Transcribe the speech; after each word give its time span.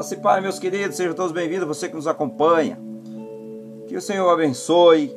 Graça 0.00 0.14
e 0.14 0.16
Pai, 0.16 0.40
meus 0.40 0.58
queridos, 0.58 0.96
sejam 0.96 1.12
todos 1.12 1.30
bem-vindos, 1.30 1.68
você 1.68 1.86
que 1.86 1.94
nos 1.94 2.06
acompanha. 2.06 2.80
Que 3.86 3.94
o 3.94 4.00
Senhor 4.00 4.30
abençoe, 4.30 5.14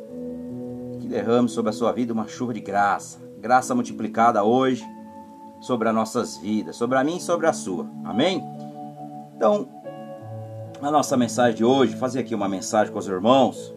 que 1.00 1.07
derrame 1.07 1.48
sobre 1.48 1.70
a 1.70 1.74
sua 1.74 1.94
vida 1.94 2.12
uma 2.12 2.28
chuva 2.28 2.54
de 2.54 2.60
graça, 2.60 3.18
graça 3.39 3.74
multiplicada 3.74 4.43
hoje 4.43 4.86
sobre 5.61 5.88
as 5.88 5.96
nossas 5.96 6.36
vidas, 6.36 6.75
sobre 6.75 6.98
a 6.98 7.04
minha 7.06 7.18
e 7.18 7.21
sobre 7.21 7.48
a 7.48 7.54
sua. 7.54 7.89
Amém? 8.04 8.43
Então, 9.38 9.70
a 10.82 10.92
nossa 10.92 11.15
mensagem 11.15 11.56
de 11.56 11.64
hoje, 11.64 11.96
fazer 11.96 12.20
aqui 12.20 12.36
uma 12.36 12.50
mensagem 12.50 12.92
com 12.92 13.00
os 13.00 13.07
irmãos. 13.07 13.74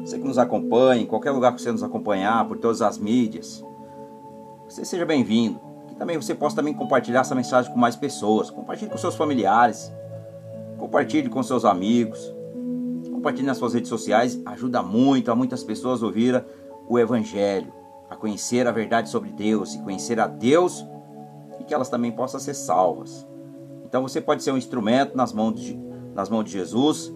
Você 0.00 0.18
que 0.18 0.26
nos 0.26 0.38
acompanha, 0.38 1.02
em 1.02 1.06
qualquer 1.06 1.30
lugar 1.30 1.54
que 1.54 1.62
você 1.62 1.70
nos 1.70 1.84
acompanhar, 1.84 2.48
por 2.48 2.58
todas 2.58 2.82
as 2.82 2.98
mídias, 2.98 3.64
você 4.68 4.84
seja 4.84 5.06
bem-vindo. 5.06 5.60
Que 5.86 5.94
também 5.94 6.20
você 6.20 6.34
possa 6.34 6.56
também 6.56 6.74
compartilhar 6.74 7.20
essa 7.20 7.36
mensagem 7.36 7.72
com 7.72 7.78
mais 7.78 7.94
pessoas. 7.94 8.50
Compartilhe 8.50 8.90
com 8.90 8.98
seus 8.98 9.14
familiares. 9.14 9.92
Compartilhe 10.92 11.30
com 11.30 11.42
seus 11.42 11.64
amigos. 11.64 12.20
Compartilhe 13.10 13.46
nas 13.46 13.56
suas 13.56 13.72
redes 13.72 13.88
sociais. 13.88 14.38
Ajuda 14.44 14.82
muito 14.82 15.32
a 15.32 15.34
muitas 15.34 15.64
pessoas 15.64 16.02
a 16.02 16.06
ouvir 16.06 16.44
o 16.86 16.98
Evangelho, 16.98 17.72
a 18.10 18.14
conhecer 18.14 18.66
a 18.66 18.70
verdade 18.70 19.08
sobre 19.08 19.30
Deus 19.30 19.74
e 19.74 19.78
conhecer 19.78 20.20
a 20.20 20.26
Deus 20.26 20.86
e 21.58 21.64
que 21.64 21.72
elas 21.72 21.88
também 21.88 22.12
possam 22.12 22.38
ser 22.38 22.52
salvas. 22.52 23.26
Então 23.86 24.02
você 24.02 24.20
pode 24.20 24.42
ser 24.42 24.52
um 24.52 24.58
instrumento 24.58 25.16
nas 25.16 25.32
mãos 25.32 25.58
de, 25.58 25.80
nas 26.14 26.28
mãos 26.28 26.44
de 26.44 26.50
Jesus 26.50 27.10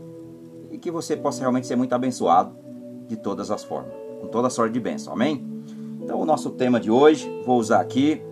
e 0.70 0.78
que 0.78 0.90
você 0.90 1.14
possa 1.14 1.40
realmente 1.40 1.66
ser 1.66 1.76
muito 1.76 1.92
abençoado 1.92 2.56
de 3.06 3.16
todas 3.18 3.50
as 3.50 3.62
formas, 3.62 3.92
com 4.22 4.28
toda 4.28 4.48
sorte 4.48 4.72
de 4.72 4.80
bênção. 4.80 5.12
Amém? 5.12 5.46
Então 6.02 6.18
o 6.18 6.24
nosso 6.24 6.48
tema 6.52 6.80
de 6.80 6.90
hoje, 6.90 7.30
vou 7.44 7.58
usar 7.58 7.82
aqui, 7.82 8.22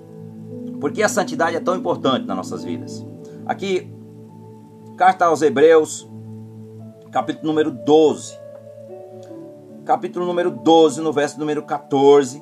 porque 0.80 1.02
a 1.02 1.08
santidade 1.08 1.54
é 1.54 1.60
tão 1.60 1.76
importante 1.76 2.26
nas 2.26 2.34
nossas 2.34 2.64
vidas. 2.64 3.06
Aqui 3.44 3.93
Carta 4.96 5.24
aos 5.24 5.42
Hebreus, 5.42 6.08
capítulo 7.10 7.48
número 7.48 7.72
12. 7.72 8.38
Capítulo 9.84 10.24
número 10.24 10.52
12, 10.52 11.00
no 11.00 11.12
verso 11.12 11.36
número 11.36 11.64
14. 11.64 12.40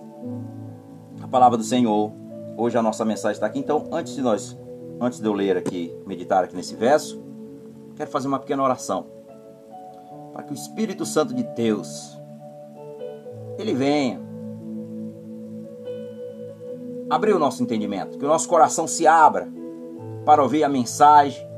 A 1.23 1.28
palavra 1.28 1.56
do 1.56 1.64
Senhor. 1.64 2.12
Hoje 2.58 2.77
a 2.77 2.83
nossa 2.83 3.06
mensagem 3.06 3.36
está 3.36 3.47
aqui. 3.47 3.58
Então, 3.58 3.89
antes 3.91 4.14
de 4.14 4.20
nós, 4.20 4.58
antes 5.00 5.19
de 5.19 5.27
eu 5.27 5.33
ler 5.33 5.56
aqui, 5.56 5.97
meditar 6.06 6.45
aqui 6.45 6.55
nesse 6.55 6.77
verso, 6.77 7.25
quero 7.97 8.11
fazer 8.11 8.28
uma 8.28 8.39
pequena 8.39 8.62
oração. 8.62 9.06
Para 10.34 10.42
que 10.42 10.53
o 10.53 10.55
Espírito 10.55 11.06
Santo 11.06 11.33
de 11.33 11.45
Deus 11.55 12.20
ele 13.58 13.73
venha 13.73 14.20
abrir 17.08 17.33
o 17.33 17.39
nosso 17.39 17.62
entendimento, 17.62 18.19
que 18.19 18.25
o 18.27 18.28
nosso 18.28 18.47
coração 18.47 18.86
se 18.86 19.06
abra 19.06 19.48
para 20.27 20.42
ouvir 20.42 20.64
a 20.64 20.69
mensagem 20.69 21.50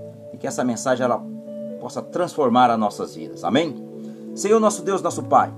que 0.45 0.49
essa 0.49 0.63
mensagem 0.63 1.03
ela 1.03 1.25
possa 1.81 2.03
transformar 2.03 2.71
as 2.71 2.79
nossas 2.79 3.15
vidas. 3.15 3.45
Amém? 3.45 3.83
Senhor 4.35 4.61
nosso 4.61 4.83
Deus, 4.83 5.01
nosso 5.01 5.23
Pai, 5.23 5.51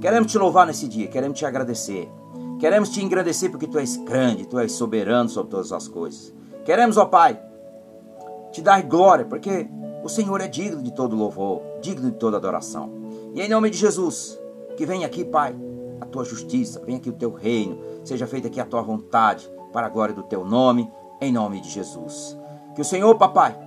queremos 0.00 0.32
te 0.32 0.38
louvar 0.38 0.66
nesse 0.66 0.88
dia, 0.88 1.06
queremos 1.06 1.38
te 1.38 1.44
agradecer. 1.44 2.10
Queremos 2.58 2.88
te 2.88 3.04
engrandecer 3.04 3.50
porque 3.50 3.66
tu 3.66 3.78
és 3.78 3.98
grande, 3.98 4.46
tu 4.46 4.58
és 4.58 4.72
soberano 4.72 5.28
sobre 5.28 5.50
todas 5.50 5.70
as 5.70 5.86
coisas. 5.86 6.32
Queremos, 6.64 6.96
ó 6.96 7.04
Pai, 7.04 7.38
te 8.52 8.62
dar 8.62 8.82
glória, 8.84 9.26
porque 9.26 9.68
o 10.02 10.08
Senhor 10.08 10.40
é 10.40 10.48
digno 10.48 10.82
de 10.82 10.90
todo 10.90 11.14
louvor, 11.14 11.60
digno 11.82 12.10
de 12.10 12.16
toda 12.16 12.38
adoração. 12.38 12.90
E 13.34 13.42
em 13.42 13.50
nome 13.50 13.68
de 13.68 13.76
Jesus, 13.76 14.40
que 14.78 14.86
venha 14.86 15.06
aqui, 15.06 15.26
Pai, 15.26 15.54
a 16.00 16.06
tua 16.06 16.24
justiça, 16.24 16.80
venha 16.86 16.96
aqui 16.96 17.10
o 17.10 17.12
teu 17.12 17.34
reino, 17.34 17.78
seja 18.02 18.26
feita 18.26 18.48
aqui 18.48 18.58
a 18.58 18.64
tua 18.64 18.80
vontade, 18.80 19.46
para 19.74 19.88
a 19.88 19.90
glória 19.90 20.14
do 20.14 20.22
teu 20.22 20.42
nome, 20.42 20.90
em 21.20 21.30
nome 21.30 21.60
de 21.60 21.68
Jesus. 21.68 22.34
Que 22.74 22.80
o 22.80 22.84
Senhor, 22.84 23.14
papai, 23.16 23.63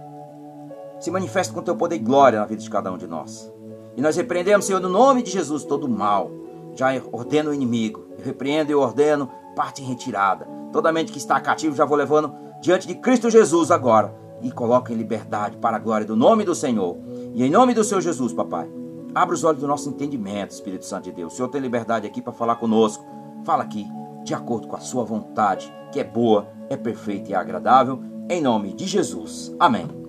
se 0.99 1.11
manifeste 1.11 1.53
com 1.53 1.61
teu 1.61 1.75
poder 1.75 1.95
e 1.95 1.99
glória 1.99 2.39
na 2.39 2.45
vida 2.45 2.61
de 2.61 2.69
cada 2.69 2.91
um 2.91 2.97
de 2.97 3.07
nós. 3.07 3.51
E 3.95 4.01
nós 4.01 4.15
repreendemos, 4.15 4.65
Senhor, 4.65 4.79
no 4.79 4.89
nome 4.89 5.23
de 5.23 5.31
Jesus, 5.31 5.63
todo 5.63 5.85
o 5.85 5.89
mal. 5.89 6.31
Já 6.75 6.89
ordeno 7.11 7.49
o 7.49 7.53
inimigo, 7.53 8.05
eu 8.17 8.23
repreendo 8.23 8.71
e 8.71 8.75
ordeno 8.75 9.29
parte 9.55 9.81
em 9.81 9.85
retirada. 9.85 10.47
Toda 10.71 10.91
mente 10.91 11.11
que 11.11 11.17
está 11.17 11.39
cativo 11.39 11.75
já 11.75 11.85
vou 11.85 11.97
levando 11.97 12.31
diante 12.61 12.87
de 12.87 12.93
Cristo 12.95 13.29
Jesus 13.29 13.71
agora 13.71 14.13
e 14.41 14.51
coloca 14.51 14.93
em 14.93 14.95
liberdade 14.95 15.57
para 15.57 15.77
a 15.77 15.79
glória 15.79 16.05
do 16.05 16.15
nome 16.15 16.43
do 16.43 16.53
Senhor. 16.53 16.97
E 17.33 17.43
em 17.43 17.49
nome 17.49 17.73
do 17.73 17.83
Senhor 17.83 18.01
Jesus, 18.01 18.33
papai, 18.33 18.69
abra 19.15 19.33
os 19.33 19.43
olhos 19.43 19.61
do 19.61 19.67
nosso 19.67 19.89
entendimento, 19.89 20.51
Espírito 20.51 20.85
Santo 20.85 21.05
de 21.05 21.11
Deus. 21.11 21.33
O 21.33 21.35
Senhor 21.35 21.49
tem 21.49 21.59
liberdade 21.61 22.05
aqui 22.05 22.21
para 22.21 22.33
falar 22.33 22.57
conosco. 22.57 23.03
Fala 23.43 23.63
aqui, 23.63 23.87
de 24.23 24.33
acordo 24.33 24.67
com 24.67 24.75
a 24.75 24.79
sua 24.79 25.03
vontade, 25.03 25.73
que 25.91 25.99
é 25.99 26.03
boa, 26.03 26.47
é 26.69 26.77
perfeita 26.77 27.31
e 27.31 27.33
é 27.33 27.37
agradável, 27.37 27.99
em 28.29 28.41
nome 28.41 28.73
de 28.73 28.85
Jesus. 28.85 29.55
Amém. 29.59 30.06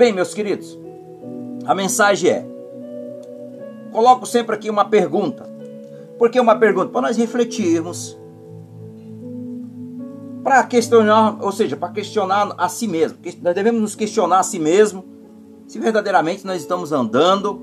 Bem, 0.00 0.14
meus 0.14 0.32
queridos, 0.32 0.78
a 1.66 1.74
mensagem 1.74 2.30
é: 2.30 2.46
coloco 3.92 4.24
sempre 4.24 4.54
aqui 4.54 4.70
uma 4.70 4.86
pergunta. 4.86 5.46
Por 6.18 6.30
que 6.30 6.40
uma 6.40 6.56
pergunta? 6.56 6.88
Para 6.88 7.02
nós 7.02 7.18
refletirmos, 7.18 8.18
para 10.42 10.64
questionar, 10.64 11.36
ou 11.42 11.52
seja, 11.52 11.76
para 11.76 11.92
questionar 11.92 12.54
a 12.56 12.66
si 12.66 12.88
mesmo. 12.88 13.18
Nós 13.42 13.54
devemos 13.54 13.78
nos 13.78 13.94
questionar 13.94 14.38
a 14.38 14.42
si 14.42 14.58
mesmo 14.58 15.04
se 15.66 15.78
verdadeiramente 15.78 16.46
nós 16.46 16.62
estamos 16.62 16.92
andando 16.92 17.60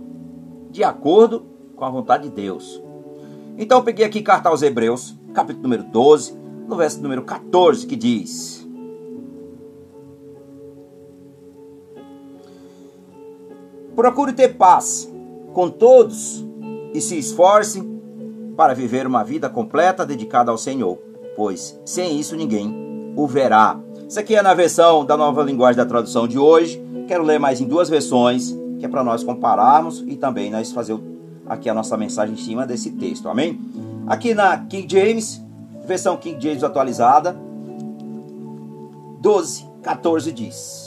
de 0.70 0.84
acordo 0.84 1.44
com 1.76 1.86
a 1.86 1.90
vontade 1.90 2.30
de 2.30 2.36
Deus. 2.36 2.80
Então 3.58 3.80
eu 3.80 3.84
peguei 3.84 4.06
aqui 4.06 4.22
carta 4.22 4.50
aos 4.50 4.62
Hebreus, 4.62 5.18
capítulo 5.34 5.64
número 5.64 5.86
12, 5.86 6.38
no 6.68 6.76
verso 6.76 7.02
número 7.02 7.24
14, 7.24 7.88
que 7.88 7.96
diz: 7.96 8.57
Procure 13.98 14.32
ter 14.32 14.50
paz 14.50 15.12
com 15.54 15.72
todos 15.72 16.46
e 16.94 17.02
se 17.02 17.18
esforce 17.18 17.82
para 18.56 18.76
viver 18.76 19.08
uma 19.08 19.24
vida 19.24 19.50
completa 19.50 20.06
dedicada 20.06 20.52
ao 20.52 20.58
Senhor, 20.58 21.00
pois 21.36 21.82
sem 21.84 22.20
isso 22.20 22.36
ninguém 22.36 23.12
o 23.16 23.26
verá. 23.26 23.76
Isso 24.08 24.20
aqui 24.20 24.36
é 24.36 24.42
na 24.44 24.54
versão 24.54 25.04
da 25.04 25.18
nova 25.18 25.42
linguagem 25.42 25.78
da 25.78 25.86
tradução 25.86 26.28
de 26.28 26.38
hoje. 26.38 26.80
Quero 27.08 27.24
ler 27.24 27.40
mais 27.40 27.60
em 27.60 27.66
duas 27.66 27.90
versões, 27.90 28.56
que 28.78 28.86
é 28.86 28.88
para 28.88 29.04
nós 29.04 29.24
compararmos 29.24 30.04
e 30.06 30.16
também 30.16 30.52
nós 30.52 30.72
fazer 30.72 30.96
aqui 31.48 31.68
a 31.68 31.74
nossa 31.74 31.98
mensagem 31.98 32.36
em 32.36 32.38
cima 32.38 32.68
desse 32.68 32.92
texto. 32.92 33.28
Amém? 33.28 33.60
Aqui 34.06 34.36
na 34.36 34.60
King 34.60 34.88
James, 34.88 35.44
versão 35.88 36.18
King 36.18 36.40
James 36.40 36.64
atualizada, 36.64 37.36
12, 39.20 39.66
14 39.82 40.32
diz: 40.32 40.87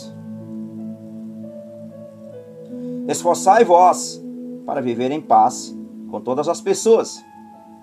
Esforçai 3.11 3.65
vós 3.65 4.23
para 4.65 4.81
viver 4.81 5.11
em 5.11 5.21
paz 5.21 5.77
com 6.13 6.21
todas 6.21 6.47
as 6.47 6.61
pessoas 6.61 7.21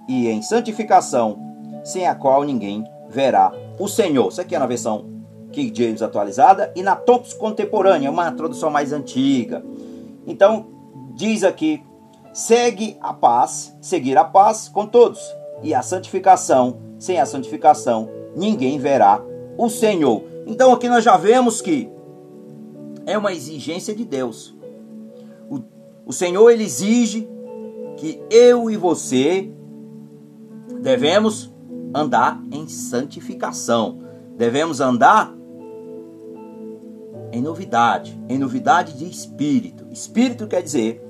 e 0.08 0.30
em 0.30 0.42
santificação, 0.42 1.38
sem 1.84 2.08
a 2.08 2.16
qual 2.16 2.46
ninguém 2.46 2.86
verá 3.10 3.52
o 3.78 3.90
Senhor. 3.90 4.30
Isso 4.30 4.40
aqui 4.40 4.56
é 4.56 4.60
na 4.60 4.66
versão 4.66 5.06
King 5.52 5.78
James 5.78 6.02
atualizada 6.02 6.72
e 6.78 6.82
na 6.82 6.96
Thompson 6.96 7.38
contemporânea, 7.40 8.10
uma 8.10 8.32
tradução 8.32 8.70
mais 8.70 8.94
antiga. 8.94 9.66
Então, 10.26 10.68
diz 11.14 11.44
aqui: 11.44 11.84
segue 12.32 12.96
a 13.02 13.14
paz, 13.14 13.76
seguir 13.82 14.18
a 14.18 14.24
paz 14.24 14.70
com 14.70 14.86
todos, 14.86 15.20
e 15.62 15.74
a 15.74 15.82
santificação, 15.82 16.78
sem 16.98 17.20
a 17.20 17.26
santificação, 17.26 18.10
ninguém 18.34 18.80
verá 18.80 19.22
o 19.58 19.68
Senhor. 19.68 20.24
Então, 20.46 20.72
aqui 20.72 20.88
nós 20.88 21.04
já 21.04 21.18
vemos 21.18 21.60
que 21.60 21.90
é 23.06 23.18
uma 23.18 23.34
exigência 23.34 23.94
de 23.94 24.06
Deus 24.06 24.57
o 26.08 26.14
Senhor 26.14 26.50
ele 26.50 26.64
exige 26.64 27.28
que 27.98 28.22
eu 28.32 28.72
e 28.72 28.78
você 28.78 29.52
devemos 30.82 31.54
andar 31.94 32.42
em 32.50 32.66
santificação. 32.70 34.00
Devemos 34.38 34.80
andar 34.80 35.36
em 37.34 37.42
novidade, 37.42 38.18
em 38.30 38.38
novidade 38.38 38.98
de 38.98 39.04
espírito. 39.10 39.86
Espírito 39.92 40.48
quer 40.48 40.64
dizer 40.64 41.04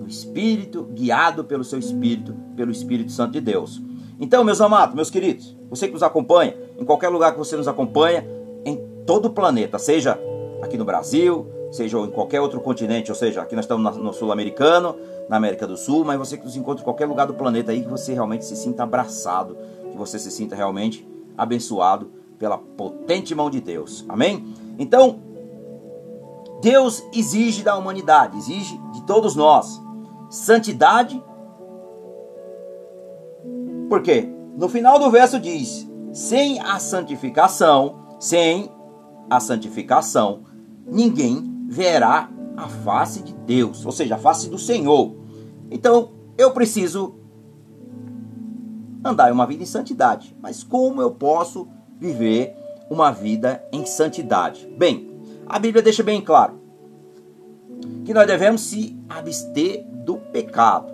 o 0.00 0.06
espírito 0.06 0.84
guiado 0.84 1.42
pelo 1.44 1.64
seu 1.64 1.78
espírito, 1.80 2.32
pelo 2.54 2.70
Espírito 2.70 3.10
Santo 3.10 3.32
de 3.32 3.40
Deus. 3.40 3.82
Então, 4.20 4.44
meus 4.44 4.60
amados, 4.60 4.94
meus 4.94 5.10
queridos, 5.10 5.56
você 5.68 5.88
que 5.88 5.94
nos 5.94 6.02
acompanha, 6.02 6.54
em 6.78 6.84
qualquer 6.84 7.08
lugar 7.08 7.32
que 7.32 7.38
você 7.38 7.56
nos 7.56 7.66
acompanha, 7.66 8.24
em 8.64 8.78
todo 9.04 9.26
o 9.26 9.30
planeta, 9.30 9.78
seja 9.78 10.16
aqui 10.62 10.76
no 10.76 10.84
Brasil, 10.84 11.46
seja 11.74 11.98
em 11.98 12.10
qualquer 12.10 12.40
outro 12.40 12.60
continente, 12.60 13.10
ou 13.10 13.16
seja, 13.16 13.42
aqui 13.42 13.56
nós 13.56 13.64
estamos 13.64 13.96
no 13.96 14.12
sul-americano, 14.12 14.94
na 15.28 15.36
América 15.36 15.66
do 15.66 15.76
Sul, 15.76 16.04
mas 16.04 16.16
você 16.16 16.36
que 16.36 16.44
nos 16.44 16.54
encontra 16.54 16.82
em 16.82 16.84
qualquer 16.84 17.06
lugar 17.06 17.26
do 17.26 17.34
planeta 17.34 17.72
aí, 17.72 17.82
que 17.82 17.88
você 17.88 18.14
realmente 18.14 18.44
se 18.44 18.54
sinta 18.54 18.84
abraçado, 18.84 19.56
que 19.90 19.96
você 19.96 20.16
se 20.16 20.30
sinta 20.30 20.54
realmente 20.54 21.06
abençoado 21.36 22.12
pela 22.38 22.56
potente 22.56 23.34
mão 23.34 23.50
de 23.50 23.60
Deus. 23.60 24.04
Amém? 24.08 24.54
Então, 24.78 25.18
Deus 26.62 27.02
exige 27.12 27.64
da 27.64 27.76
humanidade, 27.76 28.38
exige 28.38 28.78
de 28.92 29.02
todos 29.02 29.34
nós 29.34 29.82
santidade. 30.30 31.20
Por 33.88 34.00
quê? 34.00 34.28
No 34.56 34.68
final 34.68 34.96
do 34.98 35.10
verso 35.10 35.40
diz: 35.40 35.88
sem 36.12 36.60
a 36.60 36.78
santificação, 36.78 37.96
sem 38.20 38.70
a 39.28 39.40
santificação, 39.40 40.44
ninguém 40.86 41.53
verá 41.66 42.30
a 42.56 42.68
face 42.68 43.22
de 43.22 43.32
Deus, 43.32 43.84
ou 43.84 43.92
seja, 43.92 44.14
a 44.14 44.18
face 44.18 44.48
do 44.48 44.58
Senhor. 44.58 45.14
Então, 45.70 46.12
eu 46.36 46.52
preciso 46.52 47.16
andar 49.04 49.32
uma 49.32 49.46
vida 49.46 49.62
em 49.62 49.66
santidade. 49.66 50.36
Mas 50.40 50.62
como 50.62 51.02
eu 51.02 51.10
posso 51.10 51.68
viver 51.98 52.54
uma 52.88 53.10
vida 53.10 53.62
em 53.72 53.84
santidade? 53.84 54.66
Bem, 54.78 55.10
a 55.46 55.58
Bíblia 55.58 55.82
deixa 55.82 56.02
bem 56.02 56.20
claro 56.20 56.60
que 58.04 58.14
nós 58.14 58.26
devemos 58.26 58.62
se 58.62 58.98
abster 59.08 59.84
do 60.04 60.16
pecado. 60.16 60.92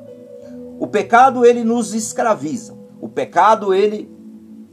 O 0.78 0.86
pecado 0.86 1.44
ele 1.44 1.62
nos 1.62 1.94
escraviza. 1.94 2.76
O 3.00 3.08
pecado 3.08 3.74
ele 3.74 4.10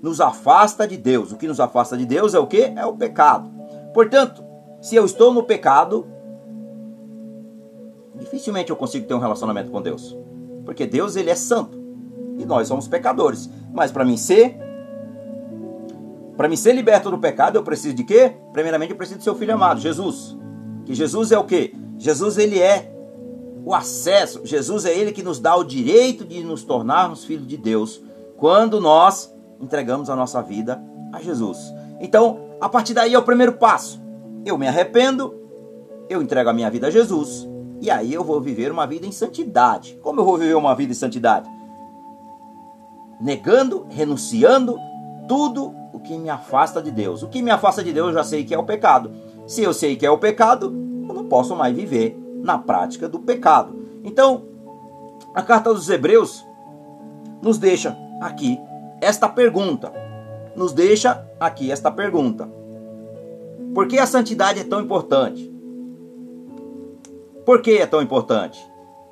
nos 0.01 0.21
afasta 0.21 0.87
de 0.87 0.97
Deus. 0.97 1.31
O 1.31 1.37
que 1.37 1.47
nos 1.47 1.59
afasta 1.59 1.97
de 1.97 2.05
Deus 2.05 2.33
é 2.33 2.39
o 2.39 2.47
que? 2.47 2.61
É 2.61 2.85
o 2.85 2.93
pecado. 2.93 3.51
Portanto, 3.93 4.43
se 4.81 4.95
eu 4.95 5.05
estou 5.05 5.33
no 5.33 5.43
pecado, 5.43 6.07
dificilmente 8.15 8.69
eu 8.69 8.75
consigo 8.75 9.07
ter 9.07 9.13
um 9.13 9.19
relacionamento 9.19 9.71
com 9.71 9.81
Deus. 9.81 10.17
Porque 10.65 10.85
Deus 10.85 11.15
ele 11.15 11.29
é 11.29 11.35
santo 11.35 11.77
e 12.37 12.45
nós 12.45 12.67
somos 12.67 12.87
pecadores. 12.87 13.49
Mas 13.73 13.91
para 13.91 14.05
mim 14.05 14.17
ser 14.17 14.57
para 16.35 16.47
mim 16.47 16.55
ser 16.55 16.73
liberto 16.73 17.09
do 17.09 17.17
pecado, 17.17 17.57
eu 17.57 17.63
preciso 17.63 17.95
de 17.95 18.03
quê? 18.03 18.35
Primeiramente 18.53 18.91
eu 18.91 18.95
preciso 18.95 19.17
do 19.19 19.23
seu 19.23 19.33
filho 19.33 19.55
amado, 19.55 19.79
Jesus. 19.79 20.37
Que 20.85 20.93
Jesus 20.93 21.31
é 21.31 21.37
o 21.39 21.43
quê? 21.43 21.73
Jesus 21.97 22.37
ele 22.37 22.59
é 22.59 22.93
o 23.65 23.73
acesso. 23.73 24.41
Jesus 24.45 24.85
é 24.85 24.95
ele 24.95 25.11
que 25.11 25.23
nos 25.23 25.39
dá 25.39 25.55
o 25.55 25.63
direito 25.63 26.23
de 26.23 26.43
nos 26.43 26.63
tornarmos 26.63 27.25
filhos 27.25 27.47
de 27.47 27.57
Deus 27.57 28.01
quando 28.37 28.79
nós 28.79 29.33
entregamos 29.59 30.11
a 30.11 30.15
nossa 30.15 30.41
vida 30.41 30.79
a 31.11 31.19
Jesus. 31.19 31.57
Então, 31.99 32.51
a 32.61 32.69
partir 32.69 32.93
daí 32.93 33.15
é 33.15 33.19
o 33.19 33.23
primeiro 33.23 33.53
passo. 33.53 33.99
Eu 34.47 34.57
me 34.57 34.65
arrependo, 34.65 35.35
eu 36.09 36.21
entrego 36.21 36.49
a 36.49 36.53
minha 36.53 36.69
vida 36.69 36.87
a 36.87 36.89
Jesus 36.89 37.45
e 37.81 37.91
aí 37.91 38.13
eu 38.13 38.23
vou 38.23 38.39
viver 38.39 38.71
uma 38.71 38.87
vida 38.87 39.05
em 39.05 39.11
santidade. 39.11 39.99
Como 40.01 40.21
eu 40.21 40.23
vou 40.23 40.37
viver 40.37 40.55
uma 40.55 40.73
vida 40.73 40.93
em 40.93 40.95
santidade? 40.95 41.49
Negando, 43.19 43.85
renunciando 43.89 44.79
tudo 45.27 45.75
o 45.91 45.99
que 45.99 46.17
me 46.17 46.29
afasta 46.29 46.81
de 46.81 46.91
Deus. 46.91 47.23
O 47.23 47.27
que 47.27 47.41
me 47.41 47.51
afasta 47.51 47.83
de 47.83 47.91
Deus 47.91 48.07
eu 48.07 48.13
já 48.13 48.23
sei 48.23 48.45
que 48.45 48.55
é 48.55 48.57
o 48.57 48.63
pecado. 48.63 49.11
Se 49.45 49.61
eu 49.61 49.73
sei 49.73 49.97
que 49.97 50.05
é 50.05 50.09
o 50.09 50.17
pecado, 50.17 50.67
eu 50.67 51.13
não 51.13 51.25
posso 51.25 51.53
mais 51.53 51.75
viver 51.75 52.17
na 52.41 52.57
prática 52.57 53.09
do 53.09 53.19
pecado. 53.19 53.75
Então, 54.01 54.45
a 55.35 55.41
carta 55.41 55.73
dos 55.73 55.89
Hebreus 55.89 56.45
nos 57.41 57.57
deixa 57.57 57.97
aqui 58.21 58.57
esta 59.01 59.27
pergunta. 59.27 59.91
Nos 60.55 60.71
deixa 60.71 61.21
aqui 61.37 61.69
esta 61.69 61.91
pergunta. 61.91 62.49
Por 63.77 63.87
que 63.87 63.99
a 63.99 64.07
santidade 64.07 64.59
é 64.59 64.63
tão 64.63 64.81
importante? 64.81 65.53
Por 67.45 67.61
que 67.61 67.77
é 67.77 67.85
tão 67.85 68.01
importante? 68.01 68.59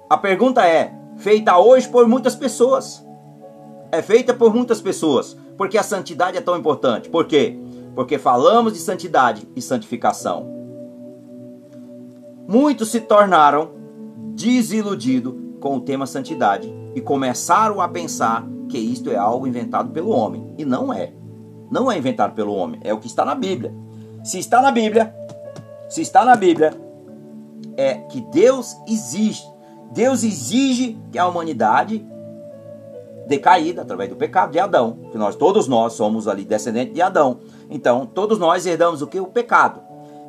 A 0.10 0.18
pergunta 0.18 0.66
é 0.66 0.92
feita 1.18 1.56
hoje 1.60 1.88
por 1.88 2.08
muitas 2.08 2.36
pessoas. 2.36 3.06
É 3.92 4.02
feita 4.02 4.34
por 4.34 4.56
muitas 4.56 4.82
pessoas. 4.82 5.38
Por 5.56 5.70
que 5.70 5.78
a 5.78 5.84
santidade 5.84 6.36
é 6.36 6.42
tão 6.42 6.58
importante? 6.58 7.12
Por 7.12 7.26
quê? 7.26 7.60
Porque 7.94 8.18
falamos 8.18 8.74
de 8.74 8.80
santidade 8.80 9.48
e 9.56 9.62
santificação. 9.62 10.50
Muitos 12.48 12.90
se 12.90 13.02
tornaram 13.02 13.70
desiludidos 14.34 15.36
com 15.60 15.76
o 15.76 15.82
tema 15.82 16.08
santidade 16.08 16.74
e 16.96 17.02
começaram 17.02 17.80
a 17.82 17.88
pensar 17.88 18.44
que 18.68 18.80
isto 18.80 19.12
é 19.12 19.16
algo 19.16 19.46
inventado 19.46 19.92
pelo 19.92 20.10
homem. 20.10 20.56
E 20.58 20.66
não 20.66 20.92
é. 20.92 21.14
Não 21.70 21.92
é 21.92 21.96
inventado 21.96 22.34
pelo 22.34 22.56
homem, 22.56 22.80
é 22.84 22.92
o 22.92 22.98
que 22.98 23.06
está 23.06 23.24
na 23.24 23.36
Bíblia. 23.36 23.85
Se 24.26 24.40
está 24.40 24.60
na 24.60 24.72
Bíblia, 24.72 25.16
se 25.88 26.02
está 26.02 26.26
na 26.26 26.36
Bíblia, 26.36 26.74
é 27.78 27.94
que 27.94 28.22
Deus 28.32 28.76
existe. 28.88 29.48
Deus 29.92 30.24
exige 30.24 30.98
que 31.12 31.20
a 31.20 31.28
humanidade 31.28 32.04
decaída 33.28 33.84
através 33.84 34.10
do 34.10 34.16
pecado 34.16 34.52
de 34.52 34.60
Adão, 34.60 34.98
que 35.12 35.18
nós 35.18 35.36
todos 35.36 35.68
nós 35.68 35.94
somos 35.94 36.28
ali 36.28 36.44
descendentes 36.44 36.96
de 36.96 37.04
Adão. 37.04 37.38
Então, 37.70 38.08
todos 38.08 38.40
nós 38.40 38.66
herdamos 38.66 39.04
o 39.04 39.08
que 39.08 39.20
o 39.20 39.28
pecado. 39.28 39.80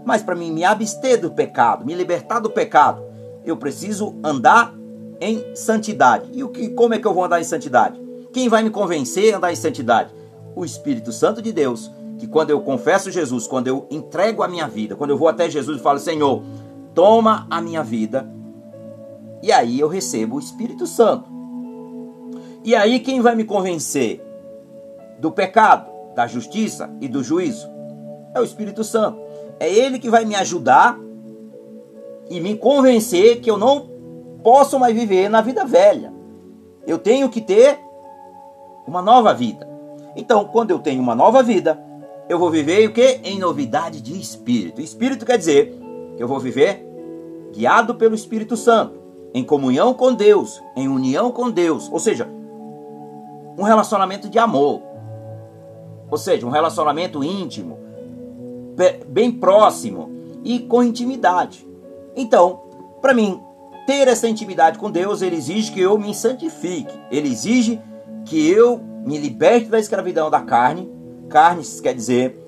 Mas 0.04 0.22
para 0.22 0.34
mim 0.34 0.52
me 0.52 0.62
abster 0.62 1.18
do 1.18 1.30
pecado, 1.30 1.86
me 1.86 1.94
libertar 1.94 2.38
do 2.38 2.50
pecado, 2.50 3.02
eu 3.46 3.56
preciso 3.56 4.14
andar 4.22 4.74
em 5.18 5.56
santidade. 5.56 6.28
E 6.34 6.44
o 6.44 6.50
que 6.50 6.68
como 6.68 6.92
é 6.92 6.98
que 6.98 7.06
eu 7.06 7.14
vou 7.14 7.24
andar 7.24 7.40
em 7.40 7.44
santidade? 7.44 7.98
Quem 8.30 8.46
vai 8.46 8.62
me 8.62 8.68
convencer 8.68 9.32
a 9.32 9.38
andar 9.38 9.52
em 9.54 9.56
santidade? 9.56 10.12
O 10.54 10.66
Espírito 10.66 11.12
Santo 11.12 11.40
de 11.40 11.50
Deus, 11.50 11.90
que 12.18 12.26
quando 12.26 12.50
eu 12.50 12.60
confesso 12.60 13.10
Jesus, 13.10 13.46
quando 13.46 13.68
eu 13.68 13.86
entrego 13.90 14.42
a 14.42 14.48
minha 14.48 14.66
vida, 14.66 14.96
quando 14.96 15.10
eu 15.10 15.18
vou 15.18 15.28
até 15.28 15.48
Jesus 15.48 15.78
e 15.78 15.82
falo: 15.82 15.98
"Senhor, 15.98 16.42
toma 16.94 17.46
a 17.50 17.60
minha 17.60 17.82
vida". 17.82 18.28
E 19.42 19.52
aí 19.52 19.78
eu 19.78 19.88
recebo 19.88 20.36
o 20.36 20.40
Espírito 20.40 20.86
Santo. 20.86 21.30
E 22.64 22.74
aí 22.74 22.98
quem 23.00 23.20
vai 23.20 23.34
me 23.34 23.44
convencer 23.44 24.20
do 25.20 25.30
pecado, 25.30 25.88
da 26.14 26.26
justiça 26.26 26.90
e 27.00 27.08
do 27.08 27.22
juízo? 27.22 27.68
É 28.34 28.40
o 28.40 28.44
Espírito 28.44 28.82
Santo. 28.82 29.20
É 29.60 29.72
ele 29.72 29.98
que 29.98 30.10
vai 30.10 30.24
me 30.24 30.34
ajudar 30.34 30.98
e 32.28 32.40
me 32.40 32.56
convencer 32.56 33.40
que 33.40 33.50
eu 33.50 33.56
não 33.56 33.88
posso 34.42 34.78
mais 34.78 34.94
viver 34.94 35.28
na 35.28 35.40
vida 35.40 35.64
velha. 35.64 36.12
Eu 36.86 36.98
tenho 36.98 37.28
que 37.28 37.40
ter 37.40 37.78
uma 38.86 39.02
nova 39.02 39.32
vida. 39.32 39.68
Então, 40.14 40.44
quando 40.44 40.70
eu 40.70 40.78
tenho 40.78 41.02
uma 41.02 41.14
nova 41.14 41.42
vida, 41.42 41.78
eu 42.28 42.38
vou 42.38 42.50
viver 42.50 42.88
o 42.88 42.92
que? 42.92 43.20
Em 43.22 43.38
novidade 43.38 44.00
de 44.00 44.18
espírito. 44.18 44.80
Espírito 44.80 45.24
quer 45.24 45.38
dizer 45.38 45.78
que 46.16 46.22
eu 46.22 46.28
vou 46.28 46.40
viver 46.40 46.84
guiado 47.52 47.94
pelo 47.94 48.14
Espírito 48.14 48.56
Santo, 48.56 49.00
em 49.32 49.44
comunhão 49.44 49.94
com 49.94 50.12
Deus, 50.12 50.60
em 50.76 50.88
união 50.88 51.30
com 51.30 51.50
Deus. 51.50 51.88
Ou 51.90 51.98
seja, 51.98 52.28
um 53.56 53.62
relacionamento 53.62 54.28
de 54.28 54.38
amor. 54.38 54.82
Ou 56.10 56.18
seja, 56.18 56.46
um 56.46 56.50
relacionamento 56.50 57.24
íntimo, 57.24 57.78
bem 59.08 59.32
próximo 59.32 60.10
e 60.44 60.60
com 60.60 60.82
intimidade. 60.82 61.66
Então, 62.14 62.60
para 63.00 63.14
mim, 63.14 63.40
ter 63.86 64.08
essa 64.08 64.28
intimidade 64.28 64.78
com 64.78 64.90
Deus, 64.90 65.22
ele 65.22 65.36
exige 65.36 65.72
que 65.72 65.80
eu 65.80 65.96
me 65.98 66.14
santifique. 66.14 66.94
Ele 67.10 67.28
exige 67.28 67.80
que 68.24 68.50
eu 68.50 68.78
me 68.78 69.16
liberte 69.16 69.66
da 69.66 69.78
escravidão 69.78 70.28
da 70.28 70.40
carne. 70.40 70.90
Carne 71.28 71.62
quer 71.82 71.94
dizer 71.94 72.38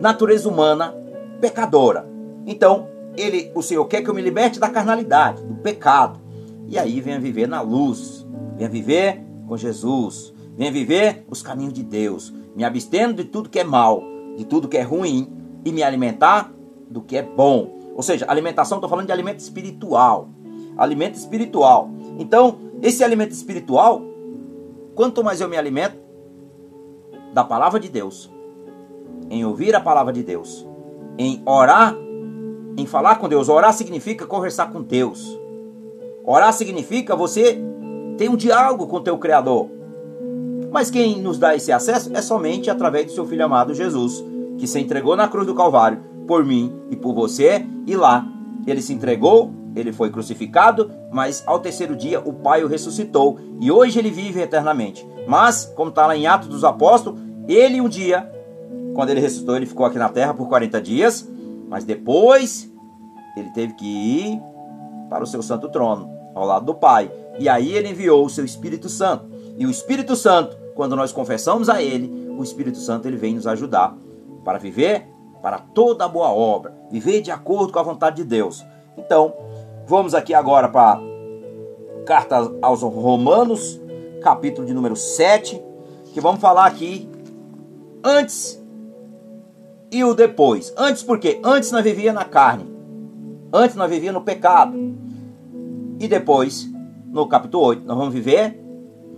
natureza 0.00 0.48
humana 0.48 0.94
pecadora. 1.40 2.08
Então, 2.46 2.88
ele, 3.16 3.52
o 3.54 3.62
Senhor 3.62 3.84
quer 3.86 4.02
que 4.02 4.10
eu 4.10 4.14
me 4.14 4.22
liberte 4.22 4.58
da 4.58 4.68
carnalidade, 4.68 5.42
do 5.44 5.54
pecado. 5.54 6.20
E 6.66 6.78
aí 6.78 7.00
venha 7.00 7.20
viver 7.20 7.46
na 7.46 7.60
luz, 7.60 8.22
Venha 8.56 8.68
viver 8.68 9.22
com 9.48 9.56
Jesus. 9.56 10.32
Venha 10.56 10.70
viver 10.70 11.24
os 11.28 11.42
caminhos 11.42 11.72
de 11.72 11.82
Deus. 11.82 12.32
Me 12.54 12.64
abstendo 12.64 13.22
de 13.22 13.24
tudo 13.24 13.48
que 13.48 13.58
é 13.58 13.64
mal, 13.64 14.02
de 14.36 14.44
tudo 14.44 14.68
que 14.68 14.76
é 14.76 14.82
ruim 14.82 15.28
e 15.64 15.72
me 15.72 15.82
alimentar 15.82 16.52
do 16.88 17.00
que 17.00 17.16
é 17.16 17.22
bom. 17.22 17.78
Ou 17.94 18.02
seja, 18.02 18.26
alimentação, 18.28 18.78
estou 18.78 18.88
falando 18.88 19.06
de 19.06 19.12
alimento 19.12 19.40
espiritual. 19.40 20.28
Alimento 20.76 21.14
espiritual. 21.14 21.90
Então, 22.18 22.58
esse 22.80 23.02
alimento 23.02 23.32
espiritual, 23.32 24.02
quanto 24.94 25.24
mais 25.24 25.40
eu 25.40 25.48
me 25.48 25.56
alimento 25.56 25.96
da 27.32 27.42
palavra 27.42 27.80
de 27.80 27.88
Deus, 27.88 28.30
em 29.30 29.44
ouvir 29.44 29.74
a 29.74 29.80
palavra 29.80 30.12
de 30.12 30.22
Deus, 30.22 30.66
em 31.18 31.42
orar, 31.46 31.96
em 32.76 32.86
falar 32.86 33.16
com 33.16 33.28
Deus. 33.28 33.48
Orar 33.48 33.72
significa 33.72 34.26
conversar 34.26 34.70
com 34.70 34.82
Deus. 34.82 35.38
Orar 36.24 36.52
significa 36.52 37.16
você 37.16 37.58
tem 38.16 38.28
um 38.28 38.36
diálogo 38.36 38.86
com 38.86 38.96
o 38.96 39.00
teu 39.00 39.18
Criador. 39.18 39.68
Mas 40.70 40.90
quem 40.90 41.20
nos 41.20 41.38
dá 41.38 41.54
esse 41.54 41.72
acesso 41.72 42.10
é 42.14 42.22
somente 42.22 42.70
através 42.70 43.06
do 43.06 43.12
seu 43.12 43.26
Filho 43.26 43.44
amado 43.44 43.74
Jesus, 43.74 44.24
que 44.58 44.66
se 44.66 44.80
entregou 44.80 45.16
na 45.16 45.28
cruz 45.28 45.46
do 45.46 45.54
Calvário 45.54 46.00
por 46.26 46.44
mim 46.44 46.72
e 46.90 46.96
por 46.96 47.14
você, 47.14 47.66
e 47.86 47.96
lá 47.96 48.26
ele 48.66 48.80
se 48.80 48.92
entregou, 48.92 49.52
ele 49.74 49.92
foi 49.92 50.10
crucificado, 50.10 50.90
mas 51.10 51.42
ao 51.46 51.58
terceiro 51.58 51.96
dia 51.96 52.20
o 52.20 52.32
Pai 52.32 52.62
o 52.62 52.68
ressuscitou 52.68 53.38
e 53.60 53.70
hoje 53.70 53.98
ele 53.98 54.10
vive 54.10 54.40
eternamente. 54.40 55.06
Mas, 55.26 55.72
como 55.76 55.90
está 55.90 56.06
lá 56.06 56.16
em 56.16 56.26
Atos 56.26 56.48
dos 56.48 56.64
Apóstolos, 56.64 57.20
ele 57.48 57.80
um 57.80 57.88
dia, 57.88 58.30
quando 58.94 59.10
ele 59.10 59.20
ressuscitou, 59.20 59.56
ele 59.56 59.66
ficou 59.66 59.86
aqui 59.86 59.98
na 59.98 60.08
terra 60.08 60.34
por 60.34 60.48
40 60.48 60.80
dias, 60.80 61.28
mas 61.68 61.84
depois 61.84 62.70
ele 63.36 63.50
teve 63.50 63.74
que 63.74 63.86
ir 63.86 64.40
para 65.08 65.24
o 65.24 65.26
seu 65.26 65.42
santo 65.42 65.68
trono, 65.68 66.10
ao 66.34 66.46
lado 66.46 66.66
do 66.66 66.74
Pai. 66.74 67.10
E 67.38 67.48
aí 67.48 67.72
ele 67.72 67.90
enviou 67.90 68.24
o 68.24 68.30
seu 68.30 68.44
Espírito 68.44 68.88
Santo. 68.88 69.26
E 69.56 69.66
o 69.66 69.70
Espírito 69.70 70.16
Santo, 70.16 70.56
quando 70.74 70.96
nós 70.96 71.12
confessamos 71.12 71.68
a 71.68 71.82
ele, 71.82 72.30
o 72.36 72.42
Espírito 72.42 72.78
Santo 72.78 73.06
ele 73.06 73.16
vem 73.16 73.34
nos 73.34 73.46
ajudar 73.46 73.96
para 74.44 74.58
viver 74.58 75.06
para 75.42 75.58
toda 75.58 76.08
boa 76.08 76.28
obra, 76.28 76.72
viver 76.90 77.20
de 77.20 77.30
acordo 77.30 77.72
com 77.72 77.78
a 77.78 77.82
vontade 77.82 78.16
de 78.16 78.24
Deus. 78.24 78.64
Então, 78.96 79.34
vamos 79.86 80.14
aqui 80.14 80.34
agora 80.34 80.68
para 80.68 81.00
carta 82.06 82.52
aos 82.60 82.82
Romanos, 82.82 83.80
capítulo 84.22 84.66
de 84.66 84.74
número 84.74 84.96
7, 84.96 85.62
que 86.12 86.20
vamos 86.20 86.40
falar 86.40 86.66
aqui 86.66 87.08
antes 88.04 88.62
e 89.90 90.02
o 90.02 90.14
depois. 90.14 90.72
Antes 90.76 91.02
por 91.02 91.18
quê? 91.18 91.40
Antes 91.44 91.70
nós 91.70 91.84
vivia 91.84 92.12
na 92.12 92.24
carne. 92.24 92.66
Antes 93.52 93.76
nós 93.76 93.90
vivia 93.90 94.12
no 94.12 94.22
pecado. 94.22 94.76
E 96.00 96.08
depois, 96.08 96.68
no 97.06 97.28
capítulo 97.28 97.64
8, 97.64 97.84
nós 97.84 97.96
vamos 97.96 98.14
viver 98.14 98.58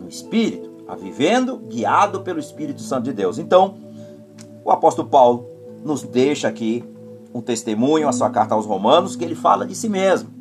no 0.00 0.08
Espírito, 0.08 0.70
a 0.86 0.94
vivendo 0.94 1.58
guiado 1.58 2.20
pelo 2.20 2.38
Espírito 2.38 2.82
Santo 2.82 3.04
de 3.04 3.12
Deus. 3.12 3.38
Então, 3.38 3.76
o 4.64 4.70
apóstolo 4.70 5.08
Paulo 5.08 5.46
nos 5.84 6.02
deixa 6.02 6.48
aqui 6.48 6.84
um 7.32 7.40
testemunho, 7.40 8.08
a 8.08 8.12
sua 8.12 8.30
carta 8.30 8.54
aos 8.54 8.66
Romanos, 8.66 9.16
que 9.16 9.24
ele 9.24 9.34
fala 9.34 9.66
de 9.66 9.74
si 9.74 9.88
mesmo. 9.88 10.33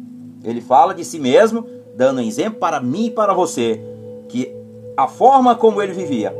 Ele 0.43 0.61
fala 0.61 0.93
de 0.93 1.05
si 1.05 1.19
mesmo, 1.19 1.65
dando 1.95 2.21
exemplo 2.21 2.59
para 2.59 2.79
mim 2.79 3.05
e 3.05 3.11
para 3.11 3.33
você, 3.33 3.81
que 4.27 4.53
a 4.97 5.07
forma 5.07 5.55
como 5.55 5.81
ele 5.81 5.93
vivia 5.93 6.35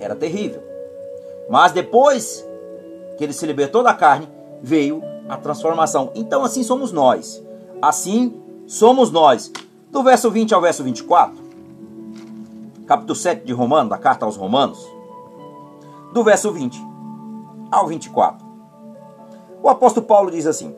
era 0.00 0.14
terrível. 0.14 0.62
Mas 1.48 1.72
depois 1.72 2.46
que 3.16 3.24
ele 3.24 3.32
se 3.32 3.46
libertou 3.46 3.82
da 3.82 3.94
carne, 3.94 4.28
veio 4.62 5.02
a 5.28 5.36
transformação. 5.36 6.10
Então 6.14 6.44
assim 6.44 6.62
somos 6.62 6.92
nós. 6.92 7.42
Assim 7.80 8.40
somos 8.66 9.10
nós. 9.10 9.52
Do 9.90 10.02
verso 10.02 10.30
20 10.30 10.52
ao 10.52 10.60
verso 10.60 10.84
24, 10.84 11.42
capítulo 12.86 13.14
7 13.14 13.44
de 13.44 13.52
Romanos, 13.52 13.88
da 13.88 13.96
carta 13.96 14.26
aos 14.26 14.36
Romanos, 14.36 14.86
do 16.12 16.22
verso 16.22 16.52
20 16.52 16.78
ao 17.70 17.86
24. 17.86 18.46
O 19.62 19.68
apóstolo 19.68 20.06
Paulo 20.06 20.30
diz 20.30 20.46
assim: 20.46 20.76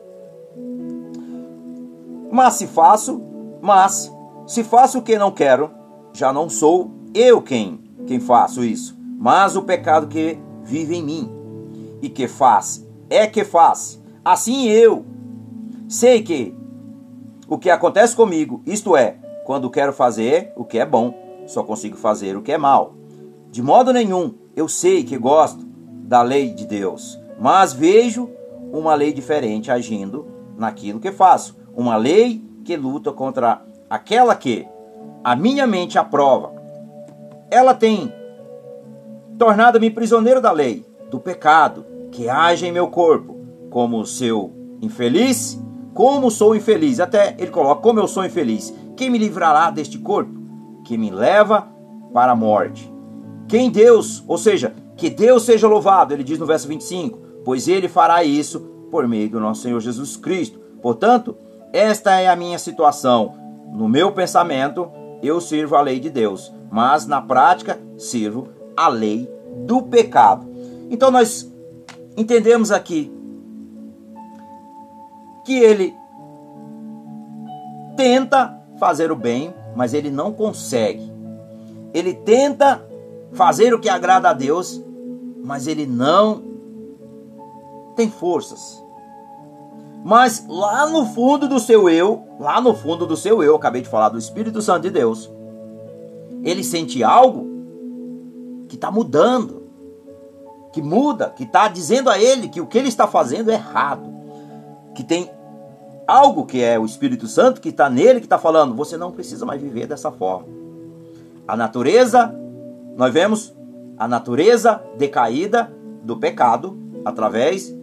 Mas 2.30 2.54
se 2.54 2.66
faço, 2.66 3.20
mas 3.60 4.12
se 4.46 4.64
faço 4.64 4.98
o 4.98 5.02
que 5.02 5.18
não 5.18 5.30
quero, 5.30 5.70
já 6.12 6.32
não 6.32 6.48
sou 6.48 6.90
eu 7.14 7.40
quem 7.42 7.80
quem 8.06 8.18
faço 8.18 8.64
isso, 8.64 8.98
mas 9.18 9.54
o 9.54 9.62
pecado 9.62 10.08
que 10.08 10.38
vive 10.64 10.96
em 10.96 11.02
mim 11.02 11.30
e 12.02 12.08
que 12.08 12.26
faz 12.26 12.84
é 13.08 13.26
que 13.26 13.44
faz. 13.44 14.02
Assim 14.24 14.68
eu 14.68 15.04
sei 15.88 16.22
que 16.22 16.54
o 17.48 17.58
que 17.58 17.70
acontece 17.70 18.16
comigo, 18.16 18.62
isto 18.66 18.96
é, 18.96 19.16
quando 19.44 19.70
quero 19.70 19.92
fazer 19.92 20.52
o 20.56 20.64
que 20.64 20.78
é 20.78 20.86
bom, 20.86 21.14
só 21.46 21.62
consigo 21.62 21.96
fazer 21.96 22.36
o 22.36 22.42
que 22.42 22.52
é 22.52 22.58
mal. 22.58 22.94
De 23.50 23.62
modo 23.62 23.92
nenhum 23.92 24.34
eu 24.56 24.68
sei 24.68 25.04
que 25.04 25.18
gosto 25.18 25.64
da 26.04 26.22
lei 26.22 26.52
de 26.52 26.66
Deus, 26.66 27.18
mas 27.38 27.72
vejo 27.72 28.28
uma 28.72 28.94
lei 28.94 29.12
diferente 29.12 29.70
agindo 29.70 30.26
naquilo 30.56 31.00
que 31.00 31.12
faço. 31.12 31.59
Uma 31.74 31.96
lei 31.96 32.42
que 32.64 32.76
luta 32.76 33.12
contra 33.12 33.62
aquela 33.88 34.34
que 34.34 34.66
a 35.22 35.34
minha 35.36 35.66
mente 35.66 35.98
aprova. 35.98 36.52
Ela 37.50 37.74
tem 37.74 38.12
tornado-me 39.38 39.90
prisioneiro 39.90 40.40
da 40.40 40.52
lei, 40.52 40.84
do 41.10 41.18
pecado 41.18 41.84
que 42.10 42.28
age 42.28 42.66
em 42.66 42.72
meu 42.72 42.88
corpo, 42.88 43.36
como 43.70 44.04
seu 44.04 44.52
infeliz, 44.82 45.60
como 45.94 46.30
sou 46.30 46.54
infeliz. 46.54 47.00
Até 47.00 47.34
ele 47.38 47.50
coloca: 47.50 47.82
como 47.82 48.00
eu 48.00 48.08
sou 48.08 48.24
infeliz. 48.24 48.74
Quem 48.96 49.10
me 49.10 49.18
livrará 49.18 49.70
deste 49.70 49.98
corpo 49.98 50.32
que 50.84 50.98
me 50.98 51.10
leva 51.10 51.66
para 52.12 52.32
a 52.32 52.36
morte? 52.36 52.92
Quem 53.48 53.70
Deus, 53.70 54.22
ou 54.28 54.36
seja, 54.36 54.74
que 54.96 55.08
Deus 55.08 55.44
seja 55.44 55.66
louvado, 55.66 56.12
ele 56.12 56.22
diz 56.22 56.38
no 56.38 56.46
verso 56.46 56.68
25, 56.68 57.18
pois 57.44 57.66
ele 57.66 57.88
fará 57.88 58.22
isso 58.22 58.60
por 58.90 59.08
meio 59.08 59.30
do 59.30 59.40
nosso 59.40 59.62
Senhor 59.62 59.80
Jesus 59.80 60.16
Cristo. 60.16 60.58
Portanto, 60.82 61.36
esta 61.72 62.20
é 62.20 62.28
a 62.28 62.36
minha 62.36 62.58
situação. 62.58 63.34
No 63.72 63.88
meu 63.88 64.12
pensamento, 64.12 64.90
eu 65.22 65.40
sirvo 65.40 65.76
a 65.76 65.80
lei 65.80 66.00
de 66.00 66.10
Deus, 66.10 66.52
mas 66.70 67.06
na 67.06 67.20
prática, 67.20 67.78
sirvo 67.96 68.48
a 68.76 68.88
lei 68.88 69.30
do 69.66 69.82
pecado. 69.82 70.48
Então, 70.90 71.10
nós 71.10 71.50
entendemos 72.16 72.70
aqui 72.70 73.12
que 75.44 75.58
ele 75.58 75.94
tenta 77.96 78.58
fazer 78.78 79.12
o 79.12 79.16
bem, 79.16 79.54
mas 79.76 79.94
ele 79.94 80.10
não 80.10 80.32
consegue. 80.32 81.12
Ele 81.92 82.14
tenta 82.14 82.84
fazer 83.32 83.72
o 83.74 83.78
que 83.78 83.88
agrada 83.88 84.30
a 84.30 84.32
Deus, 84.32 84.82
mas 85.44 85.66
ele 85.66 85.86
não 85.86 86.42
tem 87.94 88.10
forças. 88.10 88.79
Mas 90.04 90.44
lá 90.48 90.88
no 90.88 91.06
fundo 91.06 91.46
do 91.46 91.58
seu 91.58 91.88
eu, 91.88 92.26
lá 92.38 92.60
no 92.60 92.74
fundo 92.74 93.06
do 93.06 93.16
seu 93.16 93.42
eu, 93.42 93.56
acabei 93.56 93.82
de 93.82 93.88
falar 93.88 94.08
do 94.08 94.18
Espírito 94.18 94.62
Santo 94.62 94.82
de 94.82 94.90
Deus, 94.90 95.30
ele 96.42 96.64
sente 96.64 97.04
algo 97.04 97.46
que 98.68 98.76
está 98.76 98.90
mudando, 98.90 99.68
que 100.72 100.80
muda, 100.80 101.30
que 101.30 101.44
está 101.44 101.68
dizendo 101.68 102.08
a 102.08 102.18
ele 102.18 102.48
que 102.48 102.60
o 102.60 102.66
que 102.66 102.78
ele 102.78 102.88
está 102.88 103.06
fazendo 103.06 103.50
é 103.50 103.54
errado, 103.54 104.08
que 104.94 105.04
tem 105.04 105.30
algo 106.06 106.46
que 106.46 106.62
é 106.62 106.78
o 106.78 106.84
Espírito 106.84 107.26
Santo 107.26 107.60
que 107.60 107.68
está 107.68 107.90
nele 107.90 108.20
que 108.20 108.26
está 108.26 108.38
falando, 108.38 108.74
você 108.74 108.96
não 108.96 109.12
precisa 109.12 109.44
mais 109.44 109.60
viver 109.60 109.86
dessa 109.86 110.10
forma. 110.10 110.48
A 111.46 111.56
natureza, 111.56 112.34
nós 112.96 113.12
vemos 113.12 113.54
a 113.98 114.08
natureza 114.08 114.82
decaída 114.96 115.70
do 116.02 116.16
pecado 116.16 116.76
através 117.04 117.74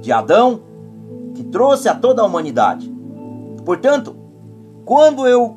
de 0.00 0.12
Adão 0.12 0.73
que 1.34 1.44
trouxe 1.44 1.88
a 1.88 1.94
toda 1.94 2.22
a 2.22 2.24
humanidade. 2.24 2.92
Portanto, 3.64 4.16
quando 4.84 5.26
eu 5.26 5.56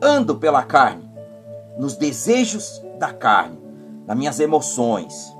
ando 0.00 0.36
pela 0.36 0.62
carne, 0.62 1.10
nos 1.78 1.96
desejos 1.96 2.82
da 2.98 3.12
carne, 3.12 3.58
nas 4.06 4.16
minhas 4.16 4.38
emoções, 4.40 5.34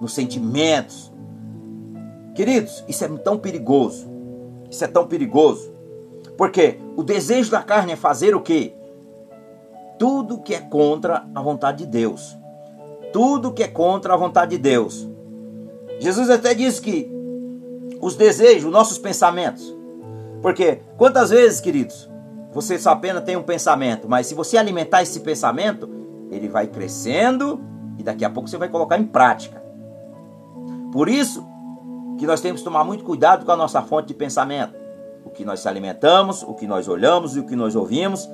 nos 0.00 0.12
sentimentos, 0.12 1.12
queridos, 2.34 2.84
isso 2.86 3.04
é 3.04 3.08
tão 3.08 3.38
perigoso. 3.38 4.08
Isso 4.70 4.84
é 4.84 4.86
tão 4.86 5.06
perigoso. 5.06 5.72
Porque 6.36 6.78
o 6.96 7.02
desejo 7.02 7.50
da 7.50 7.62
carne 7.62 7.92
é 7.92 7.96
fazer 7.96 8.34
o 8.34 8.40
quê? 8.40 8.74
Tudo 9.98 10.38
que 10.38 10.54
é 10.54 10.60
contra 10.60 11.26
a 11.34 11.42
vontade 11.42 11.78
de 11.78 11.86
Deus. 11.86 12.38
Tudo 13.12 13.52
que 13.52 13.62
é 13.62 13.68
contra 13.68 14.14
a 14.14 14.16
vontade 14.16 14.52
de 14.52 14.58
Deus. 14.58 15.08
Jesus 15.98 16.30
até 16.30 16.54
diz 16.54 16.78
que 16.78 17.17
os 18.00 18.14
desejos, 18.14 18.70
nossos 18.70 18.98
pensamentos. 18.98 19.76
Porque 20.40 20.80
quantas 20.96 21.30
vezes, 21.30 21.60
queridos, 21.60 22.08
você 22.52 22.78
só 22.78 22.90
apenas 22.90 23.24
tem 23.24 23.36
um 23.36 23.42
pensamento, 23.42 24.08
mas 24.08 24.26
se 24.26 24.34
você 24.34 24.56
alimentar 24.56 25.02
esse 25.02 25.20
pensamento, 25.20 25.88
ele 26.30 26.48
vai 26.48 26.66
crescendo 26.66 27.60
e 27.98 28.02
daqui 28.02 28.24
a 28.24 28.30
pouco 28.30 28.48
você 28.48 28.56
vai 28.56 28.68
colocar 28.68 28.98
em 28.98 29.04
prática. 29.04 29.62
Por 30.92 31.08
isso 31.08 31.46
que 32.18 32.26
nós 32.26 32.40
temos 32.40 32.60
que 32.60 32.64
tomar 32.64 32.84
muito 32.84 33.04
cuidado 33.04 33.44
com 33.44 33.52
a 33.52 33.56
nossa 33.56 33.82
fonte 33.82 34.08
de 34.08 34.14
pensamento. 34.14 34.74
O 35.24 35.30
que 35.30 35.44
nós 35.44 35.66
alimentamos, 35.66 36.42
o 36.42 36.54
que 36.54 36.66
nós 36.66 36.88
olhamos 36.88 37.36
e 37.36 37.40
o 37.40 37.44
que 37.44 37.54
nós 37.54 37.76
ouvimos. 37.76 38.28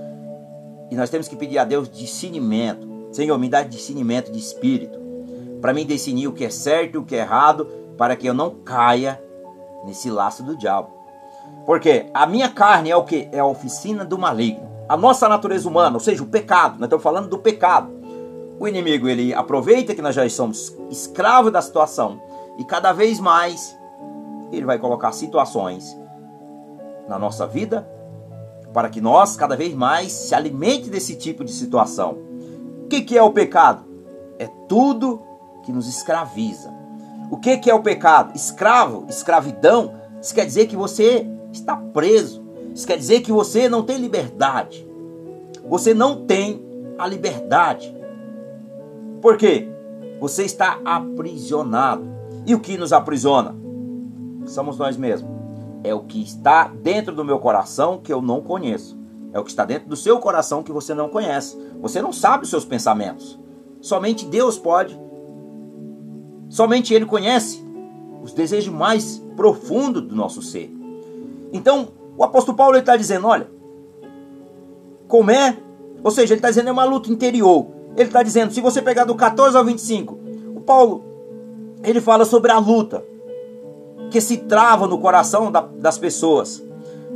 E 0.90 0.94
nós 0.96 1.10
temos 1.10 1.26
que 1.26 1.36
pedir 1.36 1.58
a 1.58 1.64
Deus 1.64 1.90
discernimento. 1.90 2.88
Senhor, 3.10 3.38
me 3.38 3.48
dá 3.48 3.62
discernimento 3.62 4.30
de 4.30 4.38
espírito. 4.38 4.98
Para 5.60 5.72
mim 5.72 5.86
discernir 5.86 6.28
o 6.28 6.32
que 6.32 6.44
é 6.44 6.50
certo 6.50 6.94
e 6.94 6.98
o 6.98 7.04
que 7.04 7.16
é 7.16 7.20
errado, 7.20 7.66
para 7.96 8.14
que 8.16 8.26
eu 8.26 8.34
não 8.34 8.50
caia 8.50 9.20
nesse 9.84 10.10
laço 10.10 10.42
do 10.42 10.56
diabo. 10.56 10.90
Porque 11.66 12.06
a 12.12 12.26
minha 12.26 12.48
carne 12.48 12.90
é 12.90 12.96
o 12.96 13.04
que? 13.04 13.28
É 13.32 13.38
a 13.38 13.46
oficina 13.46 14.04
do 14.04 14.18
maligno. 14.18 14.68
A 14.88 14.96
nossa 14.96 15.28
natureza 15.28 15.68
humana, 15.68 15.96
ou 15.96 16.00
seja, 16.00 16.22
o 16.22 16.26
pecado, 16.26 16.74
nós 16.74 16.84
estamos 16.84 17.02
falando 17.02 17.28
do 17.28 17.38
pecado. 17.38 17.90
O 18.58 18.68
inimigo 18.68 19.08
ele 19.08 19.34
aproveita 19.34 19.94
que 19.94 20.02
nós 20.02 20.14
já 20.14 20.28
somos 20.28 20.76
escravos 20.90 21.52
da 21.52 21.60
situação 21.60 22.20
e 22.58 22.64
cada 22.64 22.92
vez 22.92 23.18
mais 23.18 23.76
ele 24.52 24.64
vai 24.64 24.78
colocar 24.78 25.12
situações 25.12 25.96
na 27.08 27.18
nossa 27.18 27.46
vida 27.46 27.88
para 28.72 28.88
que 28.88 29.00
nós 29.00 29.36
cada 29.36 29.56
vez 29.56 29.74
mais 29.74 30.12
se 30.12 30.34
alimente 30.34 30.90
desse 30.90 31.16
tipo 31.16 31.44
de 31.44 31.52
situação. 31.52 32.18
O 32.84 32.88
que, 32.88 33.02
que 33.02 33.16
é 33.16 33.22
o 33.22 33.32
pecado? 33.32 33.84
É 34.38 34.48
tudo 34.68 35.22
que 35.62 35.72
nos 35.72 35.88
escraviza. 35.88 36.72
O 37.30 37.36
que, 37.36 37.56
que 37.58 37.70
é 37.70 37.74
o 37.74 37.82
pecado? 37.82 38.34
Escravo, 38.34 39.06
escravidão, 39.08 39.94
isso 40.20 40.34
quer 40.34 40.46
dizer 40.46 40.66
que 40.66 40.76
você 40.76 41.26
está 41.52 41.76
preso. 41.76 42.42
Isso 42.74 42.86
quer 42.86 42.96
dizer 42.96 43.20
que 43.20 43.30
você 43.30 43.68
não 43.68 43.82
tem 43.82 43.98
liberdade. 43.98 44.88
Você 45.68 45.94
não 45.94 46.24
tem 46.24 46.64
a 46.98 47.06
liberdade. 47.06 47.94
Por 49.20 49.36
quê? 49.36 49.68
Você 50.20 50.44
está 50.44 50.80
aprisionado. 50.84 52.04
E 52.46 52.54
o 52.54 52.60
que 52.60 52.76
nos 52.76 52.92
aprisiona? 52.92 53.54
Somos 54.46 54.78
nós 54.78 54.96
mesmos. 54.96 55.30
É 55.82 55.94
o 55.94 56.00
que 56.00 56.22
está 56.22 56.68
dentro 56.68 57.14
do 57.14 57.24
meu 57.24 57.38
coração 57.38 57.98
que 57.98 58.12
eu 58.12 58.20
não 58.20 58.40
conheço. 58.40 58.98
É 59.32 59.38
o 59.38 59.44
que 59.44 59.50
está 59.50 59.64
dentro 59.64 59.88
do 59.88 59.96
seu 59.96 60.18
coração 60.18 60.62
que 60.62 60.72
você 60.72 60.94
não 60.94 61.08
conhece. 61.08 61.58
Você 61.80 62.00
não 62.00 62.12
sabe 62.12 62.44
os 62.44 62.50
seus 62.50 62.64
pensamentos. 62.64 63.38
Somente 63.80 64.24
Deus 64.24 64.58
pode 64.58 64.98
Somente 66.54 66.94
Ele 66.94 67.04
conhece 67.04 67.66
os 68.22 68.32
desejos 68.32 68.72
mais 68.72 69.20
profundos 69.34 70.02
do 70.02 70.14
nosso 70.14 70.40
ser. 70.40 70.72
Então, 71.52 71.88
o 72.16 72.22
apóstolo 72.22 72.56
Paulo 72.56 72.76
está 72.78 72.96
dizendo: 72.96 73.26
olha, 73.26 73.50
como 75.08 75.32
é? 75.32 75.56
Ou 76.00 76.12
seja, 76.12 76.32
ele 76.32 76.38
está 76.38 76.50
dizendo 76.50 76.68
é 76.68 76.72
uma 76.72 76.84
luta 76.84 77.10
interior. 77.10 77.66
Ele 77.96 78.08
está 78.08 78.22
dizendo, 78.22 78.52
se 78.52 78.60
você 78.60 78.80
pegar 78.80 79.02
do 79.02 79.16
14 79.16 79.56
ao 79.56 79.64
25, 79.64 80.16
o 80.54 80.60
Paulo 80.60 81.02
ele 81.82 82.00
fala 82.00 82.24
sobre 82.24 82.52
a 82.52 82.58
luta 82.58 83.04
que 84.08 84.20
se 84.20 84.36
trava 84.36 84.86
no 84.86 84.98
coração 84.98 85.50
da, 85.50 85.60
das 85.60 85.98
pessoas. 85.98 86.62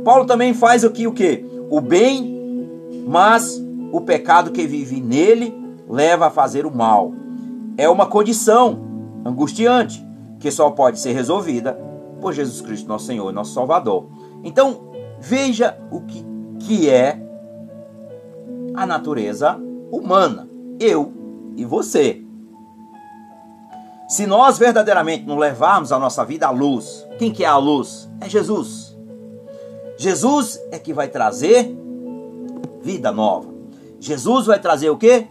Paulo 0.03 0.25
também 0.25 0.53
faz 0.53 0.83
aqui 0.83 1.07
o 1.07 1.13
que? 1.13 1.45
O 1.69 1.79
bem, 1.79 2.67
mas 3.07 3.63
o 3.93 4.01
pecado 4.01 4.51
que 4.51 4.67
vive 4.67 4.99
nele 4.99 5.55
leva 5.87 6.27
a 6.27 6.29
fazer 6.29 6.65
o 6.65 6.75
mal. 6.75 7.13
É 7.77 7.87
uma 7.87 8.05
condição 8.05 8.88
angustiante 9.25 10.05
que 10.39 10.51
só 10.51 10.71
pode 10.71 10.99
ser 10.99 11.13
resolvida 11.13 11.73
por 12.21 12.33
Jesus 12.33 12.61
Cristo, 12.61 12.87
nosso 12.87 13.05
Senhor 13.05 13.31
nosso 13.31 13.53
Salvador. 13.53 14.07
Então, 14.43 14.91
veja 15.19 15.77
o 15.91 16.01
que, 16.01 16.25
que 16.59 16.89
é 16.89 17.21
a 18.73 18.85
natureza 18.85 19.59
humana, 19.91 20.49
eu 20.79 21.13
e 21.55 21.65
você. 21.65 22.23
Se 24.07 24.25
nós 24.25 24.57
verdadeiramente 24.57 25.25
não 25.25 25.37
levarmos 25.37 25.91
a 25.91 25.99
nossa 25.99 26.25
vida 26.25 26.47
à 26.47 26.51
luz, 26.51 27.07
quem 27.17 27.31
que 27.31 27.43
é 27.43 27.47
a 27.47 27.57
luz? 27.57 28.09
É 28.19 28.27
Jesus. 28.27 28.97
Jesus 29.97 30.59
é 30.71 30.79
que 30.79 30.93
vai 30.93 31.09
trazer 31.09 31.77
vida 32.81 33.11
nova. 33.11 33.53
Jesus 33.99 34.45
vai 34.45 34.59
trazer 34.59 34.89
o 34.89 34.97
que? 34.97 35.27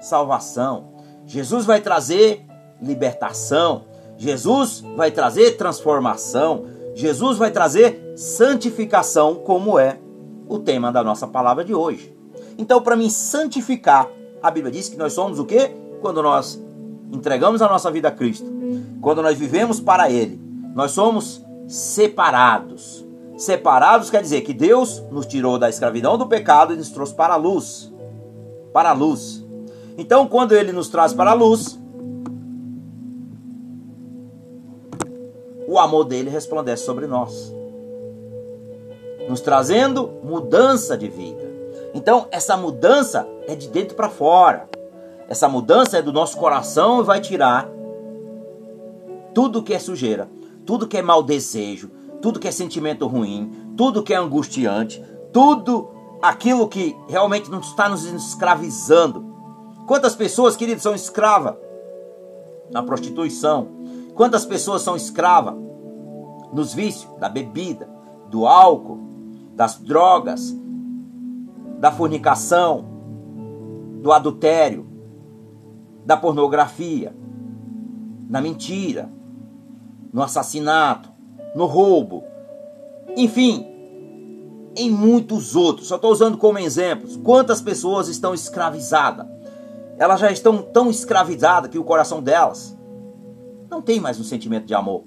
Salvação. 0.00 0.92
Jesus 1.26 1.64
vai 1.64 1.80
trazer 1.80 2.46
libertação. 2.82 3.84
Jesus 4.16 4.84
vai 4.96 5.10
trazer 5.10 5.52
transformação. 5.56 6.66
Jesus 6.94 7.38
vai 7.38 7.50
trazer 7.50 8.12
santificação, 8.16 9.36
como 9.36 9.78
é 9.78 9.98
o 10.48 10.58
tema 10.58 10.92
da 10.92 11.02
nossa 11.02 11.26
palavra 11.26 11.64
de 11.64 11.74
hoje. 11.74 12.14
Então, 12.58 12.82
para 12.82 12.96
mim 12.96 13.08
santificar, 13.08 14.08
a 14.42 14.50
Bíblia 14.50 14.72
diz 14.72 14.88
que 14.88 14.96
nós 14.96 15.12
somos 15.12 15.38
o 15.38 15.44
quê? 15.44 15.74
Quando 16.00 16.22
nós 16.22 16.62
entregamos 17.10 17.62
a 17.62 17.68
nossa 17.68 17.90
vida 17.90 18.08
a 18.08 18.10
Cristo, 18.10 18.50
quando 19.00 19.22
nós 19.22 19.38
vivemos 19.38 19.80
para 19.80 20.10
Ele, 20.10 20.40
nós 20.74 20.90
somos 20.90 21.44
separados. 21.66 23.06
Separados 23.36 24.10
quer 24.10 24.22
dizer 24.22 24.42
que 24.42 24.52
Deus 24.52 25.02
nos 25.10 25.26
tirou 25.26 25.58
da 25.58 25.68
escravidão 25.68 26.18
do 26.18 26.26
pecado 26.26 26.74
e 26.74 26.76
nos 26.76 26.90
trouxe 26.90 27.14
para 27.14 27.34
a 27.34 27.36
luz. 27.36 27.92
Para 28.72 28.90
a 28.90 28.92
luz. 28.92 29.44
Então, 29.96 30.26
quando 30.26 30.52
Ele 30.52 30.72
nos 30.72 30.88
traz 30.88 31.12
para 31.12 31.30
a 31.30 31.34
luz, 31.34 31.78
amor 35.82 36.04
dele 36.04 36.30
resplandece 36.30 36.84
sobre 36.84 37.06
nós, 37.06 37.54
nos 39.28 39.40
trazendo 39.40 40.10
mudança 40.22 40.96
de 40.96 41.08
vida. 41.08 41.50
Então, 41.94 42.26
essa 42.30 42.56
mudança 42.56 43.28
é 43.46 43.54
de 43.54 43.68
dentro 43.68 43.94
para 43.94 44.08
fora. 44.08 44.68
Essa 45.28 45.48
mudança 45.48 45.98
é 45.98 46.02
do 46.02 46.12
nosso 46.12 46.36
coração 46.36 47.00
e 47.00 47.04
vai 47.04 47.20
tirar 47.20 47.68
tudo 49.34 49.62
que 49.62 49.74
é 49.74 49.78
sujeira, 49.78 50.28
tudo 50.66 50.86
que 50.86 50.96
é 50.96 51.02
mau 51.02 51.22
desejo, 51.22 51.90
tudo 52.20 52.38
que 52.38 52.48
é 52.48 52.52
sentimento 52.52 53.06
ruim, 53.06 53.50
tudo 53.76 54.02
que 54.02 54.14
é 54.14 54.16
angustiante, 54.16 55.02
tudo 55.32 55.90
aquilo 56.20 56.68
que 56.68 56.96
realmente 57.08 57.50
não 57.50 57.60
está 57.60 57.88
nos 57.88 58.04
escravizando. 58.04 59.24
Quantas 59.86 60.14
pessoas, 60.14 60.56
queridos, 60.56 60.82
são 60.82 60.94
escravas 60.94 61.56
na 62.70 62.82
prostituição? 62.82 63.68
Quantas 64.14 64.46
pessoas 64.46 64.82
são 64.82 64.94
escravas 64.94 65.54
nos 66.52 66.74
vícios 66.74 67.10
da 67.18 67.28
bebida, 67.28 67.88
do 68.28 68.46
álcool, 68.46 69.00
das 69.54 69.78
drogas, 69.78 70.56
da 71.78 71.90
fornicação, 71.90 72.84
do 74.00 74.12
adultério, 74.12 74.86
da 76.04 76.16
pornografia, 76.16 77.14
na 78.28 78.40
mentira, 78.40 79.10
no 80.12 80.22
assassinato, 80.22 81.10
no 81.54 81.66
roubo, 81.66 82.24
enfim, 83.16 83.66
em 84.76 84.90
muitos 84.90 85.54
outros. 85.54 85.88
Só 85.88 85.96
estou 85.96 86.10
usando 86.10 86.38
como 86.38 86.58
exemplos. 86.58 87.16
Quantas 87.16 87.60
pessoas 87.60 88.08
estão 88.08 88.34
escravizadas? 88.34 89.26
Elas 89.98 90.20
já 90.20 90.30
estão 90.30 90.62
tão 90.62 90.90
escravizadas 90.90 91.70
que 91.70 91.78
o 91.78 91.84
coração 91.84 92.22
delas 92.22 92.76
não 93.70 93.80
tem 93.80 94.00
mais 94.00 94.18
um 94.18 94.24
sentimento 94.24 94.66
de 94.66 94.74
amor. 94.74 95.04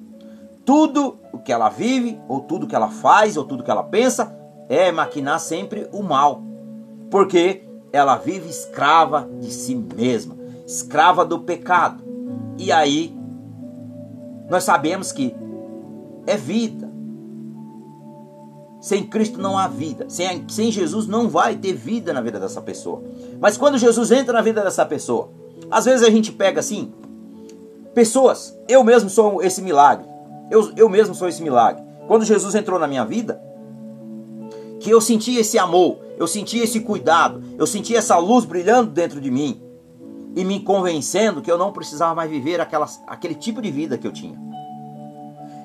Tudo 0.65 1.19
o 1.32 1.38
que 1.38 1.51
ela 1.51 1.69
vive, 1.69 2.19
ou 2.28 2.41
tudo 2.41 2.67
que 2.67 2.75
ela 2.75 2.89
faz, 2.89 3.38
ou 3.38 3.45
tudo 3.45 3.63
que 3.63 3.71
ela 3.71 3.84
pensa, 3.84 4.36
é 4.67 4.91
maquinar 4.91 5.39
sempre 5.39 5.88
o 5.91 6.01
mal. 6.01 6.41
Porque 7.12 7.63
ela 7.93 8.17
vive 8.17 8.49
escrava 8.49 9.30
de 9.39 9.51
si 9.51 9.75
mesma 9.75 10.45
escrava 10.65 11.23
do 11.23 11.39
pecado. 11.39 12.04
E 12.58 12.71
aí, 12.71 13.15
nós 14.49 14.63
sabemos 14.63 15.12
que 15.12 15.36
é 16.25 16.36
vida. 16.36 16.89
Sem 18.82 19.04
Cristo 19.06 19.39
não 19.39 19.58
há 19.58 19.67
vida. 19.67 20.06
Sem, 20.10 20.47
sem 20.49 20.71
Jesus 20.71 21.08
não 21.08 21.30
vai 21.30 21.56
ter 21.56 21.73
vida 21.73 22.13
na 22.13 22.21
vida 22.21 22.39
dessa 22.39 22.62
pessoa. 22.62 23.04
Mas 23.39 23.58
quando 23.58 23.78
Jesus 23.78 24.12
entra 24.12 24.34
na 24.34 24.41
vida 24.41 24.63
dessa 24.63 24.86
pessoa, 24.86 25.30
às 25.69 25.86
vezes 25.86 26.06
a 26.06 26.10
gente 26.10 26.32
pega 26.32 26.60
assim, 26.60 26.93
pessoas, 27.93 28.58
eu 28.67 28.84
mesmo 28.84 29.10
sou 29.10 29.41
esse 29.41 29.62
milagre. 29.62 30.08
Eu, 30.50 30.72
eu 30.76 30.90
mesmo 30.90 31.16
sou 31.16 31.28
esse 31.28 31.42
milagre. 31.42 31.84
Quando 32.08 32.26
Jesus 32.26 32.54
entrou 32.56 32.80
na 32.80 32.88
minha 32.88 33.04
vida, 33.04 33.42
que 34.80 34.90
eu 34.90 35.02
senti 35.02 35.36
esse 35.38 35.58
amor, 35.58 35.98
eu 36.18 36.28
senti 36.28 36.60
esse 36.60 36.80
cuidado, 36.80 37.42
eu 37.58 37.66
senti 37.66 37.96
essa 37.96 38.18
luz 38.18 38.46
brilhando 38.46 38.92
dentro 38.92 39.20
de 39.20 39.32
mim 39.32 39.62
e 40.36 40.44
me 40.44 40.60
convencendo 40.60 41.42
que 41.42 41.52
eu 41.52 41.58
não 41.58 41.72
precisava 41.72 42.14
mais 42.14 42.30
viver 42.30 42.60
aquela, 42.62 42.88
aquele 43.08 43.36
tipo 43.36 43.62
de 43.62 43.72
vida 43.72 43.98
que 43.98 44.06
eu 44.06 44.12
tinha. 44.12 44.40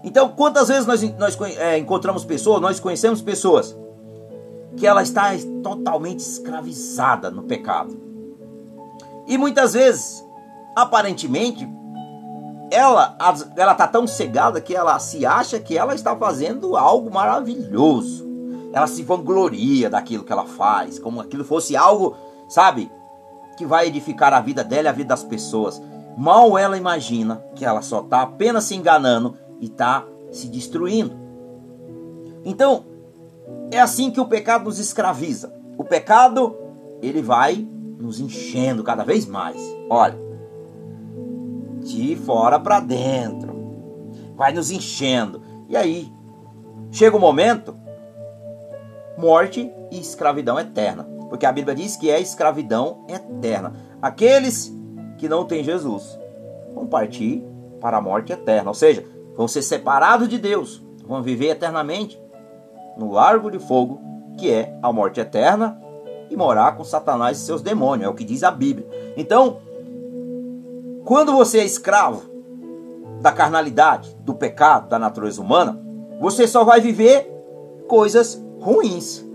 Então, 0.03 0.31
quantas 0.31 0.69
vezes 0.69 0.87
nós, 0.87 1.03
nós 1.19 1.39
é, 1.59 1.77
encontramos 1.77 2.25
pessoas, 2.25 2.61
nós 2.61 2.81
conhecemos 2.81 3.21
pessoas 3.21 3.77
que 4.77 4.87
ela 4.87 5.03
está 5.03 5.33
totalmente 5.63 6.21
escravizada 6.21 7.31
no 7.31 7.43
pecado. 7.43 8.01
E 9.27 9.37
muitas 9.37 9.75
vezes, 9.75 10.25
aparentemente, 10.75 11.69
ela 12.71 13.17
ela 13.57 13.73
está 13.73 13.87
tão 13.87 14.07
cegada 14.07 14.61
que 14.61 14.75
ela 14.75 14.99
se 14.99 15.27
acha 15.27 15.59
que 15.59 15.77
ela 15.77 15.95
está 15.95 16.15
fazendo 16.17 16.77
algo 16.77 17.13
maravilhoso. 17.13 18.29
Ela 18.73 18.87
se 18.87 19.03
vangloria 19.03 19.91
daquilo 19.91 20.25
que 20.25 20.33
ela 20.33 20.47
faz, 20.47 20.99
como 20.99 21.21
aquilo 21.21 21.45
fosse 21.45 21.77
algo, 21.77 22.17
sabe, 22.49 22.91
que 23.57 23.67
vai 23.67 23.89
edificar 23.89 24.33
a 24.33 24.41
vida 24.41 24.63
dela 24.63 24.89
e 24.89 24.89
a 24.89 24.93
vida 24.93 25.09
das 25.09 25.25
pessoas. 25.25 25.83
Mal 26.17 26.57
ela 26.57 26.77
imagina 26.77 27.43
que 27.55 27.65
ela 27.65 27.83
só 27.83 28.01
está 28.01 28.23
apenas 28.23 28.65
se 28.65 28.75
enganando 28.75 29.37
e 29.61 29.67
está 29.67 30.05
se 30.31 30.47
destruindo. 30.49 31.19
Então, 32.45 32.85
é 33.71 33.81
assim 33.81 34.11
que 34.11 34.21
o 34.21 34.27
pecado 34.27 34.65
nos 34.65 34.79
escraviza. 34.79 35.53
O 35.77 35.85
pecado, 35.85 36.57
ele 37.03 37.23
vai 37.23 37.67
nos 37.99 38.21
enchendo 38.21 38.83
cada 38.83 39.05
vez 39.05 39.27
mais. 39.27 39.61
Olha, 39.89 40.19
de 41.81 42.17
fora 42.17 42.59
para 42.59 42.81
dentro. 42.81 43.59
Vai 44.37 44.53
nos 44.53 44.71
enchendo. 44.71 45.43
E 45.69 45.77
aí, 45.77 46.13
chega 46.91 47.15
o 47.15 47.19
um 47.19 47.23
momento, 47.23 47.77
morte 49.19 49.73
e 49.91 49.99
escravidão 49.99 50.59
eterna. 50.59 51.05
Porque 51.29 51.47
a 51.47 51.53
Bíblia 51.53 51.75
diz 51.75 51.97
que 51.97 52.11
é 52.11 52.21
escravidão 52.21 53.05
eterna. 53.09 53.75
Aqueles 54.03 54.75
que 55.17 55.29
não 55.29 55.45
têm 55.45 55.63
Jesus 55.63 56.19
vão 56.75 56.87
partir 56.87 57.45
para 57.81 57.99
a 57.99 58.01
morte 58.01 58.33
eterna, 58.33 58.71
ou 58.71 58.75
seja, 58.75 59.05
vão 59.37 59.49
ser 59.49 59.63
separados 59.63 60.29
de 60.29 60.39
Deus, 60.39 60.83
vão 61.07 61.23
viver 61.23 61.49
eternamente 61.49 62.21
no 62.97 63.13
largo 63.13 63.51
de 63.51 63.59
fogo, 63.59 64.01
que 64.37 64.51
é 64.51 64.77
a 64.83 64.93
morte 64.93 65.21
eterna, 65.21 65.81
e 66.31 66.37
morar 66.37 66.77
com 66.77 66.85
Satanás 66.85 67.39
e 67.39 67.45
seus 67.45 67.63
demônios, 67.63 68.07
é 68.07 68.09
o 68.09 68.15
que 68.15 68.25
diz 68.25 68.43
a 68.43 68.51
Bíblia. 68.51 68.89
Então, 69.17 69.59
quando 71.11 71.33
você 71.33 71.59
é 71.59 71.65
escravo 71.65 72.23
da 73.21 73.33
carnalidade, 73.33 74.17
do 74.21 74.33
pecado, 74.33 74.89
da 74.89 74.97
natureza 74.97 75.43
humana, 75.43 75.77
você 76.21 76.47
só 76.47 76.63
vai 76.63 76.81
viver 76.81 77.29
coisas 77.89 78.41
ruins. 78.61 79.27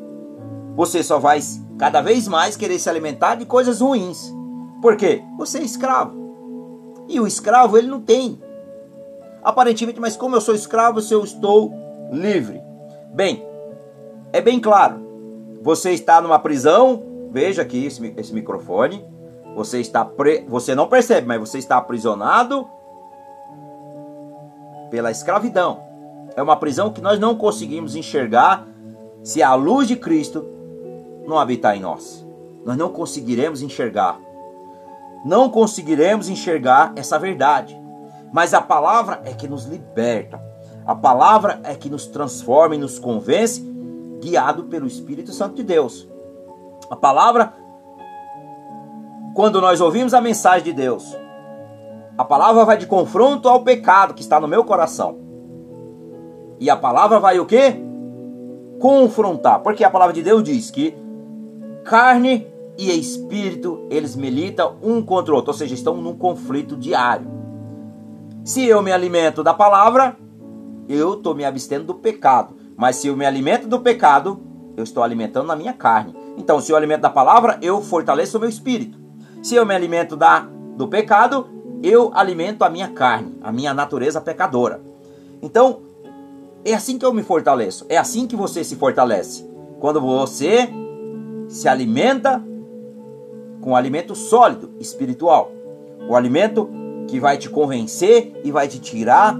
Você 0.77 1.03
só 1.03 1.19
vai 1.19 1.41
cada 1.77 1.99
vez 1.99 2.29
mais 2.29 2.55
querer 2.55 2.79
se 2.79 2.89
alimentar 2.89 3.35
de 3.35 3.45
coisas 3.45 3.81
ruins. 3.81 4.33
Por 4.81 4.95
quê? 4.95 5.21
Você 5.37 5.57
é 5.57 5.63
escravo. 5.63 6.15
E 7.09 7.19
o 7.19 7.27
escravo 7.27 7.77
ele 7.77 7.87
não 7.87 7.99
tem. 7.99 8.41
Aparentemente, 9.43 9.99
mas 9.99 10.15
como 10.15 10.37
eu 10.37 10.39
sou 10.39 10.55
escravo, 10.55 11.01
se 11.01 11.13
eu 11.13 11.25
estou 11.25 11.73
livre. 12.09 12.61
Bem, 13.13 13.45
é 14.31 14.39
bem 14.39 14.61
claro. 14.61 14.95
Você 15.61 15.91
está 15.91 16.21
numa 16.21 16.39
prisão, 16.39 17.03
veja 17.33 17.63
aqui 17.63 17.85
esse, 17.85 18.13
esse 18.15 18.33
microfone. 18.33 19.05
Você 19.55 19.79
está 19.79 20.03
pre... 20.03 20.45
você 20.47 20.75
não 20.75 20.87
percebe, 20.87 21.25
mas 21.25 21.39
você 21.39 21.57
está 21.57 21.77
aprisionado 21.77 22.67
pela 24.91 25.09
escravidão. 25.09 25.83
É 26.35 26.43
uma 26.43 26.57
prisão 26.57 26.91
que 26.91 27.01
nós 27.01 27.19
não 27.19 27.35
conseguimos 27.35 27.95
enxergar 27.95 28.67
se 29.23 29.41
a 29.41 29.55
luz 29.55 29.87
de 29.87 29.95
Cristo 29.95 30.45
não 31.25 31.39
habitar 31.39 31.75
em 31.75 31.79
nós. 31.79 32.25
Nós 32.65 32.77
não 32.77 32.89
conseguiremos 32.89 33.61
enxergar. 33.61 34.19
Não 35.25 35.49
conseguiremos 35.49 36.29
enxergar 36.29 36.93
essa 36.95 37.17
verdade. 37.17 37.79
Mas 38.33 38.53
a 38.53 38.61
palavra 38.61 39.21
é 39.23 39.33
que 39.33 39.47
nos 39.47 39.65
liberta. 39.65 40.39
A 40.85 40.93
palavra 40.93 41.61
é 41.63 41.73
que 41.73 41.89
nos 41.89 42.05
transforma 42.05 42.75
e 42.75 42.77
nos 42.77 42.99
convence, 42.99 43.61
guiado 44.21 44.65
pelo 44.65 44.85
Espírito 44.85 45.31
Santo 45.31 45.55
de 45.55 45.63
Deus. 45.63 46.07
A 46.89 46.95
palavra, 46.95 47.53
quando 49.35 49.59
nós 49.59 49.81
ouvimos 49.81 50.13
a 50.13 50.21
mensagem 50.21 50.63
de 50.63 50.71
Deus, 50.71 51.13
a 52.17 52.23
palavra 52.23 52.63
vai 52.63 52.77
de 52.77 52.87
confronto 52.87 53.49
ao 53.49 53.63
pecado 53.63 54.13
que 54.13 54.21
está 54.21 54.39
no 54.39 54.47
meu 54.47 54.63
coração. 54.63 55.17
E 56.57 56.69
a 56.69 56.77
palavra 56.77 57.19
vai 57.19 57.37
o 57.37 57.45
quê? 57.45 57.75
Confrontar. 58.79 59.59
Porque 59.59 59.83
a 59.83 59.89
palavra 59.89 60.13
de 60.13 60.23
Deus 60.23 60.41
diz 60.41 60.71
que 60.71 60.95
carne 61.83 62.47
e 62.77 62.97
espírito, 62.97 63.85
eles 63.89 64.15
militam 64.15 64.77
um 64.81 65.01
contra 65.01 65.33
o 65.33 65.35
outro, 65.35 65.51
ou 65.51 65.57
seja, 65.57 65.73
estão 65.73 65.97
num 65.97 66.15
conflito 66.15 66.77
diário. 66.77 67.27
Se 68.45 68.65
eu 68.65 68.81
me 68.81 68.93
alimento 68.93 69.43
da 69.43 69.53
palavra, 69.53 70.15
eu 70.87 71.15
estou 71.15 71.35
me 71.35 71.43
abstendo 71.43 71.87
do 71.87 71.95
pecado. 71.95 72.55
Mas 72.77 72.95
se 72.95 73.07
eu 73.07 73.17
me 73.17 73.25
alimento 73.25 73.67
do 73.67 73.81
pecado, 73.81 74.39
eu 74.77 74.83
estou 74.85 75.03
alimentando 75.03 75.51
a 75.51 75.57
minha 75.57 75.73
carne. 75.73 76.15
Então, 76.37 76.61
se 76.61 76.71
eu 76.71 76.77
alimento 76.77 77.01
da 77.01 77.09
palavra, 77.09 77.57
eu 77.61 77.81
fortaleço 77.81 78.37
o 78.37 78.39
meu 78.39 78.49
espírito. 78.49 79.04
Se 79.45 79.53
eu 79.53 79.63
me 79.63 79.75
alimento 79.75 80.15
da, 80.15 80.39
do 80.75 80.87
pecado, 80.87 81.45
eu 81.83 82.09
alimento 82.15 82.63
a 82.63 82.69
minha 82.69 82.87
carne, 82.87 83.37
a 83.43 83.51
minha 83.51 83.75
natureza 83.75 84.19
pecadora. 84.19 84.81
Então, 85.39 85.81
é 86.65 86.73
assim 86.73 86.97
que 86.97 87.05
eu 87.05 87.13
me 87.13 87.21
fortaleço. 87.21 87.85
É 87.87 87.95
assim 87.95 88.25
que 88.25 88.35
você 88.35 88.63
se 88.63 88.75
fortalece. 88.75 89.47
Quando 89.79 90.01
você 90.01 90.67
se 91.47 91.67
alimenta 91.67 92.43
com 93.61 93.69
um 93.69 93.75
alimento 93.75 94.15
sólido, 94.15 94.71
espiritual. 94.79 95.51
O 96.09 96.15
alimento 96.15 96.67
que 97.07 97.19
vai 97.19 97.37
te 97.37 97.47
convencer 97.47 98.41
e 98.43 98.49
vai 98.51 98.67
te 98.67 98.79
tirar 98.79 99.37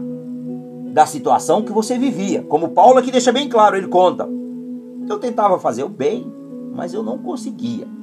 da 0.94 1.08
situação 1.08 1.64
que 1.64 1.72
você 1.72 1.98
vivia. 1.98 2.44
Como 2.44 2.70
Paulo 2.70 3.00
aqui 3.00 3.10
deixa 3.10 3.32
bem 3.32 3.50
claro, 3.50 3.76
ele 3.76 3.88
conta. 3.88 4.30
Eu 5.10 5.18
tentava 5.18 5.58
fazer 5.58 5.84
o 5.84 5.90
bem, 5.90 6.32
mas 6.76 6.94
eu 6.94 7.02
não 7.02 7.18
conseguia. 7.18 7.95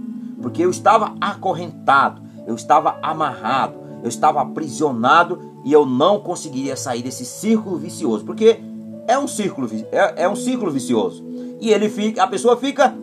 Porque 0.43 0.65
eu 0.65 0.71
estava 0.71 1.15
acorrentado, 1.21 2.21
eu 2.47 2.55
estava 2.55 2.99
amarrado, 3.01 3.79
eu 4.03 4.09
estava 4.09 4.43
aprisionado 4.43 5.41
e 5.65 5.73
eu 5.73 5.87
não 5.87 6.21
conseguiria 6.21 6.77
sair 6.77 7.03
desse 7.03 7.25
círculo 7.25 7.79
vicioso. 7.79 8.25
Porque 8.25 8.61
é 9.07 9.17
um 9.17 9.29
círculo, 9.29 9.69
é, 9.91 10.25
é 10.25 10.29
um 10.29 10.37
círculo 10.37 10.71
vicioso. 10.71 11.25
E 11.61 11.71
ele 11.71 11.89
fica, 11.89 12.23
a 12.23 12.27
pessoa 12.27 12.57
fica 12.57 12.95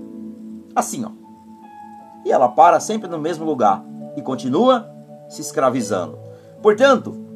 assim, 0.75 1.05
ó. 1.05 1.11
E 2.25 2.31
ela 2.31 2.49
para 2.49 2.79
sempre 2.79 3.09
no 3.09 3.17
mesmo 3.17 3.45
lugar 3.45 3.83
e 4.17 4.21
continua 4.21 4.87
se 5.29 5.41
escravizando. 5.41 6.19
Portanto, 6.61 7.29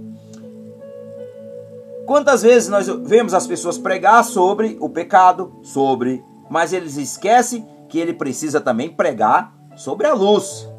Quantas 2.05 2.41
vezes 2.41 2.67
nós 2.67 2.87
vemos 2.87 3.33
as 3.33 3.47
pessoas 3.47 3.77
pregar 3.77 4.25
sobre 4.25 4.77
o 4.81 4.89
pecado, 4.89 5.53
sobre, 5.61 6.23
mas 6.49 6.73
eles 6.73 6.97
esquecem 6.97 7.65
que 7.87 7.97
ele 7.97 8.13
precisa 8.13 8.59
também 8.59 8.89
pregar 8.89 9.53
sobre 9.75 10.07
a 10.07 10.13
luz, 10.13 10.69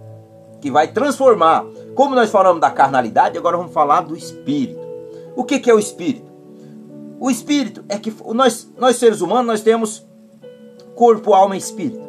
que 0.60 0.70
vai 0.70 0.88
transformar. 0.88 1.64
Como 1.94 2.14
nós 2.14 2.30
falamos 2.30 2.60
da 2.60 2.70
carnalidade, 2.70 3.38
agora 3.38 3.56
vamos 3.56 3.72
falar 3.72 4.02
do 4.02 4.16
espírito. 4.16 4.80
O 5.36 5.44
que, 5.44 5.58
que 5.58 5.70
é 5.70 5.74
o 5.74 5.78
espírito? 5.78 6.32
O 7.20 7.30
espírito 7.30 7.84
é 7.88 7.98
que 7.98 8.12
nós, 8.34 8.70
nós 8.78 8.96
seres 8.96 9.20
humanos, 9.20 9.46
nós 9.46 9.60
temos 9.62 10.06
corpo, 10.94 11.34
alma 11.34 11.54
e 11.54 11.58
espírito. 11.58 12.04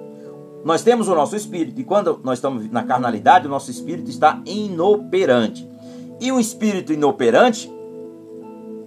Nós 0.63 0.81
temos 0.81 1.07
o 1.07 1.15
nosso 1.15 1.35
espírito, 1.35 1.79
e 1.79 1.83
quando 1.83 2.19
nós 2.23 2.39
estamos 2.39 2.69
na 2.71 2.83
carnalidade, 2.83 3.45
o 3.45 3.49
nosso 3.49 3.69
espírito 3.69 4.09
está 4.09 4.41
inoperante. 4.45 5.69
E 6.19 6.31
o 6.31 6.39
espírito 6.39 6.91
inoperante 6.91 7.71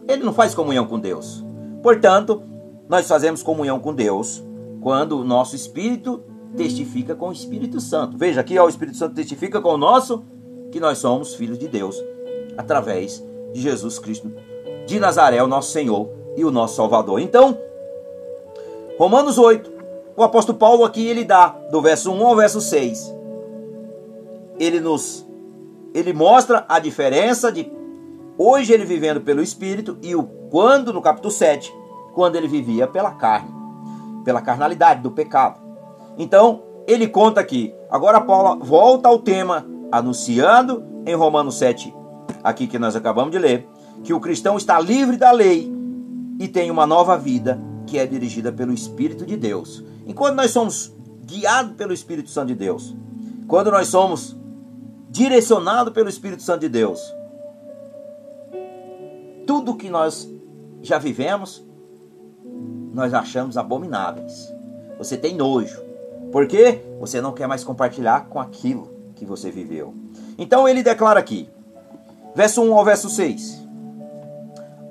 ele 0.08 0.24
não 0.24 0.32
faz 0.32 0.54
comunhão 0.54 0.86
com 0.86 0.98
Deus. 0.98 1.44
Portanto, 1.82 2.42
nós 2.88 3.06
fazemos 3.06 3.42
comunhão 3.42 3.78
com 3.78 3.94
Deus 3.94 4.42
quando 4.80 5.18
o 5.18 5.24
nosso 5.24 5.54
espírito 5.54 6.22
testifica 6.56 7.14
com 7.14 7.28
o 7.28 7.32
Espírito 7.32 7.80
Santo. 7.80 8.16
Veja 8.16 8.40
aqui, 8.40 8.58
ó, 8.58 8.66
o 8.66 8.68
Espírito 8.68 8.96
Santo 8.96 9.14
testifica 9.14 9.60
com 9.60 9.74
o 9.74 9.78
nosso 9.78 10.24
que 10.70 10.80
nós 10.80 10.98
somos 10.98 11.34
filhos 11.34 11.58
de 11.58 11.68
Deus 11.68 11.96
através 12.56 13.24
de 13.52 13.60
Jesus 13.60 13.98
Cristo 13.98 14.32
de 14.86 14.98
Nazaré, 14.98 15.42
o 15.42 15.46
nosso 15.46 15.70
Senhor 15.70 16.08
e 16.36 16.44
o 16.44 16.50
nosso 16.50 16.76
Salvador. 16.76 17.20
Então, 17.20 17.58
Romanos 18.98 19.38
8, 19.38 19.70
o 20.16 20.22
apóstolo 20.22 20.58
Paulo 20.58 20.84
aqui 20.84 21.06
ele 21.06 21.24
dá 21.24 21.48
do 21.70 21.80
verso 21.80 22.10
1 22.10 22.26
ao 22.26 22.36
verso 22.36 22.60
6. 22.60 23.14
Ele 24.58 24.80
nos 24.80 25.26
ele 25.94 26.12
mostra 26.12 26.64
a 26.68 26.78
diferença 26.78 27.50
de 27.50 27.70
Hoje 28.40 28.72
ele 28.72 28.84
vivendo 28.84 29.20
pelo 29.20 29.42
Espírito 29.42 29.98
e 30.00 30.14
o 30.14 30.22
quando 30.22 30.92
no 30.92 31.02
capítulo 31.02 31.32
7, 31.32 31.74
quando 32.14 32.36
ele 32.36 32.46
vivia 32.46 32.86
pela 32.86 33.10
carne, 33.10 33.52
pela 34.24 34.40
carnalidade 34.40 35.02
do 35.02 35.10
pecado. 35.10 35.60
Então, 36.18 36.62
ele 36.86 37.06
conta 37.06 37.40
aqui. 37.40 37.72
Agora 37.90 38.20
Paulo 38.20 38.64
volta 38.64 39.08
ao 39.08 39.18
tema 39.18 39.64
anunciando 39.92 40.84
em 41.06 41.14
Romanos 41.14 41.56
7, 41.56 41.94
aqui 42.42 42.66
que 42.66 42.78
nós 42.78 42.96
acabamos 42.96 43.30
de 43.30 43.38
ler, 43.38 43.66
que 44.02 44.12
o 44.12 44.20
cristão 44.20 44.56
está 44.56 44.78
livre 44.80 45.16
da 45.16 45.30
lei 45.30 45.72
e 46.38 46.48
tem 46.48 46.70
uma 46.70 46.86
nova 46.86 47.16
vida 47.16 47.60
que 47.86 47.98
é 47.98 48.06
dirigida 48.06 48.52
pelo 48.52 48.72
Espírito 48.72 49.24
de 49.24 49.36
Deus. 49.36 49.82
Enquanto 50.06 50.36
nós 50.36 50.50
somos 50.50 50.94
guiados 51.24 51.72
pelo 51.76 51.92
Espírito 51.92 52.30
Santo 52.30 52.48
de 52.48 52.54
Deus, 52.54 52.94
quando 53.46 53.70
nós 53.70 53.88
somos 53.88 54.36
direcionados 55.08 55.92
pelo 55.92 56.08
Espírito 56.08 56.42
Santo 56.42 56.60
de 56.60 56.68
Deus, 56.68 57.00
tudo 59.46 59.76
que 59.76 59.88
nós 59.88 60.30
já 60.82 60.98
vivemos, 60.98 61.66
nós 62.92 63.14
achamos 63.14 63.56
abomináveis. 63.56 64.52
Você 64.98 65.16
tem 65.16 65.34
nojo. 65.34 65.87
Por 66.30 66.46
quê? 66.46 66.80
Você 67.00 67.20
não 67.20 67.32
quer 67.32 67.46
mais 67.46 67.64
compartilhar 67.64 68.26
com 68.28 68.40
aquilo 68.40 68.90
que 69.14 69.24
você 69.24 69.50
viveu. 69.50 69.94
Então 70.36 70.68
ele 70.68 70.82
declara 70.82 71.18
aqui, 71.18 71.48
verso 72.34 72.62
1 72.62 72.74
ao 72.74 72.84
verso 72.84 73.08
6. 73.08 73.66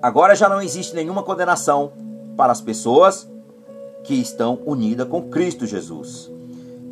Agora 0.02 0.36
já 0.36 0.50
não 0.50 0.62
existe 0.62 0.96
nenhuma 0.96 1.24
condenação 1.24 1.92
para 2.36 2.52
as 2.52 2.62
pessoas 2.62 3.30
que 4.04 4.16
estão 4.16 4.60
unidas 4.66 5.08
com 5.08 5.30
Cristo 5.30 5.66
Jesus. 5.66 6.32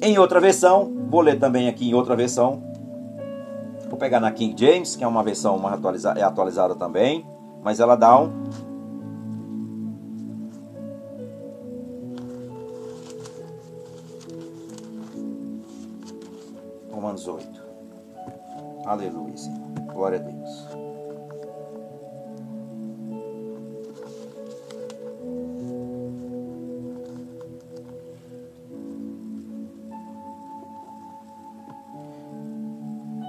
Em 0.02 0.18
outra 0.18 0.40
versão, 0.40 0.92
vou 1.10 1.22
ler 1.22 1.40
também 1.40 1.68
aqui 1.68 1.90
em 1.90 1.94
outra 1.94 2.16
versão. 2.16 2.64
Vou 3.90 3.98
pegar 3.98 4.20
na 4.20 4.32
King 4.32 4.56
James, 4.60 4.96
que 4.96 5.04
é 5.04 5.08
uma 5.08 5.24
versão 5.24 5.58
mais 5.58 5.76
atualizada, 5.76 6.20
é 6.20 6.24
atualizada 6.24 6.76
também 6.76 7.26
mas 7.66 7.80
ela 7.80 7.96
dá 7.96 8.16
um 8.16 8.44
Romanos 17.16 17.28
8. 17.28 17.66
Aleluia, 18.86 19.38
Senhor. 19.38 19.60
Glória 19.94 20.20
a 20.20 20.22
Deus. 20.22 20.68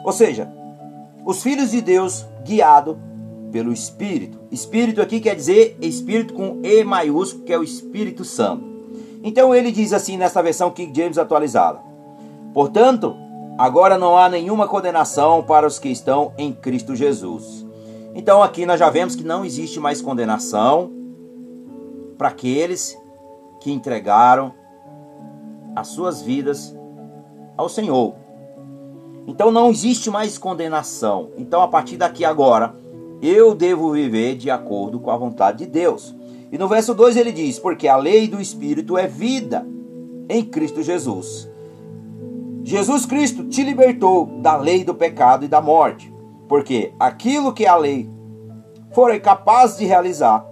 Ou 0.04 0.12
seja, 0.12 0.52
os 1.24 1.42
filhos 1.42 1.70
de 1.70 1.80
Deus 1.80 2.26
guiado 2.44 2.98
pelo 3.50 3.72
Espírito. 3.72 4.38
Espírito 4.50 5.00
aqui 5.00 5.20
quer 5.20 5.34
dizer 5.34 5.76
Espírito 5.80 6.34
com 6.34 6.60
E 6.62 6.84
maiúsculo, 6.84 7.44
que 7.44 7.52
é 7.52 7.58
o 7.58 7.64
Espírito 7.64 8.24
Santo. 8.24 8.64
Então 9.22 9.54
ele 9.54 9.72
diz 9.72 9.92
assim 9.92 10.16
nessa 10.16 10.42
versão 10.42 10.70
King 10.70 10.92
James 10.94 11.18
atualizada: 11.18 11.80
Portanto, 12.52 13.25
agora 13.58 13.96
não 13.96 14.16
há 14.16 14.28
nenhuma 14.28 14.68
condenação 14.68 15.42
para 15.42 15.66
os 15.66 15.78
que 15.78 15.88
estão 15.88 16.32
em 16.36 16.52
Cristo 16.52 16.94
Jesus. 16.94 17.66
Então 18.14 18.42
aqui 18.42 18.64
nós 18.64 18.78
já 18.78 18.90
vemos 18.90 19.14
que 19.14 19.24
não 19.24 19.44
existe 19.44 19.78
mais 19.78 20.00
condenação 20.00 20.90
para 22.16 22.28
aqueles 22.28 22.96
que 23.60 23.70
entregaram 23.70 24.54
as 25.74 25.88
suas 25.88 26.22
vidas 26.22 26.74
ao 27.56 27.68
Senhor. 27.68 28.14
Então 29.26 29.50
não 29.50 29.70
existe 29.70 30.08
mais 30.08 30.38
condenação. 30.38 31.30
Então 31.36 31.60
a 31.60 31.68
partir 31.68 31.96
daqui 31.96 32.24
agora, 32.24 32.74
eu 33.20 33.54
devo 33.54 33.92
viver 33.92 34.36
de 34.36 34.50
acordo 34.50 35.00
com 35.00 35.10
a 35.10 35.16
vontade 35.16 35.58
de 35.58 35.66
Deus. 35.66 36.14
E 36.50 36.56
no 36.56 36.68
verso 36.68 36.94
2 36.94 37.16
ele 37.16 37.32
diz: 37.32 37.58
Porque 37.58 37.88
a 37.88 37.96
lei 37.96 38.28
do 38.28 38.40
Espírito 38.40 38.96
é 38.96 39.06
vida 39.06 39.66
em 40.28 40.44
Cristo 40.44 40.82
Jesus. 40.82 41.48
Jesus 42.66 43.06
Cristo 43.06 43.44
te 43.44 43.62
libertou 43.62 44.26
da 44.42 44.56
lei 44.56 44.82
do 44.82 44.92
pecado 44.92 45.44
e 45.44 45.48
da 45.48 45.60
morte, 45.60 46.12
porque 46.48 46.92
aquilo 46.98 47.52
que 47.52 47.64
a 47.64 47.76
lei 47.76 48.10
for 48.92 49.16
capaz 49.20 49.76
de 49.76 49.84
realizar, 49.84 50.44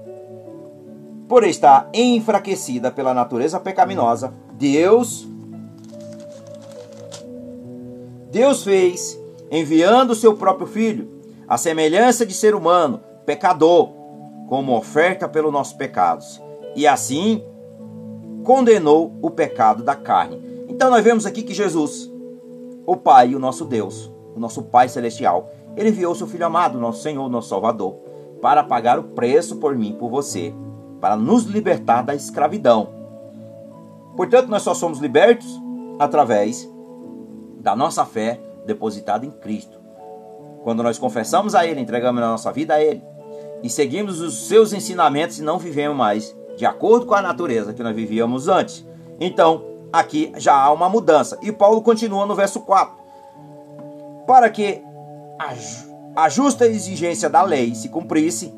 por 1.27 1.43
estar 1.43 1.91
enfraquecida 1.93 2.93
pela 2.93 3.13
natureza 3.13 3.59
pecaminosa, 3.59 4.33
Deus 4.53 5.27
Deus 8.31 8.63
fez 8.63 9.21
enviando 9.51 10.11
o 10.11 10.15
seu 10.15 10.37
próprio 10.37 10.69
filho 10.69 11.21
a 11.49 11.59
semelhança 11.59 12.25
de 12.25 12.33
ser 12.33 12.55
humano, 12.55 13.01
pecador, 13.27 13.89
como 14.49 14.77
oferta 14.77 15.29
pelos 15.29 15.53
nossos 15.53 15.73
pecados. 15.73 16.41
E 16.77 16.87
assim 16.87 17.43
condenou 18.45 19.19
o 19.21 19.33
pecado 19.33 19.83
da 19.83 19.97
carne. 19.97 20.54
Então 20.75 20.91
nós 20.91 21.05
vemos 21.05 21.25
aqui 21.25 21.45
que 21.45 21.55
Jesus, 21.55 22.13
o 22.85 22.97
Pai, 22.97 23.33
o 23.37 23.39
nosso 23.39 23.65
Deus, 23.65 24.13
o 24.35 24.41
nosso 24.41 24.61
Pai 24.61 24.89
celestial, 24.89 25.53
ele 25.77 25.91
enviou 25.91 26.17
seu 26.17 26.27
filho 26.27 26.45
amado, 26.45 26.81
nosso 26.81 27.01
Senhor, 27.01 27.31
nosso 27.31 27.49
Salvador, 27.49 27.95
para 28.43 28.65
pagar 28.65 28.99
o 28.99 29.05
preço 29.05 29.57
por 29.59 29.77
mim, 29.77 29.95
por 29.97 30.11
você, 30.11 30.53
para 31.01 31.17
nos 31.17 31.45
libertar 31.45 32.03
da 32.03 32.13
escravidão. 32.13 32.89
Portanto, 34.17 34.49
nós 34.49 34.63
só 34.63 34.75
somos 34.75 34.99
libertos 34.99 35.47
através 35.97 36.69
da 37.61 37.77
nossa 37.77 38.05
fé 38.05 38.41
depositada 38.67 39.25
em 39.25 39.31
Cristo. 39.31 39.79
Quando 40.65 40.83
nós 40.83 40.99
confessamos 40.99 41.55
a 41.55 41.65
Ele, 41.65 41.81
entregamos 41.81 42.21
a 42.21 42.31
nossa 42.31 42.53
vida 42.53 42.75
a 42.75 42.83
Ele 42.83 43.01
e 43.63 43.71
seguimos 43.71 44.21
os 44.21 44.49
seus 44.49 44.73
ensinamentos 44.73 45.39
e 45.39 45.43
não 45.43 45.57
vivemos 45.57 45.97
mais 45.97 46.37
de 46.57 46.67
acordo 46.67 47.07
com 47.07 47.15
a 47.15 47.23
natureza 47.23 47.73
que 47.73 47.83
nós 47.83 47.95
vivíamos 47.95 48.49
antes. 48.49 48.85
Então, 49.21 49.74
aqui 49.95 50.33
já 50.37 50.55
há 50.55 50.73
uma 50.73 50.89
mudança. 50.89 51.39
E 51.41 51.53
Paulo 51.53 51.81
continua 51.81 52.27
no 52.27 52.35
verso 52.35 52.61
4. 52.61 52.97
Para 54.27 54.51
que 54.51 54.83
a 56.17 56.29
justa 56.29 56.67
exigência 56.67 57.31
da 57.31 57.43
lei 57.43 57.75
se 57.75 57.89
cumprisse 57.89 58.53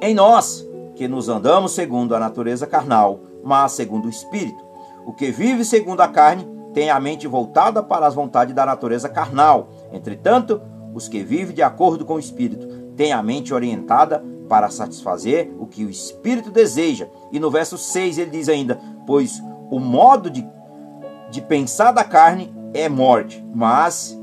em 0.00 0.14
nós, 0.14 0.66
que 0.94 1.08
nos 1.08 1.28
andamos 1.28 1.72
segundo 1.72 2.14
a 2.14 2.20
natureza 2.20 2.66
carnal, 2.66 3.20
mas 3.42 3.72
segundo 3.72 4.06
o 4.06 4.10
Espírito. 4.10 4.64
O 5.06 5.12
que 5.12 5.30
vive 5.30 5.64
segundo 5.64 6.00
a 6.00 6.08
carne 6.08 6.46
tem 6.74 6.90
a 6.90 7.00
mente 7.00 7.26
voltada 7.26 7.82
para 7.82 8.06
as 8.06 8.14
vontades 8.14 8.54
da 8.54 8.66
natureza 8.66 9.08
carnal. 9.08 9.68
Entretanto, 9.92 10.60
os 10.94 11.08
que 11.08 11.22
vivem 11.22 11.54
de 11.54 11.62
acordo 11.62 12.04
com 12.04 12.14
o 12.14 12.18
Espírito 12.18 12.66
têm 12.96 13.12
a 13.12 13.22
mente 13.22 13.54
orientada 13.54 14.22
para 14.48 14.68
satisfazer 14.68 15.52
o 15.58 15.66
que 15.66 15.84
o 15.84 15.90
Espírito 15.90 16.50
deseja. 16.50 17.08
E 17.32 17.40
no 17.40 17.50
verso 17.50 17.78
6 17.78 18.18
ele 18.18 18.30
diz 18.30 18.48
ainda: 18.48 18.78
Pois 19.06 19.40
o 19.70 19.78
modo 19.78 20.30
de, 20.30 20.46
de 21.30 21.40
pensar 21.40 21.92
da 21.92 22.04
carne 22.04 22.54
é 22.72 22.88
morte, 22.88 23.44
mas 23.54 24.18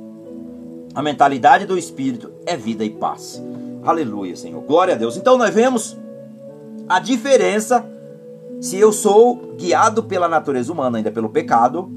a 0.93 1.01
mentalidade 1.01 1.65
do 1.65 1.77
Espírito 1.77 2.31
é 2.45 2.55
vida 2.55 2.83
e 2.83 2.89
paz. 2.89 3.43
Aleluia, 3.83 4.35
Senhor. 4.35 4.61
Glória 4.61 4.93
a 4.93 4.97
Deus. 4.97 5.17
Então 5.17 5.37
nós 5.37 5.53
vemos 5.53 5.97
a 6.87 6.99
diferença 6.99 7.85
se 8.61 8.77
eu 8.77 8.93
sou 8.93 9.55
guiado 9.57 10.03
pela 10.03 10.29
natureza 10.29 10.71
humana, 10.71 10.97
ainda 10.97 11.11
pelo 11.11 11.27
pecado, 11.27 11.91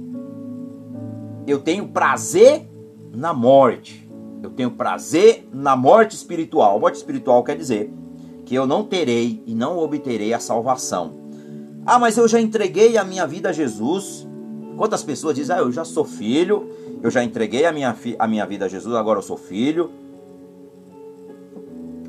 eu 1.47 1.61
tenho 1.61 1.87
prazer 1.87 2.69
na 3.15 3.33
morte. 3.33 4.11
Eu 4.43 4.51
tenho 4.51 4.73
prazer 4.73 5.49
na 5.53 5.77
morte 5.77 6.17
espiritual. 6.17 6.81
Morte 6.81 6.97
espiritual 6.97 7.45
quer 7.45 7.57
dizer 7.57 7.93
que 8.45 8.55
eu 8.55 8.67
não 8.67 8.83
terei 8.83 9.43
e 9.47 9.55
não 9.55 9.79
obterei 9.79 10.35
a 10.35 10.41
salvação. 10.41 11.26
Ah, 11.87 12.01
mas 12.01 12.19
eu 12.19 12.27
já 12.27 12.41
entreguei 12.41 12.99
a 12.99 13.05
minha 13.05 13.25
vida 13.27 13.51
a 13.51 13.53
Jesus. 13.53 14.27
Quantas 14.77 15.05
pessoas 15.05 15.37
dizem, 15.37 15.55
ah, 15.55 15.61
eu 15.61 15.71
já 15.71 15.85
sou 15.85 16.05
filho, 16.05 16.69
eu 17.01 17.11
já 17.11 17.23
entreguei 17.23 17.65
a 17.65 17.71
minha, 17.71 17.97
a 18.19 18.27
minha 18.27 18.45
vida 18.45 18.65
a 18.65 18.69
Jesus, 18.69 18.95
agora 18.97 19.21
eu 19.21 19.23
sou 19.23 19.37
filho. 19.37 19.91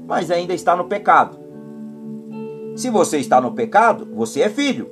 Mas 0.07 0.31
ainda 0.31 0.53
está 0.53 0.75
no 0.75 0.85
pecado. 0.85 1.37
Se 2.75 2.89
você 2.89 3.19
está 3.19 3.39
no 3.39 3.51
pecado, 3.51 4.07
você 4.15 4.41
é 4.41 4.49
filho. 4.49 4.89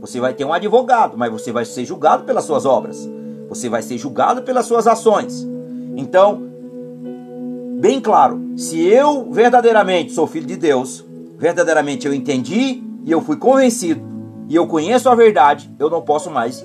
Você 0.00 0.18
vai 0.18 0.34
ter 0.34 0.44
um 0.44 0.52
advogado, 0.52 1.16
mas 1.16 1.30
você 1.30 1.52
vai 1.52 1.64
ser 1.64 1.84
julgado 1.84 2.24
pelas 2.24 2.44
suas 2.44 2.66
obras. 2.66 3.08
Você 3.48 3.68
vai 3.68 3.82
ser 3.82 3.98
julgado 3.98 4.42
pelas 4.42 4.66
suas 4.66 4.86
ações. 4.86 5.46
Então, 5.96 6.42
bem 7.80 8.00
claro, 8.00 8.40
se 8.56 8.84
eu 8.84 9.30
verdadeiramente 9.30 10.12
sou 10.12 10.26
filho 10.26 10.46
de 10.46 10.56
Deus, 10.56 11.04
verdadeiramente 11.36 12.06
eu 12.06 12.12
entendi 12.12 12.87
e 13.08 13.10
eu 13.10 13.22
fui 13.22 13.38
convencido 13.38 14.02
e 14.50 14.54
eu 14.54 14.66
conheço 14.66 15.08
a 15.08 15.14
verdade, 15.14 15.74
eu 15.78 15.88
não 15.88 16.02
posso 16.02 16.30
mais 16.30 16.62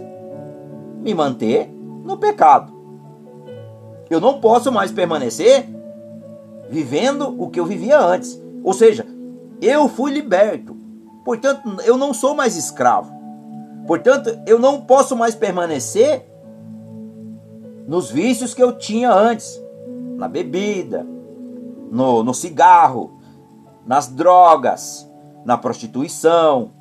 me 0.99 1.13
manter 1.13 1.69
no 2.03 2.17
pecado. 2.17 2.73
Eu 4.09 4.19
não 4.19 4.41
posso 4.41 4.69
mais 4.69 4.91
permanecer 4.91 5.65
vivendo 6.69 7.33
o 7.41 7.49
que 7.49 7.61
eu 7.61 7.65
vivia 7.65 7.97
antes. 7.97 8.37
Ou 8.61 8.73
seja, 8.73 9.07
eu 9.61 9.87
fui 9.87 10.11
liberto. 10.11 10.75
Portanto, 11.23 11.77
eu 11.85 11.97
não 11.97 12.13
sou 12.13 12.35
mais 12.35 12.57
escravo. 12.57 13.13
Portanto, 13.87 14.37
eu 14.45 14.59
não 14.59 14.81
posso 14.81 15.15
mais 15.15 15.33
permanecer 15.33 16.25
nos 17.87 18.11
vícios 18.11 18.53
que 18.53 18.61
eu 18.61 18.77
tinha 18.77 19.13
antes, 19.13 19.61
na 20.17 20.27
bebida, 20.27 21.07
no, 21.89 22.21
no 22.21 22.33
cigarro, 22.33 23.17
nas 23.85 24.09
drogas, 24.09 25.09
na 25.45 25.57
prostituição, 25.57 26.71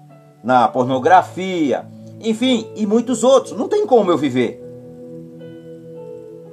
na 0.42 0.68
pornografia, 0.68 1.86
enfim, 2.20 2.66
e 2.76 2.86
muitos 2.86 3.24
outros. 3.24 3.56
Não 3.56 3.68
tem 3.68 3.86
como 3.86 4.10
eu 4.10 4.18
viver. 4.18 4.62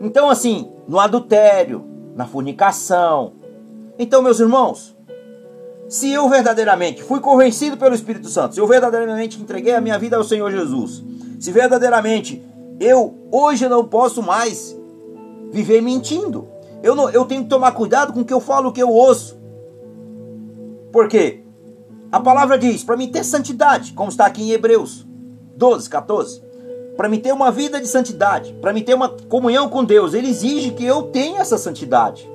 Então, 0.01 0.29
assim, 0.29 0.71
no 0.87 0.99
adultério, 0.99 1.83
na 2.15 2.25
fornicação. 2.25 3.33
Então, 3.97 4.21
meus 4.21 4.39
irmãos, 4.39 4.95
se 5.87 6.11
eu 6.11 6.29
verdadeiramente 6.29 7.03
fui 7.03 7.19
convencido 7.19 7.77
pelo 7.77 7.95
Espírito 7.95 8.29
Santo, 8.29 8.55
se 8.55 8.61
eu 8.61 8.67
verdadeiramente 8.67 9.41
entreguei 9.41 9.75
a 9.75 9.81
minha 9.81 9.97
vida 9.97 10.17
ao 10.17 10.23
Senhor 10.23 10.51
Jesus, 10.51 11.03
se 11.39 11.51
verdadeiramente 11.51 12.43
eu 12.79 13.15
hoje 13.31 13.67
não 13.67 13.83
posso 13.85 14.23
mais 14.23 14.77
viver 15.51 15.81
mentindo. 15.81 16.47
Eu, 16.81 16.95
não, 16.95 17.09
eu 17.09 17.25
tenho 17.25 17.43
que 17.43 17.49
tomar 17.49 17.73
cuidado 17.73 18.13
com 18.13 18.21
o 18.21 18.25
que 18.25 18.33
eu 18.33 18.39
falo, 18.39 18.69
o 18.69 18.71
que 18.71 18.81
eu 18.81 18.89
ouço. 18.89 19.37
Por 20.91 21.07
quê? 21.09 21.43
A 22.11 22.19
palavra 22.19 22.57
diz, 22.57 22.83
para 22.83 22.97
mim 22.97 23.07
ter 23.11 23.23
santidade, 23.23 23.93
como 23.93 24.09
está 24.09 24.25
aqui 24.25 24.43
em 24.43 24.51
Hebreus 24.51 25.05
12, 25.55 25.89
14 25.89 26.49
para 26.99 27.07
me 27.07 27.17
ter 27.17 27.31
uma 27.31 27.49
vida 27.49 27.79
de 27.79 27.87
santidade, 27.87 28.51
para 28.61 28.73
me 28.73 28.81
ter 28.81 28.93
uma 28.93 29.07
comunhão 29.07 29.69
com 29.69 29.85
Deus, 29.85 30.13
ele 30.13 30.27
exige 30.27 30.71
que 30.71 30.83
eu 30.83 31.03
tenha 31.03 31.39
essa 31.39 31.57
santidade. 31.57 32.29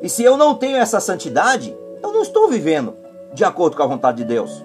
E 0.00 0.08
se 0.08 0.22
eu 0.22 0.34
não 0.38 0.54
tenho 0.54 0.78
essa 0.78 0.98
santidade, 0.98 1.76
eu 2.02 2.10
não 2.10 2.22
estou 2.22 2.48
vivendo 2.48 2.94
de 3.34 3.44
acordo 3.44 3.76
com 3.76 3.82
a 3.82 3.86
vontade 3.86 4.16
de 4.16 4.24
Deus. 4.24 4.64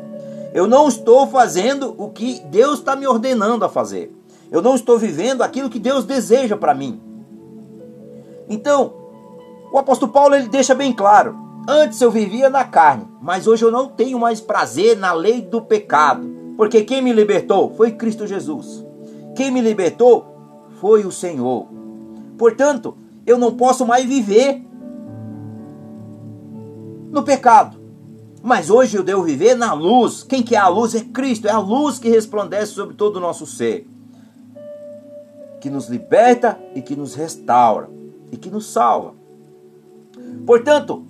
Eu 0.53 0.65
não 0.65 0.87
estou 0.87 1.27
fazendo 1.27 1.93
o 1.97 2.07
que 2.07 2.39
Deus 2.45 2.79
está 2.79 2.95
me 2.95 3.05
ordenando 3.05 3.65
a 3.65 3.69
fazer. 3.69 4.15
Eu 4.49 4.61
não 4.61 4.75
estou 4.75 4.97
vivendo 4.97 5.41
aquilo 5.41 5.69
que 5.69 5.77
Deus 5.77 6.05
deseja 6.05 6.55
para 6.55 6.73
mim. 6.73 7.01
Então, 8.47 8.93
o 9.73 9.77
apóstolo 9.77 10.13
Paulo 10.13 10.35
ele 10.35 10.47
deixa 10.47 10.73
bem 10.73 10.93
claro: 10.93 11.37
antes 11.67 12.01
eu 12.01 12.11
vivia 12.11 12.49
na 12.49 12.63
carne, 12.63 13.07
mas 13.21 13.47
hoje 13.47 13.63
eu 13.63 13.71
não 13.71 13.87
tenho 13.87 14.19
mais 14.19 14.41
prazer 14.41 14.97
na 14.97 15.13
lei 15.13 15.41
do 15.41 15.61
pecado, 15.61 16.27
porque 16.57 16.83
quem 16.83 17.01
me 17.01 17.13
libertou 17.13 17.73
foi 17.75 17.91
Cristo 17.91 18.27
Jesus. 18.27 18.85
Quem 19.35 19.51
me 19.51 19.61
libertou 19.61 20.25
foi 20.79 21.05
o 21.05 21.11
Senhor. 21.11 21.67
Portanto, 22.37 22.97
eu 23.25 23.37
não 23.37 23.55
posso 23.55 23.85
mais 23.85 24.05
viver 24.05 24.63
no 27.11 27.23
pecado. 27.23 27.79
Mas 28.43 28.69
hoje 28.71 28.97
eu 28.97 29.03
devo 29.03 29.21
viver 29.21 29.55
na 29.55 29.73
luz. 29.73 30.23
Quem 30.23 30.41
que 30.41 30.55
é 30.55 30.59
a 30.59 30.67
luz? 30.67 30.95
É 30.95 31.01
Cristo. 31.01 31.47
É 31.47 31.51
a 31.51 31.59
luz 31.59 31.99
que 31.99 32.09
resplandece 32.09 32.73
sobre 32.73 32.95
todo 32.95 33.17
o 33.17 33.19
nosso 33.19 33.45
ser. 33.45 33.87
Que 35.59 35.69
nos 35.69 35.87
liberta 35.87 36.59
e 36.73 36.81
que 36.81 36.95
nos 36.95 37.13
restaura. 37.13 37.87
E 38.31 38.37
que 38.37 38.49
nos 38.49 38.65
salva. 38.65 39.13
Portanto, 40.45 41.05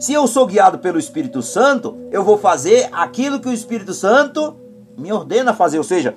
se 0.00 0.14
eu 0.14 0.26
sou 0.26 0.46
guiado 0.46 0.78
pelo 0.78 0.98
Espírito 0.98 1.42
Santo, 1.42 1.94
eu 2.10 2.24
vou 2.24 2.38
fazer 2.38 2.88
aquilo 2.90 3.38
que 3.38 3.48
o 3.50 3.52
Espírito 3.52 3.92
Santo 3.92 4.56
me 4.96 5.12
ordena 5.12 5.52
fazer. 5.52 5.76
Ou 5.76 5.84
seja, 5.84 6.16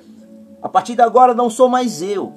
a 0.62 0.70
partir 0.70 0.94
de 0.94 1.02
agora 1.02 1.34
não 1.34 1.50
sou 1.50 1.68
mais 1.68 2.00
eu, 2.00 2.32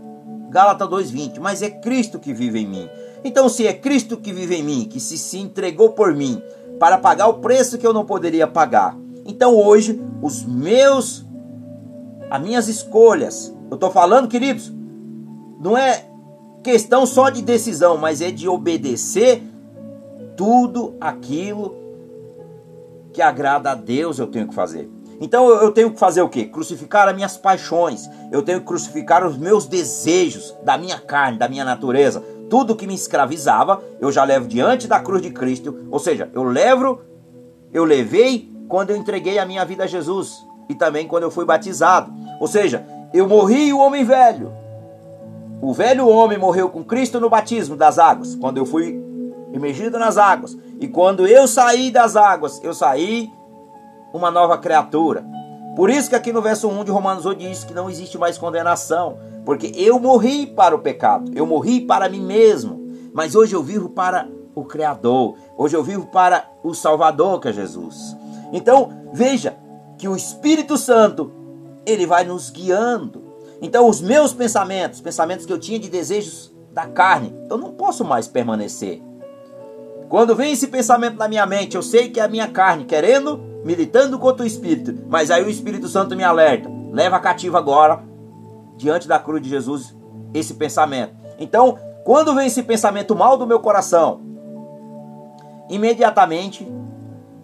Gálatas 0.50 0.90
2:20, 0.90 1.40
mas 1.40 1.62
é 1.62 1.70
Cristo 1.70 2.20
que 2.20 2.34
vive 2.34 2.60
em 2.60 2.68
mim. 2.68 2.90
Então, 3.24 3.48
se 3.48 3.66
é 3.66 3.72
Cristo 3.72 4.18
que 4.18 4.34
vive 4.34 4.56
em 4.56 4.64
mim, 4.64 4.88
que 4.92 5.00
se, 5.00 5.18
se 5.18 5.38
entregou 5.40 5.92
por 5.92 6.14
mim 6.14 6.42
para 6.78 6.98
pagar 6.98 7.28
o 7.28 7.36
preço 7.36 7.78
que 7.78 7.88
eu 7.88 7.94
não 7.94 8.06
poderia 8.06 8.46
pagar, 8.46 8.98
então 9.26 9.56
hoje 9.56 10.02
os 10.22 10.44
meus, 10.44 11.26
as 12.30 12.42
minhas 12.42 12.68
escolhas, 12.68 13.56
eu 13.72 13.76
estou 13.76 13.90
falando, 13.90 14.28
queridos, 14.28 14.70
não 15.62 15.78
é 15.78 16.06
questão 16.62 17.06
só 17.06 17.30
de 17.30 17.42
decisão, 17.42 17.98
mas 17.98 18.22
é 18.22 18.32
de 18.32 18.50
obedecer 18.50 19.42
tudo 20.38 20.95
aquilo 21.02 21.76
que 23.12 23.21
agrada 23.21 23.71
a 23.71 23.76
Deus 23.76 24.19
eu 24.19 24.28
tenho 24.28 24.47
que 24.47 24.54
fazer. 24.54 24.88
Então 25.19 25.50
eu 25.50 25.71
tenho 25.71 25.91
que 25.91 26.00
fazer 26.00 26.21
o 26.21 26.30
quê? 26.30 26.45
Crucificar 26.45 27.08
as 27.08 27.15
minhas 27.15 27.36
paixões, 27.36 28.08
eu 28.32 28.43
tenho 28.43 28.60
que 28.60 28.67
crucificar 28.67 29.26
os 29.26 29.36
meus 29.36 29.65
desejos 29.65 30.56
da 30.63 30.78
minha 30.78 31.00
carne, 31.00 31.39
da 31.39 31.50
minha 31.50 31.65
natureza. 31.65 32.23
Tudo 32.50 32.76
que 32.76 32.86
me 32.86 32.93
escravizava, 32.93 33.82
eu 34.00 34.12
já 34.12 34.23
levo 34.23 34.47
diante 34.47 34.88
da 34.88 35.00
cruz 35.00 35.21
de 35.21 35.32
Cristo. 35.32 35.76
Ou 35.89 36.00
seja, 36.00 36.30
eu 36.34 36.43
levo, 36.43 37.02
eu 37.73 37.84
levei 37.84 38.50
quando 38.69 38.91
eu 38.91 38.95
entreguei 38.95 39.39
a 39.39 39.45
minha 39.45 39.65
vida 39.65 39.86
a 39.86 39.88
Jesus 39.88 40.45
e 40.69 40.76
também 40.76 41.08
quando 41.08 41.23
eu 41.23 41.32
fui 41.32 41.45
batizado. 41.45 42.13
Ou 42.39 42.47
seja, 42.47 42.86
eu 43.12 43.28
morri 43.28 43.73
o 43.73 43.80
homem 43.80 44.06
velho. 44.06 44.54
O 45.60 45.73
velho 45.73 46.08
homem 46.08 46.38
morreu 46.38 46.69
com 46.69 46.84
Cristo 46.84 47.19
no 47.19 47.30
batismo 47.30 47.76
das 47.76 47.97
águas, 47.97 48.36
quando 48.36 48.58
eu 48.58 48.65
fui 48.65 49.07
imergido 49.58 50.00
nas 50.00 50.17
águas. 50.17 50.58
E 50.80 50.88
quando 50.88 51.28
eu 51.28 51.48
saí 51.48 51.91
das 51.91 52.15
águas, 52.15 52.62
eu 52.63 52.74
saí 52.74 53.30
uma 54.13 54.32
nova 54.32 54.58
criatura. 54.58 55.26
Por 55.76 55.89
isso 55.89 56.10
que 56.10 56.15
aqui 56.15 56.34
no 56.34 56.41
verso 56.41 56.67
1 56.67 56.86
de 56.86 56.91
Romanos 56.91 57.26
8 57.26 57.39
diz 57.39 57.63
que 57.63 57.74
não 57.74 57.89
existe 57.89 58.17
mais 58.17 58.38
condenação, 58.38 59.20
porque 59.46 59.72
eu 59.76 60.00
morri 60.00 60.48
para 60.48 60.76
o 60.76 60.80
pecado, 60.80 61.32
eu 61.36 61.46
morri 61.46 61.82
para 61.82 62.10
mim 62.10 62.22
mesmo, 62.22 62.82
mas 63.13 63.36
hoje 63.36 63.56
eu 63.56 63.62
vivo 63.62 63.89
para 63.89 64.28
o 64.56 64.65
Criador, 64.65 65.38
hoje 65.56 65.76
eu 65.76 65.84
vivo 65.84 66.08
para 66.08 66.50
o 66.63 66.74
Salvador 66.74 67.39
que 67.39 67.50
é 67.50 67.54
Jesus. 67.54 68.17
Então, 68.52 68.91
veja 69.13 69.56
que 69.98 70.08
o 70.08 70.15
Espírito 70.15 70.78
Santo, 70.78 71.32
ele 71.86 72.06
vai 72.06 72.24
nos 72.24 72.50
guiando. 72.50 73.24
Então, 73.62 73.88
os 73.88 74.02
meus 74.02 74.34
pensamentos, 74.34 75.02
pensamentos 75.02 75.46
que 75.46 75.54
eu 75.54 75.60
tinha 75.60 75.80
de 75.80 75.89
desejos 75.89 76.52
da 76.72 76.86
carne, 76.86 77.34
eu 77.50 77.58
não 77.58 77.72
posso 77.72 78.04
mais 78.04 78.28
permanecer. 78.28 79.02
Quando 80.10 80.36
vem 80.36 80.54
esse 80.54 80.67
pensamento 80.67 81.17
na 81.17 81.28
minha 81.28 81.46
mente, 81.46 81.76
eu 81.76 81.84
sei 81.84 82.10
que 82.10 82.20
é 82.20 82.24
a 82.24 82.30
minha 82.30 82.48
carne 82.48 82.86
querendo, 82.86 83.38
militando 83.65 84.17
contra 84.17 84.43
o 84.43 84.48
Espírito, 84.48 85.04
mas 85.10 85.30
aí 85.30 85.43
o 85.43 85.50
Espírito 85.50 85.88
Santo 85.89 86.15
me 86.15 86.24
alerta, 86.24 86.70
leva 86.91 87.20
cativo 87.20 87.58
agora, 87.58 88.02
diante 88.78 89.08
da 89.08 89.20
cruz 89.20 89.41
de 89.41 89.50
Jesus, 89.50 89.96
esse 90.34 90.54
pensamento. 90.54 91.13
Então, 91.38 91.78
quando 92.06 92.34
vem 92.34 92.48
esse 92.48 92.63
pensamento 92.63 93.13
mal 93.15 93.38
do 93.38 93.46
meu 93.46 93.60
coração, 93.60 94.22
imediatamente 95.70 96.65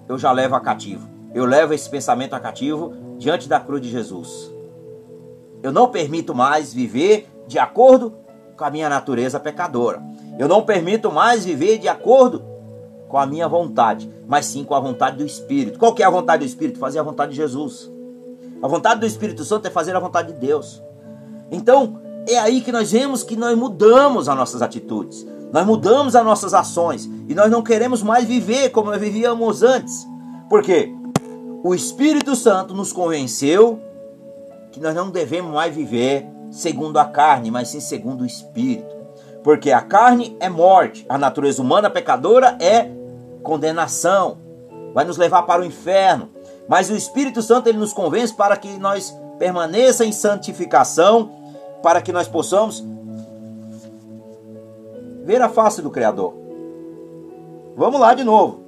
eu 0.08 0.18
já 0.18 0.32
levo 0.32 0.56
a 0.56 0.62
cativo. 0.62 1.10
Eu 1.34 1.46
levo 1.46 1.74
esse 1.74 1.90
pensamento 1.90 2.34
a 2.34 2.40
cativo 2.40 2.94
diante 3.18 3.50
da 3.50 3.60
cruz 3.60 3.82
de 3.82 3.90
Jesus. 3.90 4.54
Eu 5.62 5.72
não 5.72 5.90
permito 5.90 6.34
mais 6.34 6.74
viver 6.74 7.28
de 7.46 7.60
acordo 7.60 8.14
com 8.56 8.64
a 8.64 8.70
minha 8.70 8.88
natureza 8.88 9.40
pecadora. 9.40 10.02
Eu 10.38 10.48
não 10.48 10.62
permito 10.62 11.12
mais 11.12 11.44
viver 11.44 11.78
de 11.78 11.88
acordo 11.88 12.53
com 13.14 13.20
a 13.20 13.28
minha 13.28 13.48
vontade, 13.48 14.10
mas 14.28 14.48
sim 14.48 14.64
com 14.64 14.74
a 14.74 14.80
vontade 14.80 15.18
do 15.18 15.24
Espírito. 15.24 15.78
Qual 15.78 15.94
que 15.94 16.02
é 16.02 16.06
a 16.08 16.10
vontade 16.10 16.44
do 16.44 16.50
Espírito? 16.50 16.80
Fazer 16.80 16.98
a 16.98 17.04
vontade 17.04 17.30
de 17.30 17.38
Jesus. 17.38 17.88
A 18.60 18.68
vontade 18.68 19.02
do 19.02 19.06
Espírito 19.06 19.44
Santo 19.44 19.68
é 19.68 19.70
fazer 19.70 19.96
a 19.96 20.00
vontade 20.00 20.34
de 20.34 20.40
Deus. 20.40 20.82
Então, 21.52 22.02
é 22.28 22.40
aí 22.40 22.60
que 22.60 22.72
nós 22.72 22.92
vemos 22.92 23.22
que 23.22 23.36
nós 23.36 23.56
mudamos 23.56 24.28
as 24.28 24.36
nossas 24.36 24.64
atitudes, 24.64 25.28
nós 25.52 25.64
mudamos 25.64 26.16
as 26.16 26.26
nossas 26.26 26.56
ações 26.56 27.08
e 27.30 27.36
nós 27.36 27.52
não 27.52 27.62
queremos 27.62 28.02
mais 28.02 28.26
viver 28.26 28.72
como 28.72 28.90
nós 28.90 29.00
vivíamos 29.00 29.62
antes. 29.62 30.08
Por 30.50 30.64
quê? 30.64 30.92
O 31.64 31.76
Espírito 31.76 32.36
Santo 32.36 32.74
nos 32.74 32.92
convenceu 32.92 33.80
que 34.72 34.80
nós 34.80 34.96
não 34.96 35.12
devemos 35.12 35.54
mais 35.54 35.76
viver 35.76 36.26
segundo 36.50 36.98
a 36.98 37.06
carne, 37.06 37.52
mas 37.52 37.68
sim 37.68 37.80
segundo 37.80 38.22
o 38.22 38.26
Espírito. 38.26 38.92
Porque 39.44 39.72
a 39.72 39.82
carne 39.82 40.36
é 40.40 40.50
morte, 40.50 41.06
a 41.08 41.16
natureza 41.16 41.62
humana 41.62 41.92
pecadora 41.92 42.58
é 42.60 43.03
condenação, 43.44 44.38
vai 44.94 45.06
nos 45.06 45.18
levar 45.18 45.44
para 45.44 45.62
o 45.62 45.66
inferno. 45.66 46.30
Mas 46.68 46.90
o 46.90 46.96
Espírito 46.96 47.42
Santo 47.42 47.68
ele 47.68 47.78
nos 47.78 47.94
convence 47.94 48.34
para 48.34 48.56
que 48.56 48.80
nós 48.80 49.16
permaneça 49.38 50.06
em 50.06 50.12
santificação, 50.12 51.30
para 51.82 52.02
que 52.02 52.12
nós 52.12 52.28
possamos 52.28 52.84
ver 55.24 55.42
a 55.42 55.50
face 55.50 55.82
do 55.82 55.90
Criador. 55.90 56.34
Vamos 57.76 58.00
lá 58.00 58.14
de 58.14 58.24
novo. 58.24 58.62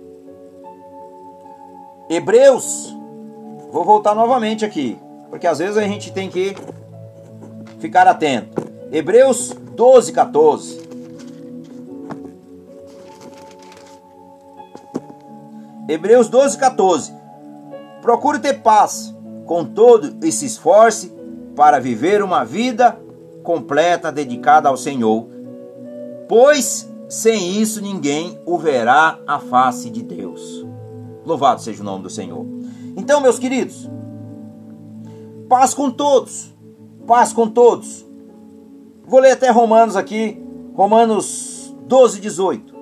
Hebreus, 2.10 2.96
vou 3.72 3.84
voltar 3.84 4.14
novamente 4.14 4.64
aqui, 4.66 4.98
porque 5.30 5.48
às 5.48 5.60
vezes 5.60 5.78
a 5.78 5.84
gente 5.84 6.12
tem 6.12 6.30
que 6.30 6.56
ficar 7.80 8.08
atento. 8.08 8.64
Hebreus 8.92 9.50
12, 9.76 10.12
14. 10.12 10.75
Hebreus 15.88 16.28
12, 16.30 16.58
14. 16.58 17.14
Procure 18.02 18.40
ter 18.40 18.62
paz 18.62 19.16
com 19.46 19.64
todo 19.64 20.18
e 20.26 20.32
se 20.32 20.46
esforce 20.46 21.14
para 21.56 21.80
viver 21.80 22.24
uma 22.24 22.44
vida 22.44 23.00
completa 23.44 24.12
dedicada 24.12 24.68
ao 24.68 24.76
Senhor, 24.76 25.28
pois 26.28 26.90
sem 27.08 27.62
isso 27.62 27.82
ninguém 27.82 28.40
o 28.46 28.58
verá 28.58 29.20
a 29.28 29.40
face 29.40 29.90
de 29.90 30.02
Deus. 30.02 30.66
Louvado 31.24 31.62
seja 31.62 31.82
o 31.82 31.86
nome 31.86 32.04
do 32.04 32.10
Senhor. 32.10 32.46
Então, 32.98 33.22
meus 33.22 33.38
queridos, 33.38 33.90
paz 35.48 35.74
com 35.74 35.92
todos, 35.92 36.54
paz 37.06 37.32
com 37.32 37.48
todos. 37.48 38.06
Vou 39.06 39.20
ler 39.20 39.32
até 39.32 39.52
Romanos 39.52 39.96
aqui, 39.96 40.42
Romanos 40.74 41.76
12, 41.88 42.20
18. 42.20 42.76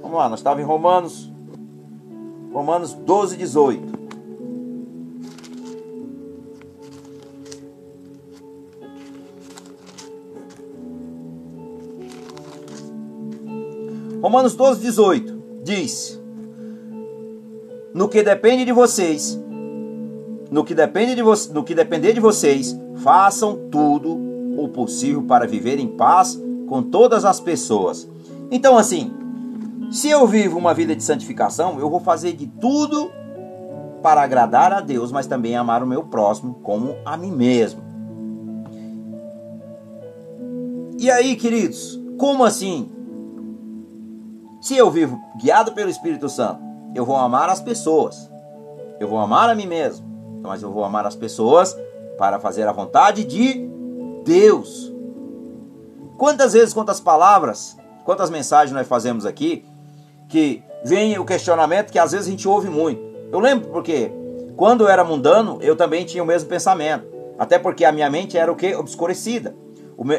Vamos 0.00 0.16
lá, 0.16 0.28
nós 0.28 0.40
estávamos 0.40 0.64
em 0.64 0.66
Romanos, 0.66 1.29
Romanos 2.52 2.92
12, 2.92 3.36
18. 3.36 4.00
Romanos 14.22 14.54
12, 14.54 14.80
18 14.80 15.42
diz: 15.64 16.20
no 17.94 18.08
que 18.08 18.22
depende 18.22 18.64
de 18.64 18.72
vocês, 18.72 19.38
no 20.50 20.64
que 20.64 20.74
depende 20.74 21.14
de 21.14 21.22
no 21.52 21.64
que 21.64 21.74
depender 21.74 22.12
de 22.12 22.20
vocês, 22.20 22.78
façam 22.96 23.68
tudo 23.70 24.18
o 24.56 24.68
possível 24.68 25.22
para 25.22 25.46
viver 25.46 25.78
em 25.78 25.88
paz 25.88 26.40
com 26.68 26.82
todas 26.82 27.24
as 27.24 27.40
pessoas. 27.40 28.08
Então, 28.50 28.76
assim, 28.76 29.12
se 29.90 30.08
eu 30.08 30.26
vivo 30.26 30.56
uma 30.56 30.72
vida 30.72 30.94
de 30.94 31.02
santificação, 31.02 31.78
eu 31.80 31.90
vou 31.90 32.00
fazer 32.00 32.32
de 32.32 32.46
tudo 32.46 33.10
para 34.00 34.22
agradar 34.22 34.72
a 34.72 34.80
Deus, 34.80 35.10
mas 35.10 35.26
também 35.26 35.56
amar 35.56 35.82
o 35.82 35.86
meu 35.86 36.04
próximo 36.04 36.54
como 36.62 36.96
a 37.04 37.16
mim 37.16 37.32
mesmo. 37.32 37.82
E 40.98 41.10
aí, 41.10 41.34
queridos, 41.34 41.98
como 42.18 42.44
assim? 42.44 42.90
Se 44.60 44.76
eu 44.76 44.90
vivo 44.90 45.20
guiado 45.40 45.72
pelo 45.72 45.90
Espírito 45.90 46.28
Santo, 46.28 46.60
eu 46.94 47.04
vou 47.04 47.16
amar 47.16 47.48
as 47.48 47.60
pessoas. 47.60 48.30
Eu 49.00 49.08
vou 49.08 49.18
amar 49.18 49.48
a 49.48 49.54
mim 49.54 49.66
mesmo. 49.66 50.06
Mas 50.42 50.62
eu 50.62 50.70
vou 50.70 50.84
amar 50.84 51.06
as 51.06 51.16
pessoas 51.16 51.76
para 52.18 52.38
fazer 52.38 52.68
a 52.68 52.72
vontade 52.72 53.24
de 53.24 53.66
Deus. 54.24 54.92
Quantas 56.18 56.52
vezes, 56.52 56.74
quantas 56.74 57.00
palavras, 57.00 57.76
quantas 58.04 58.28
mensagens 58.28 58.74
nós 58.74 58.86
fazemos 58.86 59.24
aqui 59.24 59.64
que 60.30 60.62
vem 60.84 61.18
o 61.18 61.24
questionamento 61.24 61.90
que 61.90 61.98
às 61.98 62.12
vezes 62.12 62.26
a 62.26 62.30
gente 62.30 62.48
ouve 62.48 62.70
muito. 62.70 63.02
Eu 63.30 63.40
lembro 63.40 63.68
porque 63.68 64.10
quando 64.56 64.84
eu 64.84 64.88
era 64.88 65.04
mundano, 65.04 65.58
eu 65.60 65.76
também 65.76 66.04
tinha 66.04 66.22
o 66.22 66.26
mesmo 66.26 66.48
pensamento. 66.48 67.04
Até 67.38 67.58
porque 67.58 67.84
a 67.84 67.92
minha 67.92 68.08
mente 68.08 68.38
era 68.38 68.50
o 68.50 68.56
que? 68.56 68.74
Obscurecida. 68.74 69.54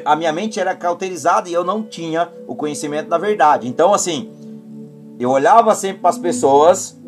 A 0.06 0.16
minha 0.16 0.32
mente 0.32 0.60
era 0.60 0.76
cauterizada 0.76 1.50
e 1.50 1.54
eu 1.54 1.64
não 1.64 1.82
tinha 1.84 2.30
o 2.48 2.56
conhecimento 2.56 3.10
da 3.10 3.18
verdade. 3.18 3.68
Então, 3.68 3.94
assim, 3.94 4.32
eu 5.20 5.30
olhava 5.30 5.74
sempre 5.74 6.02
para 6.02 6.10
as 6.10 6.18
pessoas 6.18 7.00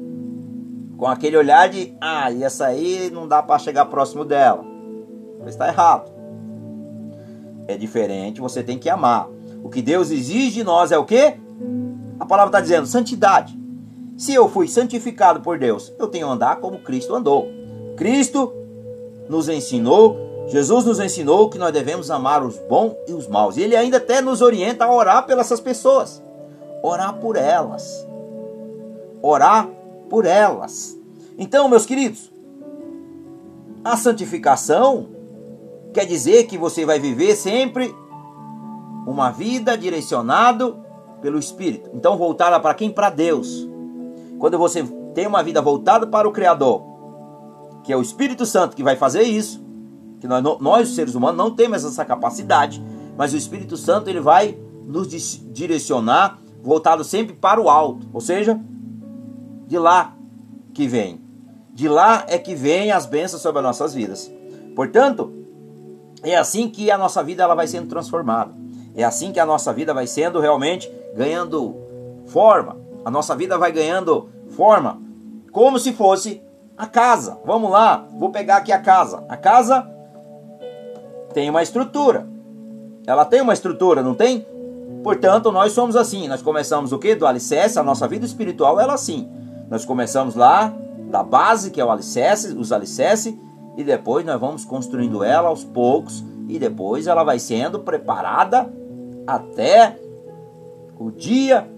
com 0.98 1.08
aquele 1.08 1.36
olhar 1.36 1.68
de, 1.70 1.96
ah, 2.00 2.32
e 2.32 2.44
essa 2.44 2.68
aí 2.68 3.10
não 3.12 3.28
dá 3.28 3.44
para 3.44 3.60
chegar 3.60 3.86
próximo 3.86 4.24
dela. 4.24 4.64
Está 5.46 5.68
errado. 5.68 6.12
É 7.68 7.78
diferente, 7.78 8.40
você 8.40 8.64
tem 8.64 8.78
que 8.78 8.90
amar. 8.90 9.28
O 9.64 9.70
que 9.70 9.82
Deus 9.82 10.12
exige 10.12 10.52
de 10.52 10.64
nós 10.64 10.92
é 10.92 10.98
o 10.98 11.06
quê? 11.06 11.38
A 12.24 12.26
palavra 12.26 12.52
está 12.52 12.62
dizendo 12.62 12.88
santidade. 12.88 13.54
Se 14.16 14.34
eu 14.34 14.48
fui 14.48 14.66
santificado 14.66 15.42
por 15.42 15.60
Deus, 15.60 15.94
eu 16.00 16.08
tenho 16.08 16.26
que 16.26 16.34
andar 16.34 16.56
como 16.62 16.80
Cristo 16.80 17.14
andou. 17.14 17.50
Cristo 17.98 18.54
nos 19.28 19.50
ensinou, 19.50 20.48
Jesus 20.48 20.86
nos 20.86 21.02
ensinou 21.02 21.50
que 21.50 21.58
nós 21.58 21.74
devemos 21.74 22.10
amar 22.10 22.42
os 22.42 22.58
bons 22.60 22.96
e 23.10 23.12
os 23.12 23.28
maus. 23.28 23.58
E 23.58 23.62
ele 23.62 23.76
ainda 23.76 23.98
até 23.98 24.22
nos 24.22 24.42
orienta 24.42 24.86
a 24.86 24.94
orar 24.94 25.26
pelas 25.26 25.60
pessoas 25.60 26.24
orar 26.82 27.16
por 27.16 27.36
elas. 27.36 28.08
Orar 29.22 29.68
por 30.10 30.26
elas. 30.26 30.98
Então, 31.38 31.68
meus 31.68 31.86
queridos, 31.86 32.32
a 33.84 33.98
santificação 33.98 35.10
quer 35.94 36.06
dizer 36.06 36.46
que 36.46 36.58
você 36.58 36.86
vai 36.86 37.00
viver 37.00 37.36
sempre 37.36 37.94
uma 39.06 39.30
vida 39.30 39.78
direcionado 39.78 40.83
pelo 41.24 41.40
Espírito. 41.40 41.90
Então, 41.94 42.18
voltada 42.18 42.60
para 42.60 42.74
quem? 42.74 42.92
Para 42.92 43.10
Deus. 43.10 43.66
Quando 44.38 44.58
você 44.58 44.84
tem 45.16 45.26
uma 45.26 45.42
vida 45.42 45.62
voltada 45.62 46.06
para 46.06 46.28
o 46.28 46.34
Criador, 46.34 46.84
que 47.82 47.94
é 47.94 47.98
o 47.98 48.02
Espírito 48.02 48.46
Santo 48.46 48.76
que 48.76 48.84
vai 48.84 48.98
fazer 48.98 49.24
isso, 49.24 49.64
que 50.20 50.28
nós, 50.28 50.44
nós 50.60 50.90
seres 50.90 51.16
humanos 51.16 51.38
não 51.38 51.56
temos 51.56 51.86
essa 51.86 52.04
capacidade, 52.04 52.84
mas 53.18 53.34
o 53.34 53.38
Espírito 53.38 53.78
Santo 53.78 54.10
ele 54.10 54.20
vai 54.20 54.58
nos 54.86 55.08
direcionar 55.08 56.40
voltado 56.62 57.06
sempre 57.06 57.34
para 57.34 57.62
o 57.62 57.70
alto, 57.70 58.08
ou 58.14 58.20
seja, 58.20 58.60
de 59.66 59.78
lá 59.78 60.16
que 60.74 60.88
vem. 60.88 61.22
De 61.74 61.88
lá 61.88 62.26
é 62.28 62.38
que 62.38 62.54
vem 62.54 62.92
as 62.92 63.06
bênçãos 63.06 63.42
sobre 63.42 63.60
as 63.60 63.66
nossas 63.66 63.94
vidas. 63.94 64.30
Portanto, 64.76 65.32
é 66.22 66.36
assim 66.36 66.70
que 66.70 66.92
a 66.92 66.98
nossa 66.98 67.24
vida 67.24 67.44
ela 67.44 67.56
vai 67.56 67.68
sendo 67.68 67.88
transformada. 67.88 68.54
É 68.94 69.04
assim 69.04 69.32
que 69.32 69.40
a 69.40 69.46
nossa 69.46 69.72
vida 69.72 69.94
vai 69.94 70.06
sendo 70.06 70.40
realmente 70.40 70.92
ganhando 71.16 71.76
forma, 72.26 72.78
a 73.06 73.12
nossa 73.12 73.36
vida 73.36 73.58
vai 73.58 73.72
ganhando 73.72 74.30
forma 74.50 75.02
como 75.52 75.78
se 75.78 75.94
fosse 75.94 76.42
a 76.78 76.88
casa. 76.88 77.40
Vamos 77.46 77.70
lá, 77.70 78.06
vou 78.18 78.30
pegar 78.30 78.58
aqui 78.58 78.72
a 78.72 78.80
casa. 78.80 79.24
A 79.30 79.38
casa 79.38 79.88
tem 81.34 81.50
uma 81.50 81.62
estrutura. 81.62 82.28
Ela 83.06 83.26
tem 83.26 83.42
uma 83.42 83.54
estrutura, 83.54 84.02
não 84.02 84.16
tem? 84.16 84.46
Portanto, 85.04 85.52
nós 85.52 85.74
somos 85.74 85.96
assim. 85.96 86.28
Nós 86.28 86.42
começamos 86.42 86.92
o 86.92 87.00
que? 87.00 87.16
Do 87.16 87.28
alicerce, 87.28 87.78
a 87.78 87.84
nossa 87.84 88.08
vida 88.08 88.26
espiritual 88.26 88.80
ela 88.80 88.94
é 88.94 88.96
assim. 88.96 89.30
Nós 89.70 89.86
começamos 89.86 90.36
lá 90.36 90.74
da 91.10 91.22
base, 91.22 91.70
que 91.70 91.80
é 91.80 91.86
o 91.86 91.92
alicerce, 91.92 92.54
os 92.54 92.72
alicerces, 92.72 93.36
e 93.78 93.84
depois 93.84 94.26
nós 94.26 94.40
vamos 94.40 94.66
construindo 94.66 95.24
ela 95.24 95.50
aos 95.50 95.64
poucos, 95.64 96.24
e 96.48 96.58
depois 96.58 97.08
ela 97.08 97.24
vai 97.24 97.38
sendo 97.40 97.80
preparada 97.80 98.72
até 99.28 100.00
o 101.04 101.12
dia 101.12 101.70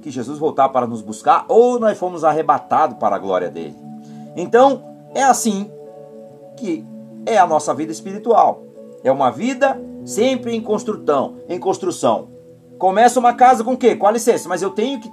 que 0.00 0.12
Jesus 0.12 0.38
voltar 0.38 0.68
para 0.68 0.86
nos 0.86 1.02
buscar, 1.02 1.44
ou 1.48 1.80
nós 1.80 1.98
fomos 1.98 2.22
arrebatados 2.22 2.98
para 2.98 3.16
a 3.16 3.18
glória 3.18 3.50
dele. 3.50 3.74
Então, 4.36 4.84
é 5.12 5.24
assim 5.24 5.68
que 6.56 6.86
é 7.26 7.36
a 7.36 7.46
nossa 7.46 7.74
vida 7.74 7.90
espiritual. 7.90 8.62
É 9.02 9.10
uma 9.10 9.30
vida 9.30 9.80
sempre 10.04 10.54
em 10.54 10.60
construção, 10.60 11.36
em 11.48 11.58
construção. 11.58 12.28
Começa 12.78 13.18
uma 13.18 13.32
casa 13.32 13.64
com 13.64 13.72
o 13.72 13.76
quê? 13.76 13.96
Com 13.96 14.06
a 14.06 14.12
licença, 14.12 14.48
mas 14.48 14.62
eu 14.62 14.70
tenho 14.70 15.00
que 15.00 15.10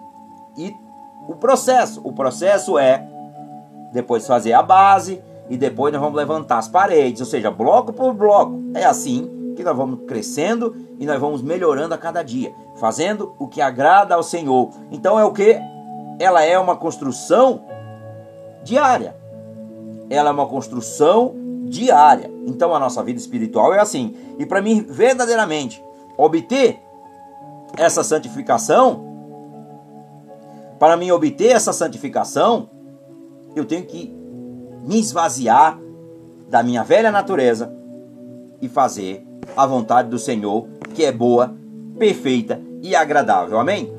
ir 0.57 0.73
o 1.27 1.35
processo. 1.35 1.99
O 2.03 2.13
processo 2.13 2.77
é 2.77 3.07
depois 3.91 4.27
fazer 4.27 4.53
a 4.53 4.61
base 4.61 5.19
e 5.49 5.57
depois 5.57 5.91
nós 5.91 6.01
vamos 6.01 6.17
levantar 6.17 6.59
as 6.59 6.67
paredes, 6.67 7.21
ou 7.21 7.27
seja, 7.27 7.49
bloco 7.49 7.91
por 7.91 8.13
bloco. 8.13 8.61
É 8.75 8.85
assim 8.85 9.40
que 9.61 9.65
nós 9.65 9.77
vamos 9.77 10.01
crescendo 10.07 10.75
e 10.99 11.05
nós 11.05 11.19
vamos 11.19 11.41
melhorando 11.41 11.93
a 11.93 11.97
cada 11.97 12.23
dia, 12.23 12.53
fazendo 12.75 13.33
o 13.39 13.47
que 13.47 13.61
agrada 13.61 14.15
ao 14.15 14.23
Senhor. 14.23 14.71
Então 14.91 15.19
é 15.19 15.23
o 15.23 15.31
que? 15.31 15.59
Ela 16.19 16.43
é 16.43 16.57
uma 16.57 16.75
construção 16.75 17.63
diária. 18.63 19.15
Ela 20.09 20.29
é 20.29 20.33
uma 20.33 20.47
construção 20.47 21.35
diária. 21.65 22.29
Então 22.45 22.75
a 22.75 22.79
nossa 22.79 23.03
vida 23.03 23.19
espiritual 23.19 23.73
é 23.73 23.79
assim. 23.79 24.15
E 24.37 24.45
para 24.45 24.61
mim 24.61 24.81
verdadeiramente 24.81 25.83
obter 26.17 26.79
essa 27.77 28.03
santificação, 28.03 29.05
para 30.79 30.97
mim 30.97 31.11
obter 31.11 31.51
essa 31.51 31.71
santificação, 31.71 32.69
eu 33.55 33.65
tenho 33.65 33.85
que 33.85 34.13
me 34.83 34.99
esvaziar 34.99 35.79
da 36.49 36.63
minha 36.63 36.83
velha 36.83 37.11
natureza 37.11 37.71
e 38.61 38.67
fazer 38.67 39.25
a 39.55 39.65
vontade 39.65 40.09
do 40.09 40.19
Senhor, 40.19 40.67
que 40.93 41.03
é 41.03 41.11
boa, 41.11 41.53
perfeita 41.97 42.61
e 42.81 42.95
agradável. 42.95 43.59
Amém? 43.59 43.91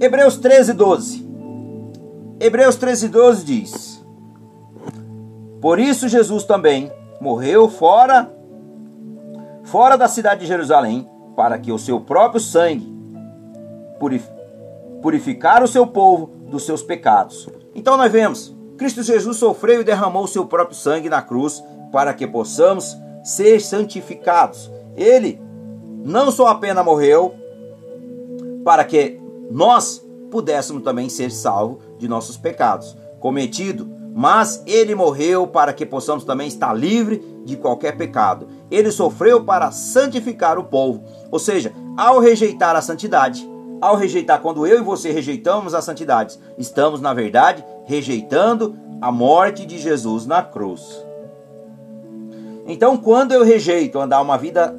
Hebreus 0.00 0.36
13, 0.36 0.72
12. 0.72 1.26
Hebreus 2.38 2.76
13, 2.76 3.08
12 3.08 3.44
diz: 3.44 4.06
Por 5.60 5.78
isso 5.78 6.08
Jesus 6.08 6.44
também 6.44 6.90
morreu 7.20 7.68
fora 7.68 8.30
fora 9.64 9.96
da 9.96 10.06
cidade 10.06 10.42
de 10.42 10.46
Jerusalém, 10.46 11.08
para 11.34 11.58
que 11.58 11.72
o 11.72 11.78
seu 11.78 12.00
próprio 12.00 12.40
sangue 12.40 12.94
purificar 15.02 15.62
o 15.62 15.68
seu 15.68 15.86
povo 15.86 16.30
dos 16.48 16.64
seus 16.64 16.82
pecados. 16.82 17.48
Então 17.74 17.96
nós 17.96 18.10
vemos, 18.10 18.54
Cristo 18.78 19.02
Jesus 19.02 19.36
sofreu 19.36 19.80
e 19.80 19.84
derramou 19.84 20.24
o 20.24 20.28
seu 20.28 20.46
próprio 20.46 20.76
sangue 20.76 21.08
na 21.08 21.20
cruz 21.20 21.62
para 21.90 22.14
que 22.14 22.26
possamos 22.26 22.96
ser 23.26 23.60
santificados. 23.60 24.70
Ele 24.96 25.40
não 26.04 26.30
só 26.30 26.46
apenas 26.46 26.84
morreu 26.84 27.34
para 28.64 28.84
que 28.84 29.20
nós 29.50 30.06
pudéssemos 30.30 30.84
também 30.84 31.08
ser 31.08 31.32
salvos 31.32 31.82
de 31.98 32.06
nossos 32.06 32.36
pecados 32.36 32.96
cometidos, 33.18 33.84
mas 34.14 34.62
ele 34.64 34.94
morreu 34.94 35.46
para 35.46 35.72
que 35.72 35.84
possamos 35.84 36.24
também 36.24 36.46
estar 36.46 36.72
livre 36.72 37.42
de 37.44 37.56
qualquer 37.56 37.96
pecado. 37.96 38.46
Ele 38.70 38.92
sofreu 38.92 39.44
para 39.44 39.72
santificar 39.72 40.56
o 40.56 40.64
povo, 40.64 41.02
ou 41.30 41.38
seja, 41.38 41.72
ao 41.96 42.20
rejeitar 42.20 42.76
a 42.76 42.80
santidade, 42.80 43.46
ao 43.80 43.96
rejeitar, 43.96 44.40
quando 44.40 44.66
eu 44.66 44.78
e 44.78 44.82
você 44.82 45.10
rejeitamos 45.10 45.74
a 45.74 45.82
santidade, 45.82 46.38
estamos, 46.56 47.00
na 47.00 47.12
verdade, 47.12 47.64
rejeitando 47.84 48.76
a 49.00 49.10
morte 49.10 49.66
de 49.66 49.78
Jesus 49.78 50.26
na 50.26 50.42
cruz. 50.42 51.05
Então, 52.66 52.96
quando 52.96 53.32
eu 53.32 53.44
rejeito 53.44 53.98
andar 53.98 54.20
uma 54.20 54.36
vida 54.36 54.78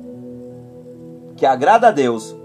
que 1.35 1.45
agrada 1.45 1.87
a 1.87 1.91
Deus, 1.91 2.35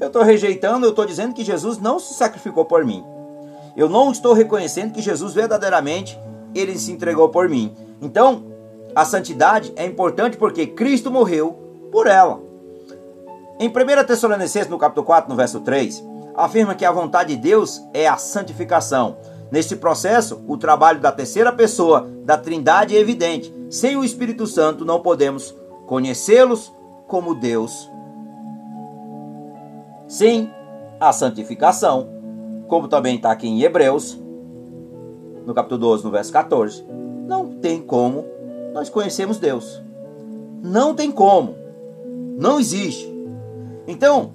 eu 0.00 0.06
estou 0.06 0.22
rejeitando, 0.22 0.86
eu 0.86 0.90
estou 0.90 1.04
dizendo 1.04 1.34
que 1.34 1.42
Jesus 1.42 1.78
não 1.78 1.98
se 1.98 2.14
sacrificou 2.14 2.64
por 2.64 2.84
mim. 2.84 3.04
Eu 3.76 3.88
não 3.88 4.12
estou 4.12 4.32
reconhecendo 4.32 4.92
que 4.92 5.02
Jesus 5.02 5.34
verdadeiramente 5.34 6.18
ele 6.54 6.78
se 6.78 6.92
entregou 6.92 7.28
por 7.28 7.48
mim. 7.48 7.74
Então, 8.00 8.44
a 8.94 9.04
santidade 9.04 9.72
é 9.76 9.84
importante 9.84 10.36
porque 10.36 10.66
Cristo 10.66 11.10
morreu 11.10 11.52
por 11.90 12.06
ela. 12.06 12.40
Em 13.58 13.68
1 13.68 13.72
Tessalonicenses, 14.06 14.70
no 14.70 14.78
capítulo 14.78 15.04
4, 15.04 15.28
no 15.28 15.36
verso 15.36 15.60
3, 15.60 16.04
afirma 16.36 16.76
que 16.76 16.84
a 16.84 16.92
vontade 16.92 17.34
de 17.34 17.42
Deus 17.42 17.82
é 17.92 18.06
a 18.06 18.16
santificação. 18.16 19.16
Neste 19.50 19.74
processo, 19.74 20.40
o 20.46 20.56
trabalho 20.56 21.00
da 21.00 21.10
terceira 21.10 21.52
pessoa 21.52 22.08
da 22.24 22.38
Trindade 22.38 22.96
é 22.96 23.00
evidente. 23.00 23.52
Sem 23.70 23.96
o 23.96 24.04
Espírito 24.04 24.46
Santo, 24.46 24.84
não 24.84 25.00
podemos 25.00 25.54
conhecê-los 25.86 26.72
como 27.06 27.34
Deus. 27.34 27.90
Sim, 30.06 30.50
a 31.00 31.12
santificação 31.12 32.18
como 32.68 32.86
também 32.86 33.16
está 33.16 33.32
aqui 33.32 33.48
em 33.48 33.62
Hebreus, 33.62 34.20
no 35.44 35.54
capítulo 35.54 35.80
12, 35.80 36.04
no 36.04 36.10
verso 36.10 36.30
14, 36.30 36.84
não 37.26 37.50
tem 37.50 37.80
como 37.80 38.24
nós 38.72 38.90
conhecemos 38.90 39.38
Deus. 39.38 39.82
Não 40.62 40.94
tem 40.94 41.10
como. 41.10 41.56
Não 42.38 42.60
existe. 42.60 43.10
Então, 43.86 44.34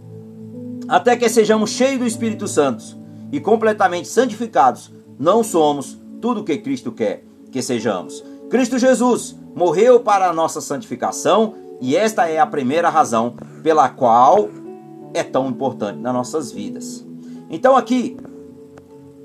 até 0.87 1.15
que 1.15 1.29
sejamos 1.29 1.69
cheios 1.69 1.99
do 1.99 2.07
Espírito 2.07 2.47
Santo 2.47 2.83
e 3.31 3.39
completamente 3.39 4.07
santificados, 4.07 4.91
não 5.17 5.43
somos 5.43 5.99
tudo 6.19 6.41
o 6.41 6.43
que 6.43 6.57
Cristo 6.57 6.91
quer 6.91 7.23
que 7.51 7.61
sejamos. 7.61 8.23
Cristo 8.53 8.77
Jesus 8.77 9.35
morreu 9.55 9.99
para 9.99 10.29
a 10.29 10.31
nossa 10.31 10.61
santificação 10.61 11.55
e 11.81 11.95
esta 11.95 12.29
é 12.29 12.37
a 12.37 12.45
primeira 12.45 12.87
razão 12.87 13.33
pela 13.63 13.89
qual 13.89 14.47
é 15.11 15.23
tão 15.23 15.47
importante 15.47 15.97
nas 15.97 16.13
nossas 16.13 16.51
vidas. 16.51 17.03
Então 17.49 17.75
aqui, 17.75 18.15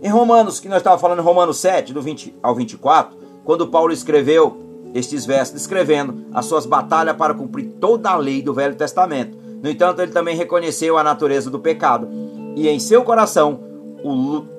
em 0.02 0.08
Romanos, 0.08 0.58
que 0.58 0.66
nós 0.66 0.78
estávamos 0.78 1.02
falando 1.02 1.18
em 1.18 1.22
Romanos 1.22 1.58
7, 1.58 1.92
do 1.92 2.00
20 2.00 2.36
ao 2.42 2.54
24, 2.54 3.18
quando 3.44 3.68
Paulo 3.68 3.92
escreveu 3.92 4.56
estes 4.94 5.26
versos, 5.26 5.52
descrevendo 5.52 6.24
as 6.32 6.46
suas 6.46 6.64
batalhas 6.64 7.14
para 7.14 7.34
cumprir 7.34 7.66
toda 7.78 8.08
a 8.08 8.16
lei 8.16 8.40
do 8.40 8.54
Velho 8.54 8.76
Testamento. 8.76 9.36
No 9.62 9.68
entanto, 9.68 10.00
ele 10.00 10.10
também 10.12 10.38
reconheceu 10.38 10.96
a 10.96 11.04
natureza 11.04 11.50
do 11.50 11.58
pecado 11.58 12.08
e 12.56 12.66
em 12.66 12.78
seu 12.78 13.04
coração 13.04 13.60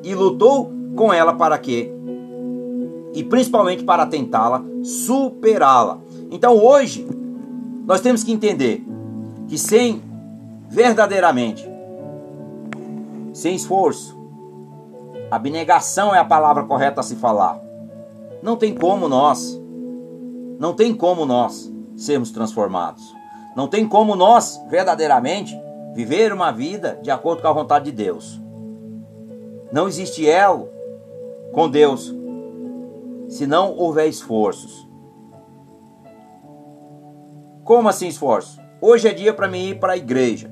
e 0.03 0.13
lutou 0.13 0.71
com 0.95 1.11
ela 1.11 1.33
para 1.33 1.57
que 1.57 1.91
e 3.13 3.23
principalmente 3.23 3.83
para 3.83 4.05
tentá-la 4.05 4.63
superá-la. 4.83 5.99
Então 6.31 6.57
hoje 6.57 7.07
nós 7.85 8.01
temos 8.01 8.23
que 8.23 8.31
entender 8.31 8.85
que 9.47 9.57
sem 9.57 10.01
verdadeiramente 10.69 11.69
sem 13.33 13.55
esforço. 13.55 14.17
Abnegação 15.31 16.13
é 16.13 16.19
a 16.19 16.25
palavra 16.25 16.63
correta 16.63 17.01
a 17.01 17.03
se 17.03 17.15
falar. 17.15 17.59
Não 18.41 18.55
tem 18.55 18.73
como 18.73 19.07
nós, 19.07 19.59
não 20.59 20.73
tem 20.73 20.93
como 20.93 21.25
nós 21.25 21.71
sermos 21.95 22.31
transformados. 22.31 23.03
Não 23.55 23.67
tem 23.67 23.87
como 23.87 24.15
nós, 24.15 24.61
verdadeiramente, 24.69 25.59
viver 25.93 26.31
uma 26.31 26.51
vida 26.51 26.99
de 27.01 27.11
acordo 27.11 27.41
com 27.41 27.47
a 27.47 27.53
vontade 27.53 27.85
de 27.85 27.91
Deus. 27.91 28.39
Não 29.71 29.87
existe 29.87 30.27
elo 30.27 30.69
com 31.51 31.69
Deus 31.69 32.13
se 33.29 33.47
não 33.47 33.73
houver 33.77 34.09
esforços. 34.09 34.85
Como 37.63 37.87
assim 37.87 38.09
esforço? 38.09 38.59
Hoje 38.81 39.07
é 39.07 39.13
dia 39.13 39.33
para 39.33 39.47
mim 39.47 39.69
ir 39.69 39.79
para 39.79 39.93
a 39.93 39.97
igreja, 39.97 40.51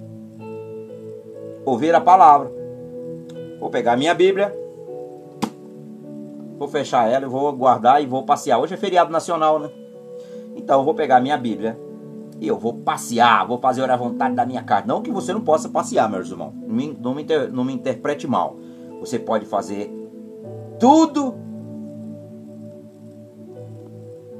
ouvir 1.65 1.93
a 1.93 1.99
palavra, 1.99 2.55
Vou 3.59 3.71
pegar 3.71 3.97
minha 3.97 4.13
Bíblia, 4.13 4.55
vou 6.59 6.67
fechar 6.67 7.09
ela, 7.09 7.25
e 7.25 7.29
vou 7.29 7.51
guardar 7.53 8.01
e 8.01 8.05
vou 8.05 8.23
passear. 8.23 8.59
Hoje 8.59 8.75
é 8.75 8.77
feriado 8.77 9.11
nacional, 9.11 9.59
né? 9.59 9.69
Então 10.55 10.79
eu 10.79 10.85
vou 10.85 10.93
pegar 10.93 11.19
minha 11.19 11.37
Bíblia 11.37 11.77
e 12.39 12.47
eu 12.47 12.57
vou 12.57 12.75
passear, 12.75 13.47
vou 13.47 13.59
fazer 13.59 13.89
a 13.89 13.97
vontade 13.97 14.35
da 14.35 14.45
minha 14.45 14.63
carne. 14.63 14.87
Não 14.87 15.01
que 15.01 15.11
você 15.11 15.33
não 15.33 15.41
possa 15.41 15.69
passear, 15.69 16.09
meus 16.09 16.29
irmãos. 16.29 16.53
Não 17.01 17.15
me, 17.15 17.23
inter, 17.23 17.51
não 17.51 17.63
me 17.63 17.73
interprete 17.73 18.27
mal. 18.27 18.55
Você 18.99 19.17
pode 19.17 19.45
fazer 19.45 19.91
tudo, 20.79 21.33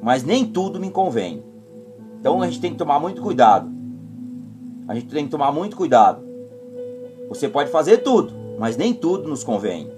mas 0.01 0.23
nem 0.23 0.45
tudo 0.45 0.79
me 0.79 0.89
convém. 0.89 1.43
Então 2.19 2.41
a 2.41 2.47
gente 2.47 2.59
tem 2.59 2.71
que 2.71 2.77
tomar 2.77 2.99
muito 2.99 3.21
cuidado. 3.21 3.69
A 4.87 4.95
gente 4.95 5.07
tem 5.07 5.25
que 5.25 5.31
tomar 5.31 5.51
muito 5.51 5.75
cuidado 5.75 6.23
Você 7.27 7.49
pode 7.49 7.69
fazer 7.69 7.97
tudo, 7.97 8.33
mas 8.57 8.77
nem 8.77 8.93
tudo 8.93 9.27
nos 9.27 9.43
convém. 9.43 9.91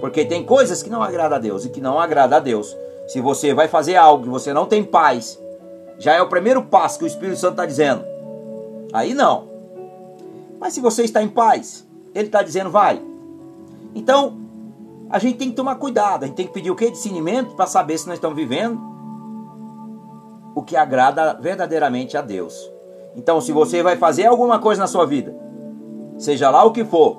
Porque 0.00 0.24
tem 0.24 0.44
coisas 0.44 0.82
que 0.82 0.88
não 0.88 1.02
agrada 1.02 1.36
a 1.36 1.38
Deus 1.38 1.64
e 1.64 1.70
que 1.70 1.80
não 1.80 1.98
agrada 1.98 2.36
a 2.36 2.40
Deus. 2.40 2.76
Se 3.08 3.20
você 3.20 3.52
vai 3.52 3.66
fazer 3.66 3.96
algo 3.96 4.24
que 4.24 4.28
você 4.28 4.52
não 4.52 4.66
tem 4.66 4.84
paz, 4.84 5.40
já 5.98 6.14
é 6.14 6.22
o 6.22 6.28
primeiro 6.28 6.62
passo 6.62 6.98
que 6.98 7.04
o 7.04 7.06
Espírito 7.06 7.38
Santo 7.38 7.52
está 7.52 7.66
dizendo. 7.66 8.04
Aí 8.92 9.12
não. 9.12 9.48
Mas 10.60 10.72
se 10.72 10.80
você 10.80 11.02
está 11.02 11.22
em 11.22 11.28
paz, 11.28 11.86
ele 12.14 12.26
está 12.26 12.42
dizendo 12.42 12.70
vai. 12.70 13.02
Então, 13.94 14.36
a 15.10 15.18
gente 15.18 15.36
tem 15.36 15.50
que 15.50 15.56
tomar 15.56 15.76
cuidado, 15.76 16.22
a 16.22 16.26
gente 16.26 16.36
tem 16.36 16.46
que 16.46 16.52
pedir 16.52 16.70
o 16.70 16.76
que? 16.76 16.90
Discernimento 16.90 17.54
para 17.56 17.66
saber 17.66 17.98
se 17.98 18.06
nós 18.06 18.16
estamos 18.16 18.36
vivendo 18.36 18.78
o 20.58 20.62
que 20.62 20.76
agrada 20.76 21.34
verdadeiramente 21.34 22.16
a 22.16 22.20
Deus. 22.20 22.68
Então, 23.14 23.40
se 23.40 23.52
você 23.52 23.80
vai 23.80 23.96
fazer 23.96 24.26
alguma 24.26 24.58
coisa 24.58 24.80
na 24.80 24.88
sua 24.88 25.06
vida, 25.06 25.32
seja 26.18 26.50
lá 26.50 26.64
o 26.64 26.72
que 26.72 26.84
for, 26.84 27.16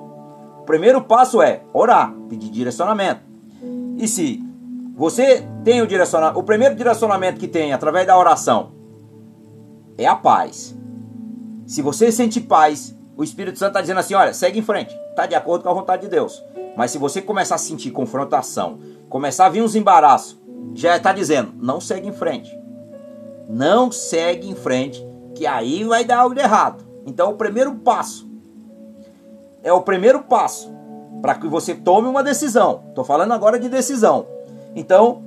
o 0.60 0.64
primeiro 0.66 1.00
passo 1.00 1.40
é 1.40 1.62
orar, 1.72 2.12
pedir 2.28 2.50
direcionamento. 2.50 3.22
E 3.96 4.06
se 4.06 4.44
você 4.94 5.42
tem 5.64 5.80
o 5.80 5.86
direcionamento, 5.86 6.38
o 6.38 6.42
primeiro 6.42 6.74
direcionamento 6.74 7.40
que 7.40 7.48
tem 7.48 7.72
através 7.72 8.06
da 8.06 8.18
oração 8.18 8.72
é 9.96 10.06
a 10.06 10.14
paz. 10.14 10.76
Se 11.66 11.80
você 11.80 12.12
sente 12.12 12.42
paz, 12.42 12.94
o 13.16 13.24
Espírito 13.24 13.58
Santo 13.58 13.70
está 13.70 13.80
dizendo 13.80 14.00
assim: 14.00 14.12
olha, 14.12 14.34
segue 14.34 14.58
em 14.58 14.62
frente, 14.62 14.94
está 15.08 15.24
de 15.24 15.34
acordo 15.34 15.62
com 15.62 15.70
a 15.70 15.74
vontade 15.74 16.02
de 16.02 16.08
Deus. 16.08 16.44
Mas 16.76 16.90
se 16.90 16.98
você 16.98 17.22
começar 17.22 17.54
a 17.54 17.58
sentir 17.58 17.90
confrontação, 17.90 18.80
começar 19.08 19.46
a 19.46 19.50
vir 19.50 19.62
uns 19.62 19.74
embaraços, 19.74 20.38
já 20.74 20.94
está 20.98 21.10
dizendo: 21.10 21.54
não 21.56 21.80
segue 21.80 22.06
em 22.06 22.12
frente. 22.12 22.59
Não 23.50 23.90
segue 23.90 24.48
em 24.48 24.54
frente, 24.54 25.04
que 25.34 25.46
aí 25.46 25.84
vai 25.84 26.04
dar 26.04 26.20
algo 26.20 26.34
de 26.34 26.40
errado. 26.40 26.84
Então, 27.04 27.30
o 27.30 27.34
primeiro 27.34 27.74
passo 27.76 28.30
é 29.62 29.72
o 29.72 29.82
primeiro 29.82 30.20
passo 30.22 30.72
para 31.20 31.34
que 31.34 31.46
você 31.48 31.74
tome 31.74 32.08
uma 32.08 32.22
decisão. 32.22 32.84
Estou 32.88 33.04
falando 33.04 33.32
agora 33.32 33.58
de 33.58 33.68
decisão. 33.68 34.26
Então, 34.74 35.22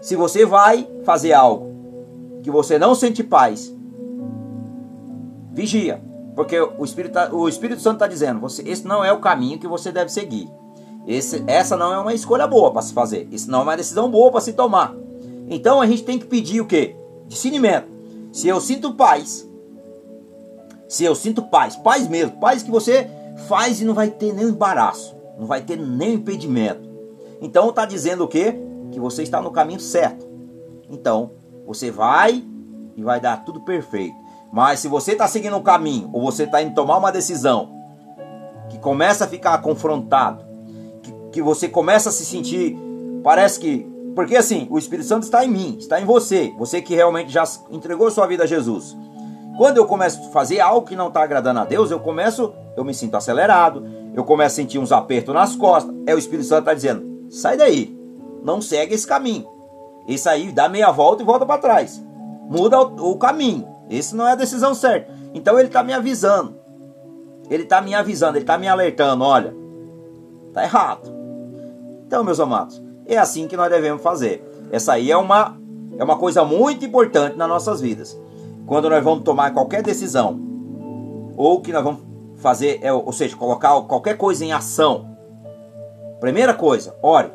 se 0.00 0.14
você 0.14 0.46
vai 0.46 0.88
fazer 1.04 1.32
algo 1.32 1.74
que 2.42 2.50
você 2.50 2.78
não 2.78 2.94
sente 2.94 3.24
paz, 3.24 3.74
vigia, 5.52 6.00
porque 6.34 6.60
o 6.60 6.84
Espírito, 6.84 7.12
tá, 7.12 7.30
o 7.32 7.48
Espírito 7.48 7.80
Santo 7.80 7.94
está 7.94 8.06
dizendo: 8.06 8.40
você, 8.40 8.62
esse 8.62 8.86
não 8.86 9.04
é 9.04 9.12
o 9.12 9.20
caminho 9.20 9.58
que 9.58 9.66
você 9.66 9.90
deve 9.90 10.10
seguir. 10.10 10.48
Esse, 11.06 11.44
essa 11.46 11.76
não 11.76 11.92
é 11.92 11.98
uma 11.98 12.14
escolha 12.14 12.46
boa 12.46 12.72
para 12.72 12.82
se 12.82 12.92
fazer. 12.92 13.28
Isso 13.30 13.50
não 13.50 13.60
é 13.60 13.62
uma 13.62 13.76
decisão 13.76 14.10
boa 14.10 14.30
para 14.30 14.40
se 14.40 14.52
tomar. 14.52 14.94
Então 15.48 15.80
a 15.80 15.86
gente 15.86 16.02
tem 16.04 16.18
que 16.18 16.26
pedir 16.26 16.60
o 16.60 16.66
quê? 16.66 16.96
Discernimento. 17.26 17.88
Se 18.32 18.48
eu 18.48 18.60
sinto 18.60 18.94
paz, 18.94 19.48
se 20.88 21.04
eu 21.04 21.14
sinto 21.14 21.42
paz, 21.42 21.76
paz 21.76 22.08
mesmo, 22.08 22.38
paz 22.38 22.62
que 22.62 22.70
você 22.70 23.08
faz 23.48 23.80
e 23.80 23.84
não 23.84 23.94
vai 23.94 24.10
ter 24.10 24.32
nenhum 24.32 24.50
embaraço, 24.50 25.16
não 25.38 25.46
vai 25.46 25.62
ter 25.62 25.76
nenhum 25.76 26.14
impedimento. 26.14 26.88
Então 27.40 27.70
está 27.70 27.84
dizendo 27.84 28.24
o 28.24 28.28
quê? 28.28 28.56
Que 28.90 29.00
você 29.00 29.22
está 29.22 29.40
no 29.40 29.50
caminho 29.50 29.80
certo. 29.80 30.26
Então 30.90 31.32
você 31.66 31.90
vai 31.90 32.44
e 32.96 33.02
vai 33.02 33.20
dar 33.20 33.44
tudo 33.44 33.60
perfeito. 33.60 34.14
Mas 34.52 34.80
se 34.80 34.88
você 34.88 35.12
está 35.12 35.26
seguindo 35.26 35.56
um 35.56 35.62
caminho 35.62 36.08
ou 36.12 36.22
você 36.22 36.44
está 36.44 36.62
indo 36.62 36.74
tomar 36.74 36.96
uma 36.96 37.12
decisão 37.12 37.74
que 38.68 38.78
começa 38.78 39.24
a 39.24 39.28
ficar 39.28 39.58
confrontado, 39.58 40.44
que, 41.02 41.12
que 41.32 41.42
você 41.42 41.68
começa 41.68 42.08
a 42.08 42.12
se 42.12 42.24
sentir, 42.24 42.76
parece 43.22 43.60
que 43.60 43.95
porque 44.16 44.34
assim, 44.34 44.66
o 44.70 44.78
Espírito 44.78 45.06
Santo 45.06 45.24
está 45.24 45.44
em 45.44 45.50
mim, 45.50 45.76
está 45.78 46.00
em 46.00 46.06
você, 46.06 46.50
você 46.56 46.80
que 46.80 46.94
realmente 46.94 47.30
já 47.30 47.44
entregou 47.70 48.10
sua 48.10 48.26
vida 48.26 48.44
a 48.44 48.46
Jesus. 48.46 48.96
Quando 49.58 49.76
eu 49.76 49.84
começo 49.84 50.18
a 50.18 50.32
fazer 50.32 50.58
algo 50.58 50.86
que 50.86 50.96
não 50.96 51.08
está 51.08 51.22
agradando 51.22 51.60
a 51.60 51.66
Deus, 51.66 51.90
eu 51.90 52.00
começo, 52.00 52.50
eu 52.74 52.82
me 52.82 52.94
sinto 52.94 53.14
acelerado, 53.14 53.86
eu 54.14 54.24
começo 54.24 54.54
a 54.54 54.56
sentir 54.56 54.78
uns 54.78 54.90
apertos 54.90 55.34
nas 55.34 55.54
costas. 55.54 55.94
É 56.06 56.14
o 56.14 56.18
Espírito 56.18 56.48
Santo 56.48 56.60
está 56.60 56.72
dizendo: 56.72 57.30
sai 57.30 57.58
daí, 57.58 57.94
não 58.42 58.62
segue 58.62 58.94
esse 58.94 59.06
caminho. 59.06 59.46
Esse 60.08 60.30
aí 60.30 60.50
dá 60.50 60.66
meia 60.66 60.90
volta 60.90 61.22
e 61.22 61.26
volta 61.26 61.44
para 61.44 61.60
trás. 61.60 62.02
Muda 62.48 62.80
o, 62.80 63.12
o, 63.12 63.18
caminho. 63.18 63.68
Esse 63.90 64.16
não 64.16 64.26
é 64.26 64.32
a 64.32 64.36
decisão 64.36 64.74
certa. 64.74 65.12
Então 65.34 65.58
ele 65.58 65.68
está 65.68 65.82
me 65.82 65.92
avisando. 65.92 66.56
Ele 67.50 67.64
está 67.64 67.82
me 67.82 67.94
avisando, 67.94 68.38
ele 68.38 68.44
está 68.44 68.56
me 68.56 68.66
alertando: 68.66 69.24
olha, 69.24 69.54
tá 70.54 70.62
errado. 70.64 71.14
Então, 72.06 72.24
meus 72.24 72.40
amados, 72.40 72.80
é 73.06 73.16
assim 73.16 73.46
que 73.46 73.56
nós 73.56 73.70
devemos 73.70 74.02
fazer. 74.02 74.44
Essa 74.70 74.94
aí 74.94 75.10
é 75.10 75.16
uma, 75.16 75.56
é 75.98 76.02
uma 76.02 76.18
coisa 76.18 76.44
muito 76.44 76.84
importante 76.84 77.36
nas 77.36 77.48
nossas 77.48 77.80
vidas. 77.80 78.18
Quando 78.66 78.90
nós 78.90 79.02
vamos 79.02 79.24
tomar 79.24 79.52
qualquer 79.52 79.82
decisão, 79.82 80.40
ou 81.36 81.60
que 81.60 81.72
nós 81.72 81.84
vamos 81.84 82.00
fazer, 82.36 82.80
é, 82.82 82.92
ou 82.92 83.12
seja, 83.12 83.36
colocar 83.36 83.80
qualquer 83.82 84.16
coisa 84.16 84.44
em 84.44 84.52
ação. 84.52 85.16
Primeira 86.20 86.54
coisa, 86.54 86.96
ore 87.02 87.30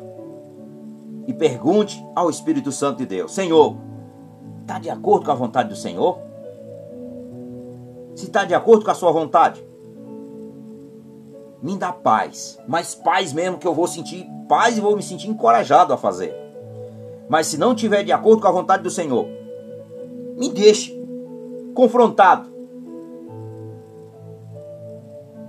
e 1.26 1.32
pergunte 1.32 2.04
ao 2.14 2.28
Espírito 2.28 2.72
Santo 2.72 2.98
de 2.98 3.06
Deus: 3.06 3.32
Senhor, 3.32 3.76
está 4.60 4.78
de 4.78 4.90
acordo 4.90 5.26
com 5.26 5.32
a 5.32 5.36
vontade 5.36 5.68
do 5.68 5.76
Senhor? 5.76 6.18
Se 8.14 8.26
está 8.26 8.44
de 8.44 8.54
acordo 8.54 8.84
com 8.84 8.90
a 8.90 8.94
sua 8.94 9.10
vontade, 9.10 9.64
me 11.62 11.76
dá 11.78 11.92
paz, 11.92 12.58
mas 12.66 12.94
paz 12.94 13.32
mesmo 13.32 13.58
que 13.58 13.66
eu 13.66 13.74
vou 13.74 13.86
sentir 13.86 14.26
paz 14.48 14.76
e 14.76 14.80
vou 14.80 14.96
me 14.96 15.02
sentir 15.02 15.28
encorajado 15.28 15.92
a 15.92 15.96
fazer. 15.96 16.34
Mas 17.28 17.46
se 17.46 17.56
não 17.56 17.74
tiver 17.74 18.02
de 18.02 18.12
acordo 18.12 18.42
com 18.42 18.48
a 18.48 18.52
vontade 18.52 18.82
do 18.82 18.90
Senhor, 18.90 19.26
me 20.36 20.48
deixe 20.50 21.00
confrontado. 21.74 22.50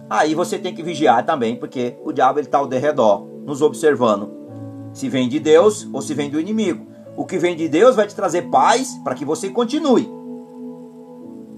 Aí 0.09 0.35
você 0.35 0.59
tem 0.59 0.75
que 0.75 0.83
vigiar 0.83 1.25
também, 1.25 1.55
porque 1.55 1.97
o 2.03 2.11
diabo 2.11 2.39
está 2.39 2.59
ao 2.59 2.67
derredor, 2.67 3.25
nos 3.43 3.61
observando. 3.61 4.31
Se 4.93 5.09
vem 5.09 5.27
de 5.27 5.39
Deus 5.39 5.87
ou 5.91 6.01
se 6.01 6.13
vem 6.13 6.29
do 6.29 6.39
inimigo. 6.39 6.85
O 7.17 7.25
que 7.25 7.37
vem 7.37 7.55
de 7.55 7.67
Deus 7.67 7.95
vai 7.95 8.05
te 8.05 8.15
trazer 8.15 8.43
paz 8.43 8.93
para 9.03 9.15
que 9.15 9.25
você 9.25 9.49
continue. 9.49 10.07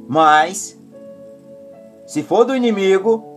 Mas, 0.08 0.80
se 2.06 2.24
for 2.24 2.46
do 2.46 2.56
inimigo, 2.56 3.35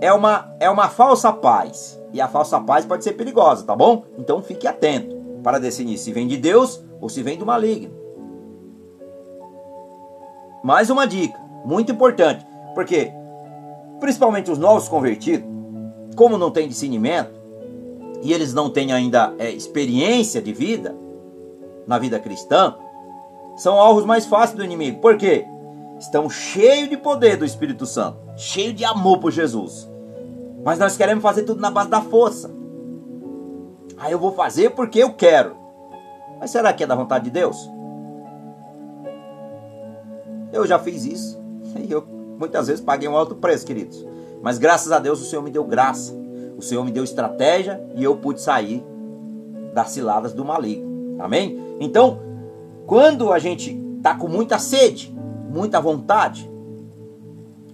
é 0.00 0.12
uma, 0.12 0.54
é 0.60 0.70
uma 0.70 0.88
falsa 0.88 1.32
paz. 1.32 2.00
E 2.12 2.20
a 2.20 2.28
falsa 2.28 2.60
paz 2.60 2.86
pode 2.86 3.04
ser 3.04 3.12
perigosa, 3.12 3.64
tá 3.64 3.76
bom? 3.76 4.04
Então 4.18 4.42
fique 4.42 4.66
atento 4.66 5.16
para 5.42 5.58
decidir 5.58 5.98
se 5.98 6.12
vem 6.12 6.26
de 6.26 6.36
Deus 6.36 6.82
ou 7.00 7.08
se 7.08 7.22
vem 7.22 7.38
do 7.38 7.46
maligno. 7.46 7.92
Mais 10.62 10.90
uma 10.90 11.06
dica, 11.06 11.38
muito 11.64 11.92
importante, 11.92 12.46
porque 12.74 13.12
principalmente 14.00 14.50
os 14.50 14.58
novos 14.58 14.88
convertidos, 14.88 15.48
como 16.16 16.36
não 16.36 16.50
têm 16.50 16.68
discernimento 16.68 17.32
e 18.22 18.32
eles 18.32 18.52
não 18.52 18.68
têm 18.68 18.92
ainda 18.92 19.34
é, 19.38 19.50
experiência 19.50 20.42
de 20.42 20.52
vida 20.52 20.96
na 21.86 21.98
vida 21.98 22.18
cristã, 22.18 22.74
são 23.56 23.78
alvos 23.80 24.04
mais 24.04 24.26
fáceis 24.26 24.56
do 24.56 24.64
inimigo. 24.64 25.00
Por 25.00 25.16
quê? 25.16 25.46
Estão 25.98 26.30
cheios 26.30 26.88
de 26.88 26.96
poder 26.96 27.36
do 27.36 27.44
Espírito 27.44 27.84
Santo, 27.84 28.18
cheios 28.36 28.74
de 28.74 28.84
amor 28.84 29.18
por 29.18 29.32
Jesus. 29.32 29.88
Mas 30.64 30.78
nós 30.78 30.96
queremos 30.96 31.22
fazer 31.22 31.42
tudo 31.42 31.60
na 31.60 31.70
base 31.70 31.88
da 31.88 32.00
força. 32.00 32.50
Ah, 33.96 34.10
eu 34.10 34.18
vou 34.18 34.32
fazer 34.32 34.70
porque 34.70 35.02
eu 35.02 35.12
quero. 35.14 35.56
Mas 36.38 36.50
será 36.50 36.72
que 36.72 36.84
é 36.84 36.86
da 36.86 36.94
vontade 36.94 37.24
de 37.24 37.30
Deus? 37.30 37.68
Eu 40.52 40.66
já 40.66 40.78
fiz 40.78 41.04
isso. 41.04 41.38
E 41.78 41.90
eu 41.90 42.04
muitas 42.38 42.66
vezes 42.68 42.82
paguei 42.82 43.08
um 43.08 43.16
alto 43.16 43.34
preço, 43.34 43.66
queridos. 43.66 44.06
Mas 44.42 44.58
graças 44.58 44.92
a 44.92 44.98
Deus 44.98 45.20
o 45.20 45.24
Senhor 45.24 45.42
me 45.42 45.50
deu 45.50 45.64
graça. 45.64 46.14
O 46.56 46.62
Senhor 46.62 46.84
me 46.84 46.90
deu 46.90 47.04
estratégia 47.04 47.82
e 47.94 48.02
eu 48.02 48.16
pude 48.16 48.40
sair 48.40 48.84
das 49.74 49.90
ciladas 49.90 50.32
do 50.32 50.44
maligno. 50.44 51.16
Amém? 51.20 51.58
Então, 51.80 52.20
quando 52.86 53.32
a 53.32 53.38
gente 53.38 53.78
está 53.96 54.14
com 54.14 54.28
muita 54.28 54.58
sede, 54.58 55.14
muita 55.48 55.80
vontade, 55.80 56.48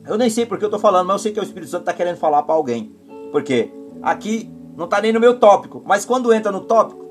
eu 0.06 0.18
nem 0.18 0.28
sei 0.28 0.44
porque 0.44 0.64
eu 0.64 0.68
estou 0.68 0.80
falando, 0.80 1.06
mas 1.06 1.14
eu 1.14 1.18
sei 1.18 1.32
que 1.32 1.40
o 1.40 1.42
Espírito 1.42 1.70
Santo 1.70 1.82
está 1.82 1.92
querendo 1.92 2.16
falar 2.16 2.42
para 2.42 2.54
alguém. 2.54 2.94
Porque 3.32 3.70
aqui 4.02 4.50
não 4.76 4.84
está 4.84 5.00
nem 5.00 5.12
no 5.12 5.20
meu 5.20 5.38
tópico, 5.38 5.82
mas 5.84 6.04
quando 6.04 6.32
entra 6.32 6.52
no 6.52 6.60
tópico, 6.60 7.04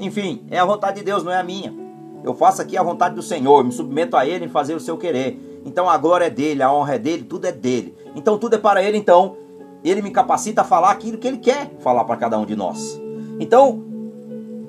enfim, 0.00 0.44
é 0.50 0.58
a 0.58 0.64
vontade 0.64 0.98
de 0.98 1.04
Deus, 1.04 1.22
não 1.22 1.30
é 1.30 1.38
a 1.38 1.44
minha. 1.44 1.72
Eu 2.24 2.34
faço 2.34 2.60
aqui 2.60 2.76
a 2.76 2.82
vontade 2.82 3.14
do 3.14 3.22
Senhor, 3.22 3.62
me 3.62 3.70
submeto 3.70 4.16
a 4.16 4.26
Ele 4.26 4.46
em 4.46 4.48
fazer 4.48 4.74
o 4.74 4.80
seu 4.80 4.96
querer. 4.96 5.60
Então 5.64 5.88
a 5.88 5.96
glória 5.96 6.24
é 6.24 6.30
dele, 6.30 6.62
a 6.62 6.72
honra 6.72 6.96
é 6.96 6.98
dele, 6.98 7.22
tudo 7.22 7.46
é 7.46 7.52
dele. 7.52 7.94
Então 8.16 8.36
tudo 8.36 8.56
é 8.56 8.58
para 8.58 8.82
Ele, 8.82 8.98
então 8.98 9.36
Ele 9.84 10.02
me 10.02 10.10
capacita 10.10 10.62
a 10.62 10.64
falar 10.64 10.90
aquilo 10.90 11.18
que 11.18 11.28
Ele 11.28 11.38
quer 11.38 11.70
falar 11.78 12.04
para 12.04 12.16
cada 12.16 12.36
um 12.36 12.44
de 12.44 12.56
nós. 12.56 13.00
Então 13.38 13.85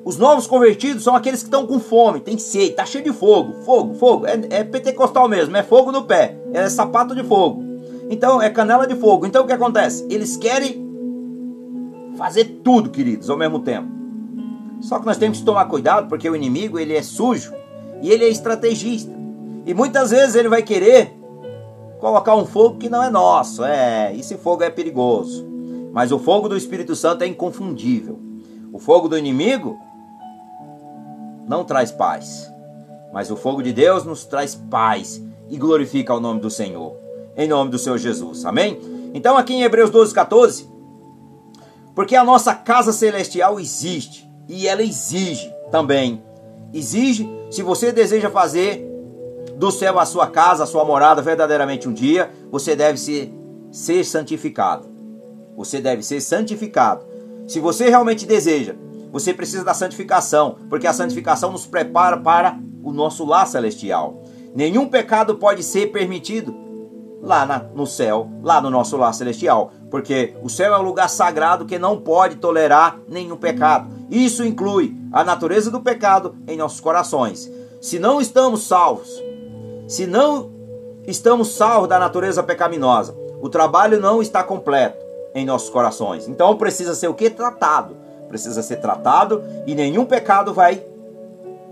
os 0.08 0.16
novos 0.16 0.48
convertidos 0.48 1.04
são 1.04 1.18
aqueles 1.18 1.42
que 1.42 1.48
estão 1.48 1.68
com 1.68 1.82
fome, 1.82 2.22
tem 2.22 2.38
sede, 2.38 2.76
tá 2.76 2.86
cheio 2.86 3.04
de 3.04 3.12
fogo, 3.12 3.56
fogo, 3.66 3.94
fogo. 3.96 4.26
É, 4.26 4.40
é 4.52 4.64
pentecostal 4.64 5.28
mesmo, 5.28 5.58
é 5.58 5.62
fogo 5.62 5.92
no 5.92 6.06
pé, 6.06 6.38
é 6.54 6.70
sapato 6.70 7.14
de 7.14 7.22
fogo. 7.26 7.62
Então 8.10 8.42
é 8.42 8.50
canela 8.50 8.88
de 8.88 8.96
fogo. 8.96 9.26
Então 9.26 9.44
o 9.44 9.46
que 9.46 9.52
acontece? 9.52 10.08
Eles 10.10 10.38
querem 10.38 10.88
fazer 12.16 12.62
tudo, 12.64 12.90
queridos, 12.90 13.30
ao 13.30 13.36
mesmo 13.36 13.60
tempo. 13.60 13.90
Só 14.80 14.98
que 14.98 15.06
nós 15.06 15.18
temos 15.18 15.40
que 15.40 15.44
tomar 15.44 15.66
cuidado 15.66 16.08
porque 16.08 16.30
o 16.30 16.38
inimigo 16.38 16.80
ele 16.80 16.96
é 16.96 17.04
sujo 17.04 17.54
e 18.02 18.10
ele 18.10 18.24
é 18.24 18.30
estrategista. 18.30 19.12
E 19.66 19.74
muitas 19.74 20.12
vezes 20.12 20.36
ele 20.36 20.48
vai 20.48 20.64
querer 20.64 21.14
colocar 22.00 22.34
um 22.34 22.46
fogo 22.46 22.78
que 22.78 22.88
não 22.88 23.04
é 23.04 23.10
nosso. 23.10 23.62
É, 23.62 24.16
esse 24.16 24.38
fogo 24.38 24.64
é 24.64 24.70
perigoso. 24.70 25.46
Mas 25.92 26.14
o 26.14 26.18
fogo 26.18 26.48
do 26.48 26.56
Espírito 26.56 26.96
Santo 26.96 27.26
é 27.26 27.28
inconfundível. 27.28 28.18
O 28.72 28.80
fogo 28.80 29.10
do 29.10 29.18
inimigo 29.18 29.78
não 31.48 31.64
traz 31.64 31.92
paz. 31.92 32.52
Mas 33.14 33.32
o 33.32 33.36
fogo 33.36 33.64
de 33.64 33.72
Deus 33.72 34.04
nos 34.04 34.26
traz 34.26 34.54
paz 34.54 35.22
e 35.50 35.58
glorifica 35.58 36.14
o 36.14 36.20
nome 36.20 36.42
do 36.42 36.50
Senhor. 36.50 36.98
Em 37.36 37.48
nome 37.48 37.72
do 37.72 37.80
Senhor 37.80 37.98
Jesus. 37.98 38.46
Amém? 38.46 38.80
Então, 39.14 39.38
aqui 39.38 39.54
em 39.54 39.64
Hebreus 39.64 39.90
12, 39.90 40.14
14. 40.14 40.70
Porque 41.96 42.16
a 42.16 42.24
nossa 42.24 42.54
casa 42.54 42.92
celestial 42.92 43.60
existe 43.60 44.30
e 44.48 44.68
ela 44.68 44.84
exige 44.84 45.52
também. 45.72 46.22
Exige, 46.74 47.28
se 47.50 47.64
você 47.64 47.92
deseja 47.92 48.30
fazer 48.30 48.86
do 49.56 49.72
céu 49.72 49.98
a 49.98 50.06
sua 50.06 50.28
casa, 50.28 50.64
a 50.64 50.68
sua 50.68 50.86
morada 50.86 51.22
verdadeiramente 51.22 51.88
um 51.88 51.94
dia, 51.94 52.30
você 52.52 52.76
deve 52.76 53.00
ser, 53.00 53.34
ser 53.72 54.04
santificado. 54.04 54.88
Você 55.56 55.82
deve 55.82 56.04
ser 56.04 56.22
santificado. 56.22 57.06
Se 57.48 57.60
você 57.60 57.90
realmente 57.90 58.26
deseja, 58.26 58.76
você 59.20 59.34
precisa 59.34 59.64
da 59.64 59.74
santificação, 59.74 60.58
porque 60.70 60.86
a 60.86 60.94
santificação 60.94 61.52
nos 61.52 61.66
prepara 61.66 62.18
para 62.18 62.60
o 62.84 62.92
nosso 62.92 63.26
lar 63.26 63.48
celestial. 63.48 64.24
Nenhum 64.54 64.88
pecado 64.88 65.36
pode 65.36 65.64
ser 65.64 65.88
permitido 65.88 66.56
lá 67.20 67.46
na, 67.46 67.60
no 67.60 67.88
céu, 67.88 68.30
lá 68.44 68.62
no 68.62 68.70
nosso 68.70 68.96
lar 68.96 69.14
celestial, 69.14 69.72
porque 69.90 70.36
o 70.44 70.50
céu 70.50 70.74
é 70.74 70.78
um 70.78 70.84
lugar 70.84 71.10
sagrado 71.10 71.66
que 71.66 71.80
não 71.80 72.00
pode 72.00 72.36
tolerar 72.36 73.00
nenhum 73.08 73.36
pecado. 73.36 73.90
Isso 74.10 74.46
inclui 74.46 74.96
a 75.12 75.24
natureza 75.24 75.72
do 75.72 75.82
pecado 75.82 76.36
em 76.48 76.56
nossos 76.56 76.80
corações. 76.80 77.52
Se 77.82 77.98
não 77.98 78.22
estamos 78.22 78.68
salvos, 78.68 79.22
se 79.88 80.06
não 80.06 80.52
estamos 81.08 81.50
salvos 81.56 81.90
da 81.90 81.98
natureza 81.98 82.44
pecaminosa, 82.44 83.16
o 83.42 83.50
trabalho 83.50 84.00
não 84.00 84.22
está 84.22 84.44
completo 84.44 85.04
em 85.34 85.46
nossos 85.46 85.72
corações. 85.72 86.28
Então 86.28 86.56
precisa 86.56 86.94
ser 86.94 87.08
o 87.08 87.14
que? 87.14 87.30
Tratado. 87.30 88.07
Precisa 88.28 88.62
ser 88.62 88.78
tratado 88.78 89.44
e 89.66 89.74
nenhum 89.74 90.06
pecado 90.06 90.54
vai 90.54 90.84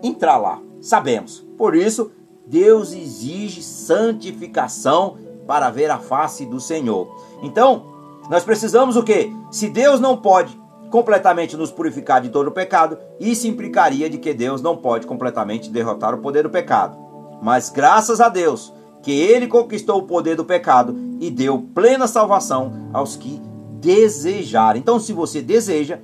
entrar 0.02 0.38
lá. 0.38 0.60
Sabemos. 0.82 1.46
Por 1.58 1.76
isso, 1.76 2.12
Deus 2.46 2.94
exige 2.94 3.62
santificação 3.62 5.18
para 5.48 5.70
ver 5.70 5.90
a 5.90 5.98
face 5.98 6.46
do 6.46 6.60
Senhor. 6.60 7.08
Então, 7.42 7.84
nós 8.30 8.44
precisamos 8.44 8.96
o 8.96 9.04
que? 9.04 9.32
Se 9.52 9.70
Deus 9.70 10.00
não 10.00 10.18
pode 10.18 10.60
completamente 10.90 11.58
nos 11.58 11.72
purificar 11.72 12.22
de 12.22 12.30
todo 12.30 12.48
o 12.48 12.52
pecado, 12.52 12.98
isso 13.20 13.48
implicaria 13.48 14.10
de 14.10 14.18
que 14.18 14.34
Deus 14.34 14.62
não 14.62 14.78
pode 14.78 15.06
completamente 15.06 15.70
derrotar 15.70 16.14
o 16.14 16.20
poder 16.20 16.44
do 16.44 16.50
pecado. 16.50 16.98
Mas 17.42 17.70
graças 17.70 18.22
a 18.22 18.30
Deus 18.30 18.74
que 19.04 19.12
ele 19.12 19.48
conquistou 19.48 20.00
o 20.00 20.08
poder 20.08 20.36
do 20.36 20.46
pecado 20.46 20.98
e 21.20 21.30
deu 21.30 21.60
plena 21.76 22.08
salvação 22.08 22.90
aos 22.92 23.16
que 23.16 23.40
desejarem. 23.80 24.82
Então, 24.82 25.00
se 25.00 25.14
você 25.14 25.42
deseja, 25.42 26.00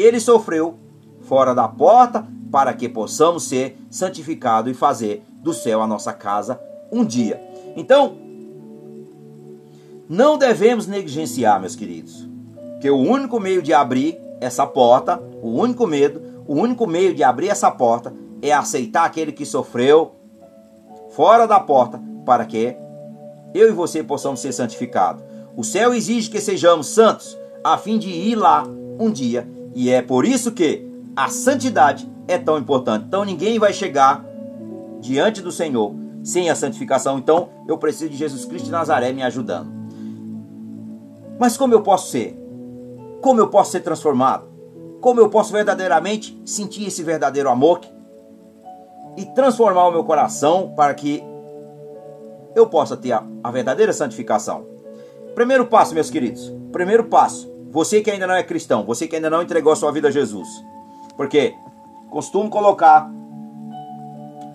ele 0.00 0.20
sofreu 0.20 0.78
fora 1.20 1.54
da 1.54 1.68
porta 1.68 2.26
para 2.50 2.72
que 2.74 2.88
possamos 2.88 3.44
ser 3.44 3.78
santificados 3.90 4.70
e 4.70 4.74
fazer 4.74 5.24
do 5.42 5.52
céu 5.52 5.80
a 5.82 5.86
nossa 5.86 6.12
casa 6.12 6.60
um 6.90 7.04
dia. 7.04 7.40
Então, 7.76 8.16
não 10.08 10.36
devemos 10.36 10.86
negligenciar, 10.86 11.60
meus 11.60 11.74
queridos, 11.74 12.28
que 12.80 12.90
o 12.90 12.98
único 12.98 13.40
meio 13.40 13.62
de 13.62 13.72
abrir 13.72 14.18
essa 14.40 14.66
porta, 14.66 15.22
o 15.40 15.48
único 15.48 15.86
medo, 15.86 16.20
o 16.46 16.54
único 16.54 16.86
meio 16.86 17.14
de 17.14 17.22
abrir 17.22 17.48
essa 17.48 17.70
porta 17.70 18.12
é 18.42 18.52
aceitar 18.52 19.04
aquele 19.04 19.32
que 19.32 19.46
sofreu 19.46 20.16
fora 21.10 21.46
da 21.46 21.60
porta 21.60 22.02
para 22.26 22.44
que 22.44 22.76
eu 23.54 23.68
e 23.68 23.72
você 23.72 24.02
possamos 24.02 24.40
ser 24.40 24.52
santificados. 24.52 25.22
O 25.56 25.62
céu 25.62 25.94
exige 25.94 26.30
que 26.30 26.40
sejamos 26.40 26.88
santos 26.88 27.38
a 27.62 27.78
fim 27.78 27.98
de 27.98 28.08
ir 28.08 28.34
lá 28.34 28.64
um 28.98 29.10
dia, 29.10 29.48
e 29.74 29.90
é 29.90 30.02
por 30.02 30.24
isso 30.24 30.52
que 30.52 30.86
a 31.16 31.28
santidade 31.28 32.10
é 32.28 32.38
tão 32.38 32.58
importante. 32.58 33.04
Então 33.06 33.24
ninguém 33.24 33.58
vai 33.58 33.72
chegar 33.72 34.24
diante 35.00 35.40
do 35.40 35.50
Senhor 35.50 35.94
sem 36.22 36.50
a 36.50 36.54
santificação. 36.54 37.18
Então 37.18 37.48
eu 37.68 37.78
preciso 37.78 38.10
de 38.10 38.16
Jesus 38.16 38.44
Cristo 38.44 38.66
de 38.66 38.70
Nazaré 38.70 39.12
me 39.12 39.22
ajudando. 39.22 39.70
Mas 41.38 41.56
como 41.56 41.74
eu 41.74 41.82
posso 41.82 42.10
ser? 42.10 42.38
Como 43.20 43.40
eu 43.40 43.48
posso 43.48 43.72
ser 43.72 43.80
transformado? 43.80 44.46
Como 45.00 45.20
eu 45.20 45.28
posso 45.28 45.52
verdadeiramente 45.52 46.40
sentir 46.44 46.86
esse 46.86 47.02
verdadeiro 47.02 47.48
amor 47.48 47.80
e 49.16 49.24
transformar 49.26 49.88
o 49.88 49.92
meu 49.92 50.04
coração 50.04 50.72
para 50.76 50.94
que 50.94 51.22
eu 52.54 52.66
possa 52.68 52.96
ter 52.96 53.12
a, 53.12 53.24
a 53.42 53.50
verdadeira 53.50 53.92
santificação? 53.92 54.64
Primeiro 55.34 55.66
passo, 55.66 55.94
meus 55.94 56.10
queridos. 56.10 56.52
Primeiro 56.70 57.04
passo. 57.04 57.51
Você 57.72 58.02
que 58.02 58.10
ainda 58.10 58.26
não 58.26 58.34
é 58.34 58.42
cristão, 58.42 58.84
você 58.84 59.08
que 59.08 59.16
ainda 59.16 59.30
não 59.30 59.40
entregou 59.40 59.72
a 59.72 59.76
sua 59.76 59.90
vida 59.90 60.08
a 60.08 60.10
Jesus. 60.10 60.62
Porque 61.16 61.54
costumo 62.10 62.50
colocar 62.50 63.10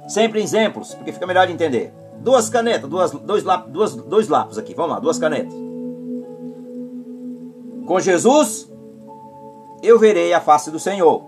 sempre 0.08 0.40
exemplos, 0.40 0.94
porque 0.94 1.12
fica 1.12 1.26
melhor 1.26 1.48
de 1.48 1.54
entender. 1.54 1.92
Duas 2.20 2.48
canetas, 2.48 2.88
duas, 2.88 3.12
dois, 3.12 3.44
lápis, 3.44 3.74
duas, 3.74 3.96
dois 3.96 4.28
lápis 4.28 4.60
aqui. 4.60 4.76
Vamos 4.76 4.92
lá, 4.92 5.00
duas 5.00 5.18
canetas. 5.18 5.54
Com 7.88 8.00
Jesus, 8.00 8.72
eu 9.82 9.98
verei 9.98 10.32
a 10.32 10.40
face 10.40 10.70
do 10.70 10.80
Senhor. 10.80 11.24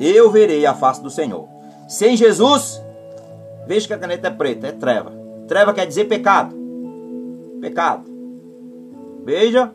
Eu 0.00 0.30
verei 0.30 0.64
a 0.64 0.72
face 0.72 1.02
do 1.02 1.10
Senhor. 1.10 1.46
Sem 1.86 2.16
Jesus, 2.16 2.82
veja 3.66 3.86
que 3.86 3.92
a 3.92 3.98
caneta 3.98 4.28
é 4.28 4.30
preta, 4.30 4.68
é 4.68 4.72
treva. 4.72 5.12
Treva 5.46 5.74
quer 5.74 5.86
dizer 5.86 6.06
pecado. 6.06 6.56
Pecado. 7.60 8.10
Veja, 9.22 9.70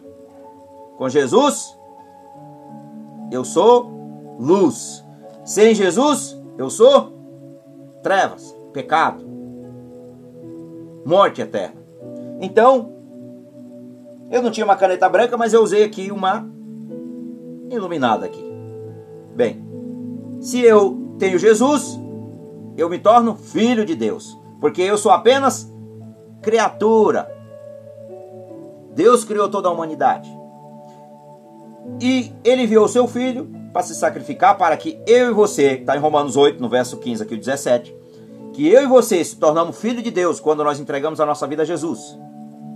com 0.98 1.10
Jesus, 1.10 1.78
eu 3.32 3.43
sou 3.43 4.36
luz. 4.39 5.04
Sem 5.43 5.76
Jesus, 5.76 6.41
eu 6.58 6.70
sou 6.70 7.14
trevas, 8.02 8.56
pecado, 8.74 9.26
morte 11.06 11.41
eterna. 11.41 11.82
Então, 12.41 12.93
eu 14.32 14.41
não 14.41 14.52
tinha 14.52 14.66
uma 14.66 14.76
caneta 14.76 15.08
branca, 15.08 15.38
mas 15.38 15.54
eu 15.54 15.62
usei 15.62 15.84
aqui 15.84 16.12
uma 16.12 16.48
iluminada 17.70 18.26
aqui. 18.26 18.43
Bem, 19.36 19.64
se 20.39 20.62
eu 20.62 21.16
tenho 21.20 21.38
Jesus, 21.38 22.00
eu 22.78 22.89
me 22.89 23.00
torno 23.00 23.36
filho 23.36 23.86
de 23.86 23.96
Deus, 23.96 24.38
porque 24.60 24.82
eu 24.82 24.98
sou 24.98 25.12
apenas 25.12 25.72
criatura. 26.41 27.32
Deus 28.93 29.24
criou 29.24 29.50
toda 29.50 29.68
a 29.68 29.72
humanidade. 29.72 30.30
E 32.02 32.32
ele 32.44 32.64
enviou 32.64 32.88
seu 32.88 33.08
filho 33.08 33.50
para 33.72 33.84
se 33.84 33.96
sacrificar 33.96 34.58
para 34.58 34.78
que 34.78 35.00
eu 35.06 35.32
e 35.32 35.34
você, 35.34 35.74
está 35.74 35.96
em 35.96 36.00
Romanos 36.00 36.38
8, 36.38 36.62
no 36.62 36.70
verso 36.70 36.98
15 36.98 37.24
aqui 37.24 37.36
o 37.36 37.38
17, 37.38 37.96
que 38.54 38.68
eu 38.68 38.84
e 38.84 38.88
você 38.88 39.24
se 39.24 39.36
tornamos 39.36 39.78
filho 39.78 40.02
de 40.02 40.12
Deus 40.12 40.40
quando 40.40 40.64
nós 40.64 40.80
entregamos 40.80 41.20
a 41.20 41.26
nossa 41.26 41.46
vida 41.46 41.64
a 41.64 41.66
Jesus. 41.66 42.18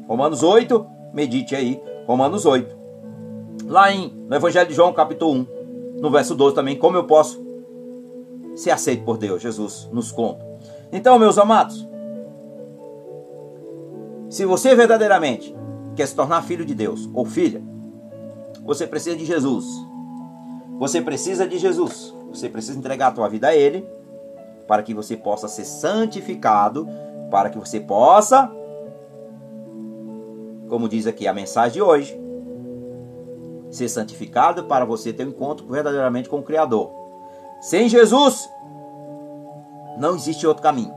Romanos 0.07 0.43
8, 0.43 0.86
medite 1.14 1.55
aí, 1.55 1.82
Romanos 2.05 2.45
8. 2.45 2.78
Lá 3.66 3.91
em, 3.91 4.14
no 4.28 4.36
Evangelho 4.36 4.68
de 4.68 4.74
João, 4.74 4.91
capítulo 4.91 5.32
1, 5.34 5.47
no 6.01 6.12
verso 6.12 6.36
12 6.36 6.55
também, 6.55 6.76
como 6.76 6.97
eu 6.97 7.05
posso 7.05 7.41
ser 8.55 8.72
aceito 8.72 9.03
por 9.03 9.18
Deus, 9.18 9.41
Jesus 9.41 9.89
nos 9.91 10.12
conta. 10.12 10.45
Então, 10.91 11.18
meus 11.18 11.38
amados, 11.38 11.88
se 14.30 14.45
você 14.45 14.76
verdadeiramente 14.76 15.55
quer 15.95 16.07
se 16.07 16.16
tornar 16.16 16.41
filho 16.41 16.66
de 16.66 16.76
Deus 16.76 17.10
ou 17.14 17.26
filha, 17.26 17.64
você 18.70 18.86
precisa 18.86 19.15
de 19.15 19.26
Jesus. 19.26 19.65
Você 20.78 21.01
precisa 21.01 21.47
de 21.47 21.57
Jesus. 21.57 22.13
Você 22.30 22.47
precisa 22.47 22.78
entregar 22.78 23.07
a 23.07 23.11
tua 23.11 23.28
vida 23.28 23.47
a 23.47 23.55
Ele 23.55 23.84
para 24.67 24.84
que 24.84 24.93
você 24.93 25.17
possa 25.17 25.47
ser 25.47 25.65
santificado, 25.65 26.88
para 27.32 27.49
que 27.49 27.57
você 27.57 27.80
possa, 27.80 28.47
como 30.67 30.88
diz 30.88 31.07
aqui 31.07 31.28
a 31.28 31.34
mensagem 31.34 31.74
de 31.74 31.82
hoje, 31.82 32.15
ser 33.72 33.89
santificado 33.89 34.65
para 34.65 34.86
você 34.86 35.11
ter 35.11 35.26
um 35.26 35.30
encontro 35.30 35.65
verdadeiramente 35.65 36.30
com 36.30 36.38
o 36.38 36.43
Criador. 36.43 36.91
Sem 37.61 37.89
Jesus, 37.89 38.47
não 39.97 40.15
existe 40.15 40.45
outro 40.45 40.61
caminho. 40.61 40.93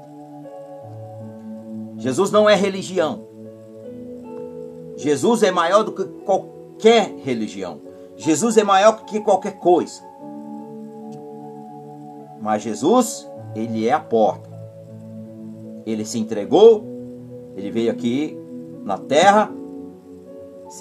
Jesus 1.96 2.30
não 2.30 2.50
é 2.50 2.54
religião. 2.54 3.26
Jesus 4.94 5.42
é 5.42 5.50
maior 5.50 5.82
do 5.84 5.92
que 5.92 6.04
qualquer 6.26 6.61
qualquer 6.82 7.14
religião. 7.24 7.80
Jesus 8.16 8.56
é 8.56 8.64
maior 8.64 9.04
que 9.04 9.20
qualquer 9.20 9.52
coisa. 9.52 10.02
Mas 12.40 12.62
Jesus, 12.62 13.30
ele 13.54 13.86
é 13.86 13.92
a 13.92 14.00
porta. 14.00 14.50
Ele 15.86 16.04
se 16.04 16.18
entregou, 16.18 16.84
ele 17.56 17.70
veio 17.70 17.90
aqui 17.90 18.36
na 18.84 18.98
terra, 18.98 19.48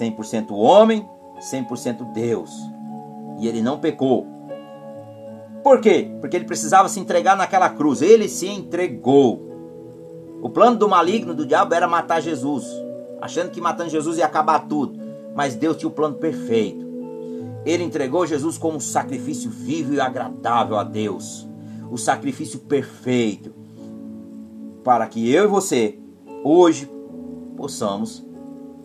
100% 0.00 0.50
homem, 0.50 1.08
100% 1.38 2.12
Deus. 2.12 2.50
E 3.38 3.46
ele 3.46 3.62
não 3.62 3.78
pecou. 3.78 4.26
Por 5.62 5.80
quê? 5.80 6.10
Porque 6.20 6.36
ele 6.36 6.44
precisava 6.44 6.88
se 6.88 6.98
entregar 6.98 7.36
naquela 7.36 7.70
cruz. 7.70 8.02
Ele 8.02 8.28
se 8.28 8.48
entregou. 8.48 9.40
O 10.42 10.50
plano 10.50 10.76
do 10.76 10.88
maligno, 10.88 11.32
do 11.32 11.46
diabo, 11.46 11.72
era 11.72 11.86
matar 11.86 12.20
Jesus, 12.20 12.66
achando 13.20 13.50
que 13.50 13.60
matando 13.60 13.90
Jesus 13.90 14.18
ia 14.18 14.26
acabar 14.26 14.66
tudo. 14.66 15.01
Mas 15.34 15.54
Deus 15.54 15.76
tinha 15.76 15.88
o 15.88 15.92
plano 15.92 16.16
perfeito. 16.16 16.86
Ele 17.64 17.84
entregou 17.84 18.26
Jesus 18.26 18.58
como 18.58 18.76
um 18.76 18.80
sacrifício 18.80 19.50
vivo 19.50 19.94
e 19.94 20.00
agradável 20.00 20.76
a 20.76 20.84
Deus. 20.84 21.48
O 21.90 21.96
sacrifício 21.96 22.58
perfeito. 22.60 23.54
Para 24.82 25.06
que 25.06 25.30
eu 25.30 25.44
e 25.44 25.46
você, 25.46 25.98
hoje, 26.42 26.90
possamos 27.56 28.24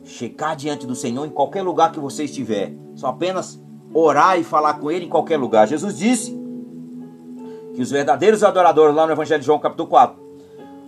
chegar 0.04 0.56
diante 0.56 0.86
do 0.86 0.96
Senhor 0.96 1.26
em 1.26 1.30
qualquer 1.30 1.64
lugar 1.64 1.92
que 1.92 2.00
você 2.00 2.26
estiver. 2.26 2.74
Só 2.96 3.08
apenas 3.08 3.60
orar 3.94 4.40
e 4.40 4.44
falar 4.44 4.76
com 4.76 4.92
Ele 4.92 5.06
em 5.06 5.10
qualquer 5.10 5.38
lugar. 5.38 5.68
Jesus 5.68 5.98
disse 5.98 6.38
que 7.74 7.82
os 7.82 7.90
verdadeiros 7.90 8.44
adoradores, 8.44 8.96
lá 8.96 9.06
no 9.06 9.14
Evangelho 9.14 9.40
de 9.40 9.46
João, 9.46 9.60
capítulo 9.60 9.90
4, 9.90 10.22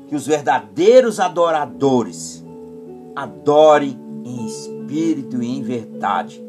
que 0.07 0.15
os 0.15 0.25
verdadeiros 0.25 1.19
adoradores 1.19 2.45
adorem 3.15 3.99
em 4.23 4.45
espírito 4.45 4.78
e 4.91 5.45
em 5.45 5.61
verdade. 5.61 6.43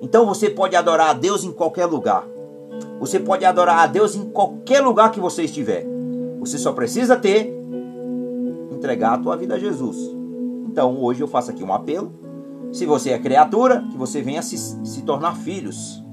Então 0.00 0.26
você 0.26 0.50
pode 0.50 0.76
adorar 0.76 1.10
a 1.10 1.12
Deus 1.14 1.44
em 1.44 1.52
qualquer 1.52 1.86
lugar. 1.86 2.24
Você 3.00 3.18
pode 3.18 3.44
adorar 3.44 3.78
a 3.80 3.86
Deus 3.86 4.14
em 4.14 4.24
qualquer 4.30 4.80
lugar 4.80 5.10
que 5.10 5.20
você 5.20 5.44
estiver. 5.44 5.86
Você 6.40 6.58
só 6.58 6.72
precisa 6.72 7.16
ter 7.16 7.54
entregar 8.70 9.14
a 9.14 9.18
tua 9.18 9.36
vida 9.36 9.54
a 9.54 9.58
Jesus. 9.58 9.96
Então 10.66 11.00
hoje 11.00 11.22
eu 11.22 11.28
faço 11.28 11.50
aqui 11.50 11.64
um 11.64 11.72
apelo. 11.72 12.12
Se 12.72 12.84
você 12.84 13.10
é 13.10 13.18
criatura, 13.18 13.82
que 13.90 13.96
você 13.96 14.20
venha 14.20 14.42
se, 14.42 14.58
se 14.58 15.02
tornar 15.02 15.36
filhos. 15.36 16.04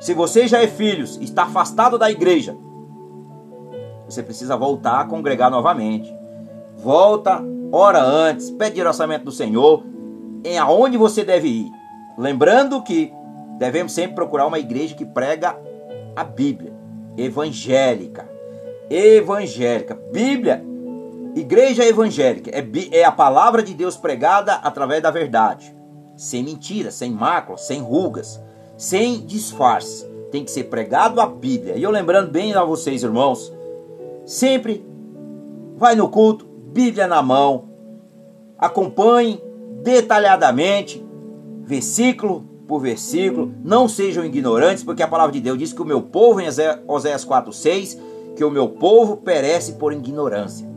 Se 0.00 0.14
você 0.14 0.46
já 0.46 0.62
é 0.62 0.66
filhos, 0.66 1.18
está 1.20 1.44
afastado 1.44 1.98
da 1.98 2.10
igreja, 2.10 2.56
você 4.08 4.22
precisa 4.22 4.56
voltar 4.56 5.00
a 5.00 5.04
congregar 5.04 5.50
novamente. 5.50 6.14
Volta, 6.76 7.42
ora 7.72 8.00
antes, 8.02 8.50
pede 8.50 8.80
orçamento 8.80 9.24
do 9.24 9.32
Senhor, 9.32 9.82
em 10.44 10.58
aonde 10.58 10.96
você 10.96 11.24
deve 11.24 11.48
ir. 11.48 11.72
Lembrando 12.16 12.82
que 12.82 13.12
devemos 13.58 13.92
sempre 13.92 14.14
procurar 14.14 14.46
uma 14.46 14.58
igreja 14.58 14.94
que 14.94 15.04
prega 15.04 15.58
a 16.14 16.24
Bíblia, 16.24 16.72
evangélica. 17.16 18.28
Evangélica. 18.88 19.98
Bíblia, 20.12 20.64
igreja 21.34 21.84
evangélica, 21.84 22.50
é, 22.50 22.64
é 22.92 23.04
a 23.04 23.12
palavra 23.12 23.62
de 23.62 23.74
Deus 23.74 23.96
pregada 23.96 24.54
através 24.54 25.02
da 25.02 25.10
verdade. 25.10 25.74
Sem 26.16 26.42
mentiras, 26.42 26.94
sem 26.94 27.10
máculas, 27.10 27.62
sem 27.62 27.80
rugas, 27.80 28.40
sem 28.76 29.26
disfarce. 29.26 30.06
Tem 30.30 30.44
que 30.44 30.50
ser 30.50 30.64
pregado 30.64 31.20
a 31.20 31.26
Bíblia. 31.26 31.76
E 31.76 31.82
eu 31.82 31.90
lembrando 31.90 32.30
bem 32.30 32.54
a 32.54 32.64
vocês, 32.64 33.02
irmãos, 33.02 33.52
Sempre 34.26 34.84
vai 35.76 35.94
no 35.94 36.08
culto, 36.08 36.44
Bíblia 36.44 37.06
na 37.06 37.22
mão. 37.22 37.68
Acompanhe 38.58 39.40
detalhadamente, 39.86 41.06
versículo 41.62 42.44
por 42.66 42.80
versículo. 42.80 43.54
Não 43.62 43.86
sejam 43.88 44.24
ignorantes, 44.24 44.82
porque 44.82 45.00
a 45.00 45.06
palavra 45.06 45.32
de 45.32 45.40
Deus 45.40 45.56
diz 45.56 45.72
que 45.72 45.80
o 45.80 45.84
meu 45.84 46.02
povo, 46.02 46.40
em 46.40 46.48
Oséias 46.88 47.24
4,6, 47.24 47.96
que 48.34 48.42
o 48.42 48.50
meu 48.50 48.68
povo 48.68 49.16
perece 49.18 49.74
por 49.74 49.92
ignorância. 49.92 50.68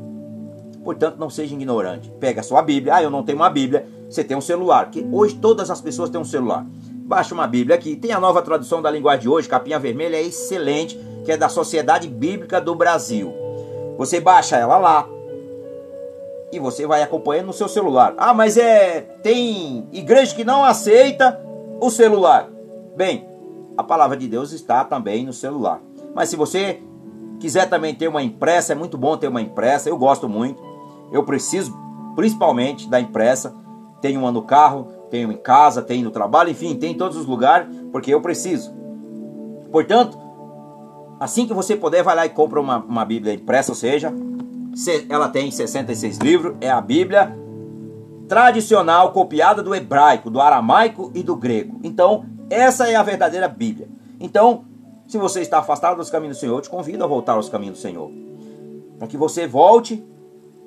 Portanto, 0.83 1.17
não 1.17 1.27
seja 1.27 1.55
ignorante. 1.55 2.11
Pega 2.19 2.41
a 2.41 2.43
sua 2.43 2.61
Bíblia. 2.61 2.95
Ah, 2.97 3.03
eu 3.03 3.09
não 3.09 3.23
tenho 3.23 3.39
uma 3.39 3.49
Bíblia. 3.49 3.87
Você 4.07 4.23
tem 4.23 4.37
um 4.37 4.41
celular. 4.41 4.91
Que 4.91 5.03
hoje 5.11 5.35
todas 5.35 5.71
as 5.71 5.81
pessoas 5.81 6.11
têm 6.11 6.21
um 6.21 6.25
celular. 6.25 6.63
Baixa 6.93 7.33
uma 7.33 7.47
Bíblia 7.47 7.75
aqui. 7.75 7.95
Tem 7.95 8.11
a 8.11 8.19
nova 8.19 8.43
tradução 8.43 8.79
da 8.79 8.91
linguagem 8.91 9.21
de 9.21 9.29
hoje, 9.29 9.49
capinha 9.49 9.79
vermelha, 9.79 10.17
é 10.17 10.21
excelente 10.21 10.99
que 11.25 11.31
é 11.31 11.37
da 11.37 11.49
Sociedade 11.49 12.07
Bíblica 12.07 12.61
do 12.61 12.75
Brasil. 12.75 13.33
Você 13.97 14.21
baixa 14.21 14.55
ela 14.55 14.77
lá 14.77 15.09
e 16.51 16.59
você 16.59 16.85
vai 16.87 17.01
acompanhando 17.01 17.47
no 17.47 17.53
seu 17.53 17.67
celular. 17.67 18.13
Ah, 18.17 18.33
mas 18.33 18.57
é 18.57 19.01
tem 19.21 19.87
igreja 19.91 20.35
que 20.35 20.43
não 20.43 20.63
aceita 20.63 21.39
o 21.79 21.89
celular. 21.89 22.49
Bem, 22.95 23.27
a 23.77 23.83
palavra 23.83 24.17
de 24.17 24.27
Deus 24.27 24.51
está 24.51 24.83
também 24.83 25.25
no 25.25 25.33
celular. 25.33 25.81
Mas 26.15 26.29
se 26.29 26.35
você 26.35 26.81
quiser 27.39 27.69
também 27.69 27.93
ter 27.93 28.07
uma 28.07 28.21
impressa, 28.21 28.73
é 28.73 28.75
muito 28.75 28.97
bom 28.97 29.15
ter 29.15 29.27
uma 29.27 29.41
impressa. 29.41 29.89
Eu 29.89 29.97
gosto 29.97 30.27
muito. 30.27 30.61
Eu 31.11 31.23
preciso 31.23 31.73
principalmente 32.15 32.89
da 32.89 32.99
impressa. 32.99 33.55
Tenho 34.01 34.21
uma 34.21 34.31
no 34.31 34.43
carro, 34.43 34.87
tenho 35.09 35.31
em 35.31 35.37
casa, 35.37 35.81
tenho 35.81 36.05
no 36.05 36.11
trabalho, 36.11 36.49
enfim, 36.49 36.75
tem 36.75 36.91
em 36.91 36.97
todos 36.97 37.17
os 37.17 37.25
lugares, 37.25 37.67
porque 37.91 38.13
eu 38.13 38.21
preciso. 38.21 38.73
Portanto, 39.71 40.17
Assim 41.19 41.45
que 41.45 41.53
você 41.53 41.75
puder, 41.75 42.01
vai 42.01 42.15
lá 42.15 42.25
e 42.25 42.29
compra 42.29 42.61
uma, 42.61 42.77
uma 42.77 43.03
Bíblia 43.03 43.33
impressa, 43.33 43.73
ou 43.73 43.75
seja, 43.75 44.13
ela 45.09 45.29
tem 45.29 45.49
66 45.49 46.17
livros, 46.17 46.55
é 46.61 46.69
a 46.69 46.81
Bíblia 46.81 47.35
tradicional 48.27 49.11
copiada 49.11 49.63
do 49.63 49.73
hebraico, 49.73 50.29
do 50.29 50.39
aramaico 50.39 51.11
e 51.15 51.23
do 51.23 51.35
grego. 51.35 51.79
Então, 51.83 52.25
essa 52.49 52.87
é 52.87 52.95
a 52.95 53.03
verdadeira 53.03 53.47
Bíblia. 53.47 53.87
Então, 54.19 54.65
se 55.07 55.17
você 55.17 55.41
está 55.41 55.59
afastado 55.59 55.97
dos 55.97 56.09
caminhos 56.09 56.37
do 56.37 56.39
Senhor, 56.39 56.55
eu 56.55 56.61
te 56.61 56.69
convido 56.69 57.03
a 57.03 57.07
voltar 57.07 57.33
aos 57.33 57.49
caminhos 57.49 57.77
do 57.77 57.81
Senhor. 57.81 58.11
Para 58.99 59.07
que 59.07 59.17
você 59.17 59.47
volte 59.47 60.03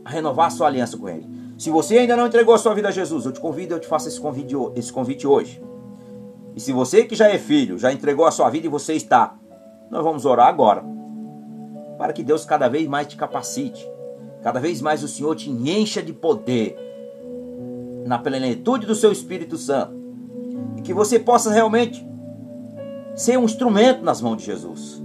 a 0.04 0.10
renovar 0.10 0.46
a 0.46 0.50
sua 0.50 0.66
aliança 0.66 0.96
com 0.96 1.08
Ele. 1.08 1.28
Se 1.56 1.70
você 1.70 1.98
ainda 1.98 2.16
não 2.16 2.26
entregou 2.26 2.54
a 2.54 2.58
sua 2.58 2.74
vida 2.74 2.88
a 2.88 2.90
Jesus, 2.90 3.24
eu 3.24 3.32
te 3.32 3.40
convido, 3.40 3.74
eu 3.74 3.78
te 3.78 3.86
faço 3.86 4.08
esse 4.08 4.20
convite, 4.20 4.54
esse 4.74 4.92
convite 4.92 5.26
hoje. 5.26 5.62
E 6.56 6.60
se 6.60 6.72
você 6.72 7.04
que 7.04 7.14
já 7.14 7.28
é 7.28 7.38
filho, 7.38 7.78
já 7.78 7.92
entregou 7.92 8.26
a 8.26 8.32
sua 8.32 8.50
vida 8.50 8.66
e 8.66 8.70
você 8.70 8.94
está 8.94 9.36
nós 9.92 10.02
vamos 10.02 10.24
orar 10.24 10.48
agora. 10.48 10.82
Para 11.98 12.14
que 12.14 12.24
Deus 12.24 12.46
cada 12.46 12.66
vez 12.66 12.88
mais 12.88 13.06
te 13.06 13.14
capacite. 13.14 13.86
Cada 14.42 14.58
vez 14.58 14.80
mais 14.80 15.02
o 15.02 15.08
Senhor 15.08 15.34
te 15.36 15.50
encha 15.50 16.02
de 16.02 16.12
poder. 16.12 16.76
Na 18.06 18.18
plenitude 18.18 18.86
do 18.86 18.94
seu 18.94 19.12
Espírito 19.12 19.56
Santo. 19.56 19.94
E 20.76 20.82
que 20.82 20.92
você 20.92 21.18
possa 21.18 21.50
realmente 21.50 22.04
ser 23.14 23.38
um 23.38 23.44
instrumento 23.44 24.02
nas 24.02 24.20
mãos 24.20 24.36
de 24.36 24.46
Jesus. 24.46 25.02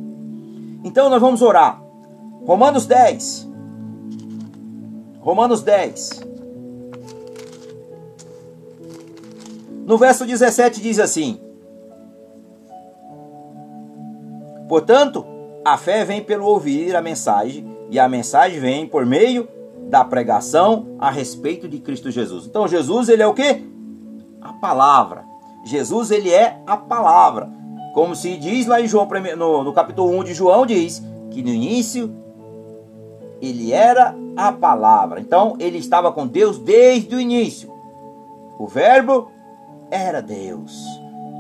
Então 0.84 1.10
nós 1.10 1.22
vamos 1.22 1.42
orar. 1.42 1.82
Romanos 2.46 2.86
10. 2.86 3.48
Romanos 5.20 5.62
10. 5.62 6.22
No 9.86 9.98
verso 9.98 10.26
17 10.26 10.82
diz 10.82 11.00
assim: 11.00 11.40
Portanto, 14.68 15.26
a 15.64 15.78
fé 15.78 16.04
vem 16.04 16.22
pelo 16.24 16.46
ouvir 16.46 16.96
a 16.96 17.02
mensagem, 17.02 17.77
e 17.90 18.00
a 18.00 18.08
mensagem 18.08 18.60
vem 18.60 18.86
por 18.86 19.06
meio 19.06 19.48
da 19.90 20.04
pregação 20.04 20.96
a 21.00 21.10
respeito 21.10 21.68
de 21.68 21.80
Cristo 21.80 22.12
Jesus. 22.12 22.46
Então, 22.46 22.68
Jesus, 22.68 23.08
ele 23.10 23.24
é 23.24 23.28
o 23.28 23.34
que? 23.34 23.66
A 24.42 24.54
palavra. 24.54 25.26
Jesus, 25.64 26.12
ele 26.12 26.32
é 26.32 26.62
a 26.66 26.76
palavra. 26.76 27.50
Como 27.94 28.16
se 28.16 28.36
diz 28.38 28.68
lá 28.68 28.82
em 28.82 28.88
João, 28.88 29.08
no, 29.38 29.64
no 29.64 29.74
capítulo 29.74 30.18
1 30.20 30.24
de 30.26 30.34
João, 30.34 30.66
diz 30.66 31.02
que 31.32 31.42
no 31.42 31.50
início 31.50 32.14
ele 33.42 33.72
era 33.72 34.16
a 34.36 34.52
palavra. 34.52 35.20
Então, 35.20 35.56
ele 35.60 35.78
estava 35.78 36.12
com 36.12 36.28
Deus 36.28 36.58
desde 36.58 37.16
o 37.16 37.22
início. 37.22 37.74
O 38.60 38.68
Verbo 38.68 39.32
era 39.90 40.22
Deus. 40.22 40.86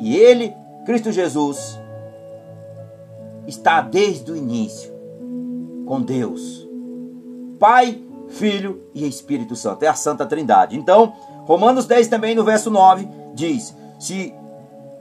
E 0.01 0.15
ele, 0.15 0.55
Cristo 0.85 1.11
Jesus, 1.11 1.79
está 3.45 3.81
desde 3.81 4.31
o 4.31 4.35
início 4.35 4.96
com 5.87 6.01
Deus. 6.01 6.67
Pai, 7.59 7.99
Filho 8.27 8.83
e 8.93 9.07
Espírito 9.07 9.55
Santo. 9.55 9.83
É 9.83 9.87
a 9.87 9.95
Santa 9.95 10.25
Trindade. 10.25 10.77
Então, 10.77 11.13
Romanos 11.45 11.85
10 11.85 12.07
também 12.07 12.35
no 12.35 12.43
verso 12.43 12.69
9 12.69 13.07
diz: 13.33 13.75
Se 13.99 14.33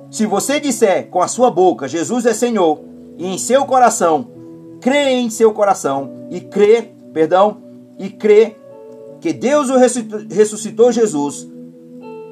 se 0.08 0.24
você 0.24 0.60
disser 0.60 1.08
com 1.08 1.20
a 1.20 1.26
sua 1.26 1.50
boca 1.50 1.88
Jesus 1.88 2.24
é 2.26 2.32
Senhor 2.32 2.80
e 3.18 3.26
em 3.26 3.36
seu 3.36 3.66
coração 3.66 4.28
crê 4.80 5.10
em 5.10 5.28
seu 5.28 5.52
coração 5.52 6.28
e 6.30 6.40
crê, 6.40 6.92
perdão, 7.12 7.58
e 7.98 8.08
crê 8.08 8.56
que 9.20 9.32
Deus 9.32 9.70
o 9.70 9.76
ressuscitou 9.76 10.92
Jesus, 10.92 11.48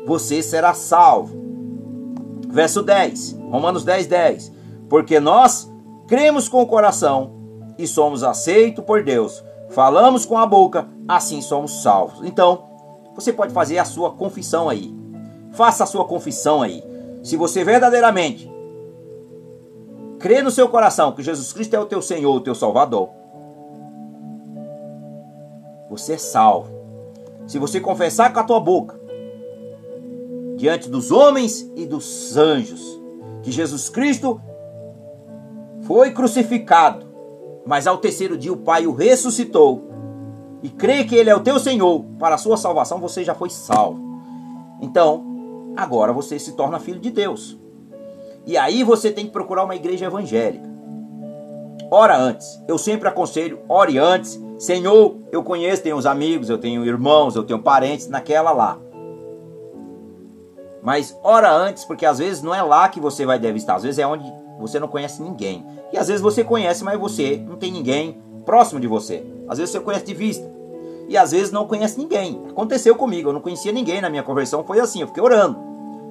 você 0.07 0.43
será 0.43 0.75
salvo. 0.75 1.43
Verso 2.49 2.83
10, 2.83 3.39
Romanos 3.51 3.85
10, 3.85 4.07
10. 4.07 4.53
Porque 4.89 5.19
nós 5.19 5.69
cremos 6.07 6.49
com 6.49 6.63
o 6.63 6.67
coração 6.67 7.33
e 7.79 7.87
somos 7.87 8.23
aceitos 8.23 8.85
por 8.85 9.03
Deus. 9.03 9.45
Falamos 9.71 10.25
com 10.25 10.39
a 10.39 10.47
boca, 10.47 10.89
assim 11.09 11.41
somos 11.41 11.83
salvos. 11.83 12.25
Então, 12.25 12.65
você 13.15 13.33
pode 13.33 13.53
fazer 13.53 13.79
a 13.79 13.85
sua 13.85 14.11
confissão 14.13 14.69
aí. 14.69 14.95
Faça 15.53 15.85
a 15.85 15.87
sua 15.87 16.05
confissão 16.05 16.63
aí. 16.63 16.83
Se 17.23 17.37
você 17.37 17.65
verdadeiramente 17.65 18.53
crê 20.19 20.43
no 20.43 20.51
seu 20.51 20.69
coração 20.69 21.13
que 21.13 21.23
Jesus 21.23 21.53
Cristo 21.53 21.75
é 21.75 21.79
o 21.79 21.87
teu 21.87 22.03
Senhor, 22.03 22.35
o 22.35 22.41
teu 22.41 22.55
Salvador, 22.55 23.11
você 25.89 26.15
é 26.15 26.19
salvo. 26.19 26.71
Se 27.47 27.59
você 27.59 27.81
confessar 27.81 28.33
com 28.33 28.41
a 28.41 28.45
tua 28.45 28.59
boca, 28.59 28.99
diante 30.57 30.89
dos 30.89 31.11
homens 31.11 31.71
e 31.77 31.87
dos 31.87 32.37
anjos, 32.37 33.01
que 33.43 33.53
Jesus 33.53 33.89
Cristo 33.89 34.41
foi 35.83 36.11
crucificado, 36.13 37.07
mas 37.67 37.87
ao 37.87 37.99
terceiro 37.99 38.37
dia 38.37 38.53
o 38.53 38.57
Pai 38.57 38.87
o 38.87 38.93
ressuscitou. 38.93 39.91
e 40.63 40.69
crê 40.71 41.05
que 41.05 41.15
Ele 41.15 41.29
é 41.29 41.37
o 41.37 41.41
teu 41.41 41.59
Senhor, 41.59 42.05
para 42.19 42.37
a 42.37 42.39
sua 42.39 42.57
salvação 42.57 42.99
você 42.99 43.23
já 43.23 43.35
foi 43.35 43.51
salvo. 43.51 44.01
Então, 44.81 45.23
agora 45.77 46.13
você 46.13 46.39
se 46.39 46.53
torna 46.53 46.79
filho 46.79 47.01
de 47.01 47.11
Deus. 47.11 47.59
E 48.47 48.57
aí 48.57 48.83
você 48.83 49.11
tem 49.11 49.27
que 49.27 49.33
procurar 49.33 49.65
uma 49.65 49.77
igreja 49.77 50.07
evangélica. 50.07 50.69
Ora 51.91 52.17
antes, 52.17 52.61
eu 52.67 52.79
sempre 52.79 53.09
aconselho, 53.09 53.61
ore 53.69 53.99
antes. 53.99 54.41
Senhor, 54.59 55.17
eu 55.31 55.43
conheço, 55.43 55.83
tenho 55.83 55.97
uns 55.97 56.07
amigos, 56.07 56.49
eu 56.49 56.59
tenho 56.59 56.85
irmãos, 56.85 57.37
eu 57.37 57.43
tenho 57.43 57.63
parentes 57.63 58.09
naquela 58.09 58.53
lá. 58.53 58.79
Mas 60.83 61.19
ora 61.23 61.51
antes, 61.51 61.85
porque 61.85 62.05
às 62.05 62.19
vezes 62.19 62.43
não 62.43 62.55
é 62.55 62.63
lá 62.63 62.89
que 62.89 63.01
você 63.01 63.25
vai 63.25 63.39
deve 63.39 63.59
estar, 63.59 63.77
às 63.77 63.83
vezes 63.83 63.99
é 63.99 64.07
onde 64.07 64.31
você 64.59 64.79
não 64.79 64.89
conhece 64.89 65.23
ninguém. 65.23 65.67
E 65.93 65.99
às 65.99 66.09
vezes 66.09 66.23
você 66.23 66.45
conhece, 66.45 66.85
mas 66.85 66.99
você 66.99 67.43
não 67.49 67.57
tem 67.57 67.73
ninguém 67.73 68.21
próximo 68.45 68.81
de 68.81 68.87
você. 68.87 69.25
Às 69.49 69.59
vezes 69.59 69.73
você 69.73 69.81
conhece 69.81 70.05
de 70.05 70.15
vista. 70.15 70.51
E 71.09 71.17
às 71.17 71.33
vezes 71.33 71.53
não 71.53 71.67
conhece 71.67 71.99
ninguém. 71.99 72.43
Aconteceu 72.49 72.95
comigo, 72.97 73.29
eu 73.29 73.33
não 73.33 73.41
conhecia 73.41 73.73
ninguém 73.73 74.01
na 74.01 74.09
minha 74.09 74.23
conversão, 74.23 74.65
foi 74.65 74.81
assim, 74.81 75.01
eu 75.01 75.07
fiquei 75.07 75.23
orando. 75.23 75.59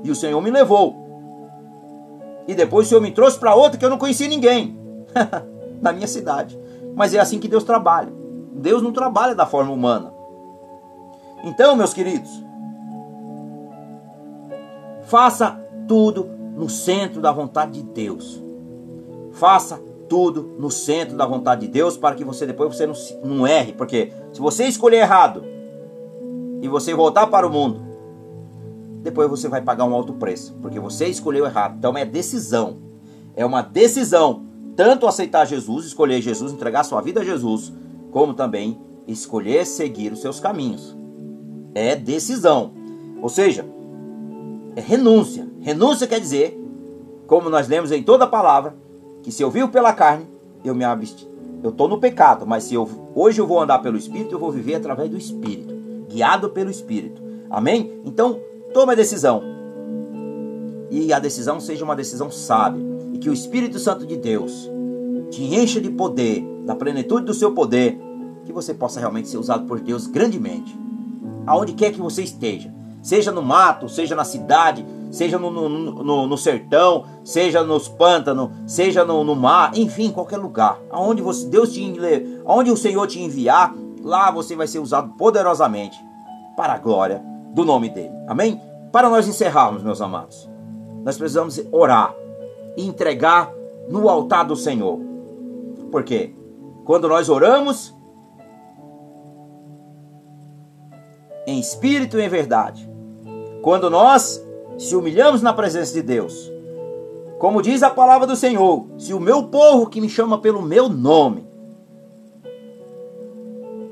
E 0.03 0.11
o 0.11 0.15
Senhor 0.15 0.39
me 0.41 0.51
levou. 0.51 0.95
E 2.47 2.53
depois 2.53 2.87
o 2.87 2.89
Senhor 2.89 3.01
me 3.01 3.11
trouxe 3.11 3.39
para 3.39 3.55
outra 3.55 3.77
que 3.77 3.85
eu 3.85 3.89
não 3.89 3.97
conhecia 3.97 4.27
ninguém. 4.27 4.77
na 5.81 5.91
minha 5.91 6.07
cidade. 6.07 6.59
Mas 6.95 7.13
é 7.13 7.19
assim 7.19 7.39
que 7.39 7.47
Deus 7.47 7.63
trabalha. 7.63 8.11
Deus 8.53 8.81
não 8.81 8.91
trabalha 8.91 9.35
da 9.35 9.45
forma 9.45 9.71
humana. 9.71 10.13
Então, 11.43 11.75
meus 11.75 11.93
queridos, 11.93 12.31
faça 15.01 15.59
tudo 15.87 16.29
no 16.55 16.69
centro 16.69 17.21
da 17.21 17.31
vontade 17.31 17.81
de 17.81 17.83
Deus. 17.83 18.41
Faça 19.31 19.81
tudo 20.07 20.55
no 20.59 20.69
centro 20.69 21.17
da 21.17 21.25
vontade 21.25 21.61
de 21.61 21.67
Deus 21.67 21.97
para 21.97 22.15
que 22.15 22.23
você 22.23 22.45
depois 22.45 22.75
você 22.75 22.85
não, 22.85 22.93
não 23.23 23.47
erre, 23.47 23.73
porque 23.73 24.11
se 24.31 24.39
você 24.39 24.65
escolher 24.65 24.97
errado 24.97 25.43
e 26.61 26.67
você 26.67 26.93
voltar 26.93 27.27
para 27.27 27.47
o 27.47 27.51
mundo, 27.51 27.81
depois 29.01 29.29
você 29.29 29.49
vai 29.49 29.61
pagar 29.61 29.85
um 29.85 29.93
alto 29.93 30.13
preço, 30.13 30.55
porque 30.61 30.79
você 30.79 31.07
escolheu 31.07 31.45
errado. 31.45 31.75
Então 31.77 31.97
é 31.97 32.05
decisão. 32.05 32.77
É 33.35 33.45
uma 33.45 33.61
decisão 33.61 34.45
tanto 34.75 35.07
aceitar 35.07 35.45
Jesus, 35.45 35.85
escolher 35.85 36.21
Jesus, 36.21 36.51
entregar 36.51 36.83
sua 36.83 37.01
vida 37.01 37.21
a 37.21 37.23
Jesus, 37.23 37.71
como 38.11 38.33
também 38.33 38.79
escolher 39.07 39.65
seguir 39.65 40.13
os 40.13 40.21
seus 40.21 40.39
caminhos. 40.39 40.95
É 41.75 41.95
decisão. 41.95 42.71
Ou 43.21 43.29
seja, 43.29 43.65
é 44.75 44.81
renúncia. 44.81 45.47
Renúncia 45.63 46.05
quer 46.05 46.19
dizer, 46.19 46.59
como 47.25 47.49
nós 47.49 47.69
lemos 47.69 47.89
em 47.91 48.03
toda 48.03 48.25
a 48.25 48.27
palavra, 48.27 48.75
que 49.21 49.31
se 49.31 49.41
eu 49.41 49.49
vivo 49.49 49.69
pela 49.69 49.93
carne, 49.93 50.27
eu 50.63 50.75
me 50.75 50.83
absti. 50.83 51.25
Eu 51.63 51.69
estou 51.69 51.87
no 51.87 51.97
pecado, 51.97 52.45
mas 52.45 52.65
se 52.65 52.75
eu 52.75 52.87
hoje 53.15 53.39
eu 53.39 53.47
vou 53.47 53.61
andar 53.61 53.79
pelo 53.79 53.97
Espírito, 53.97 54.35
eu 54.35 54.39
vou 54.39 54.51
viver 54.51 54.75
através 54.75 55.09
do 55.09 55.17
Espírito, 55.17 55.73
guiado 56.09 56.49
pelo 56.49 56.69
Espírito. 56.69 57.21
Amém? 57.49 58.01
Então, 58.03 58.41
tome 58.73 58.91
a 58.91 58.95
decisão. 58.95 59.41
E 60.91 61.13
a 61.13 61.19
decisão 61.19 61.61
seja 61.61 61.85
uma 61.85 61.95
decisão 61.95 62.29
sábia 62.29 62.83
e 63.13 63.17
que 63.17 63.29
o 63.29 63.33
Espírito 63.33 63.79
Santo 63.79 64.05
de 64.05 64.17
Deus 64.17 64.69
te 65.31 65.43
encha 65.43 65.79
de 65.79 65.89
poder, 65.89 66.45
da 66.65 66.75
plenitude 66.75 67.25
do 67.25 67.33
seu 67.33 67.53
poder, 67.53 67.97
que 68.45 68.51
você 68.51 68.73
possa 68.73 68.99
realmente 68.99 69.29
ser 69.29 69.37
usado 69.37 69.65
por 69.65 69.79
Deus 69.79 70.07
grandemente. 70.07 70.77
Aonde 71.47 71.71
quer 71.71 71.93
que 71.93 72.01
você 72.01 72.21
esteja, 72.21 72.73
seja 73.01 73.31
no 73.31 73.41
mato, 73.41 73.87
seja 73.87 74.13
na 74.13 74.25
cidade, 74.25 74.85
seja 75.13 75.37
no, 75.37 75.51
no, 75.51 75.69
no, 75.69 76.27
no 76.27 76.37
sertão, 76.37 77.05
seja 77.23 77.63
nos 77.63 77.87
pântanos, 77.87 78.49
seja 78.65 79.05
no, 79.05 79.35
mar, 79.35 79.71
enfim, 79.75 80.11
qualquer 80.11 80.37
lugar. 80.37 80.79
Aonde 80.89 81.21
você, 81.21 81.45
Deus 81.45 81.71
te 81.71 81.83
aonde 82.43 82.71
o 82.71 82.75
Senhor 82.75 83.05
te 83.05 83.21
enviar, 83.21 83.75
lá 84.01 84.31
você 84.31 84.55
vai 84.55 84.65
ser 84.65 84.79
usado 84.79 85.13
poderosamente 85.15 85.95
para 86.57 86.73
a 86.73 86.79
glória 86.79 87.23
do 87.53 87.63
nome 87.63 87.89
dele. 87.89 88.09
Amém? 88.27 88.59
Para 88.91 89.07
nós 89.07 89.27
encerrarmos, 89.27 89.83
meus 89.83 90.01
amados, 90.01 90.49
nós 91.03 91.15
precisamos 91.15 91.61
orar 91.71 92.15
e 92.75 92.83
entregar 92.83 93.53
no 93.87 94.09
altar 94.09 94.45
do 94.45 94.55
Senhor. 94.55 94.99
Porque 95.91 96.33
quando 96.85 97.07
nós 97.07 97.29
oramos 97.29 97.95
em 101.45 101.59
espírito 101.59 102.17
e 102.17 102.23
em 102.23 102.29
verdade, 102.29 102.89
quando 103.61 103.91
nós 103.91 104.42
se 104.77 104.95
humilhamos 104.95 105.41
na 105.41 105.53
presença 105.53 105.93
de 105.93 106.01
Deus, 106.01 106.51
como 107.39 107.61
diz 107.61 107.83
a 107.83 107.89
palavra 107.89 108.25
do 108.25 108.35
Senhor, 108.35 108.87
se 108.97 109.13
o 109.13 109.19
meu 109.19 109.43
povo 109.43 109.87
que 109.87 109.99
me 109.99 110.07
chama 110.07 110.37
pelo 110.37 110.61
meu 110.61 110.87
nome 110.87 111.45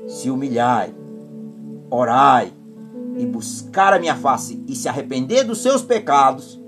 se 0.06 0.30
humilhai, 0.30 0.94
orai 1.90 2.52
e 3.16 3.26
buscar 3.26 3.92
a 3.92 3.98
minha 3.98 4.16
face 4.16 4.62
e 4.66 4.74
se 4.74 4.88
arrepender 4.88 5.44
dos 5.44 5.58
seus 5.58 5.82
pecados, 5.82 6.60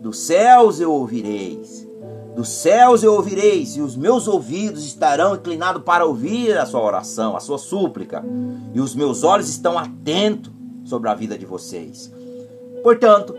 dos 0.00 0.18
céus 0.18 0.80
eu 0.80 0.92
ouvireis. 0.92 1.84
Dos 2.34 2.48
céus 2.48 3.04
eu 3.04 3.14
ouvireis, 3.14 3.76
e 3.76 3.80
os 3.80 3.96
meus 3.96 4.26
ouvidos 4.26 4.84
estarão 4.84 5.36
inclinados 5.36 5.82
para 5.84 6.04
ouvir 6.04 6.58
a 6.58 6.66
sua 6.66 6.82
oração, 6.82 7.36
a 7.36 7.40
sua 7.40 7.58
súplica, 7.58 8.24
e 8.72 8.80
os 8.80 8.94
meus 8.94 9.22
olhos 9.22 9.48
estão 9.48 9.78
atentos 9.78 10.52
sobre 10.84 11.08
a 11.08 11.14
vida 11.14 11.38
de 11.38 11.46
vocês. 11.46 12.12
Portanto, 12.84 13.34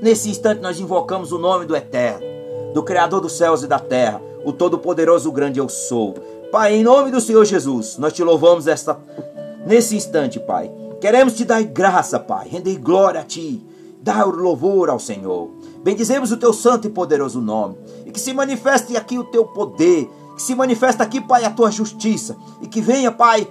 nesse 0.00 0.30
instante 0.30 0.60
nós 0.60 0.78
invocamos 0.78 1.32
o 1.32 1.38
nome 1.38 1.66
do 1.66 1.74
Eterno, 1.74 2.24
do 2.72 2.84
Criador 2.84 3.20
dos 3.20 3.32
céus 3.32 3.64
e 3.64 3.66
da 3.66 3.80
terra, 3.80 4.22
o 4.44 4.52
Todo-Poderoso, 4.52 5.28
o 5.28 5.32
Grande 5.32 5.58
Eu 5.58 5.68
Sou. 5.68 6.14
Pai, 6.52 6.76
em 6.76 6.84
nome 6.84 7.10
do 7.10 7.20
Senhor 7.20 7.44
Jesus, 7.44 7.98
nós 7.98 8.12
te 8.12 8.22
louvamos 8.22 8.68
esta, 8.68 8.96
nesse 9.66 9.96
instante, 9.96 10.38
Pai. 10.38 10.70
Queremos 11.00 11.34
te 11.34 11.44
dar 11.44 11.60
graça, 11.64 12.20
Pai, 12.20 12.46
render 12.46 12.78
glória 12.78 13.22
a 13.22 13.24
Ti, 13.24 13.60
dar 14.00 14.24
louvor 14.24 14.88
ao 14.88 15.00
Senhor. 15.00 15.50
Bendizemos 15.82 16.30
o 16.30 16.36
teu 16.36 16.52
santo 16.52 16.86
e 16.86 16.90
poderoso 16.90 17.40
nome. 17.40 17.76
E 18.06 18.12
que 18.12 18.20
se 18.20 18.32
manifeste 18.32 18.96
aqui 18.96 19.18
o 19.18 19.24
teu 19.24 19.46
poder. 19.46 20.08
Que 20.36 20.42
se 20.42 20.54
manifeste 20.54 21.02
aqui, 21.02 21.20
Pai, 21.20 21.44
a 21.44 21.50
tua 21.50 21.72
justiça. 21.72 22.36
E 22.62 22.68
que 22.68 22.80
venha, 22.80 23.10
Pai, 23.10 23.48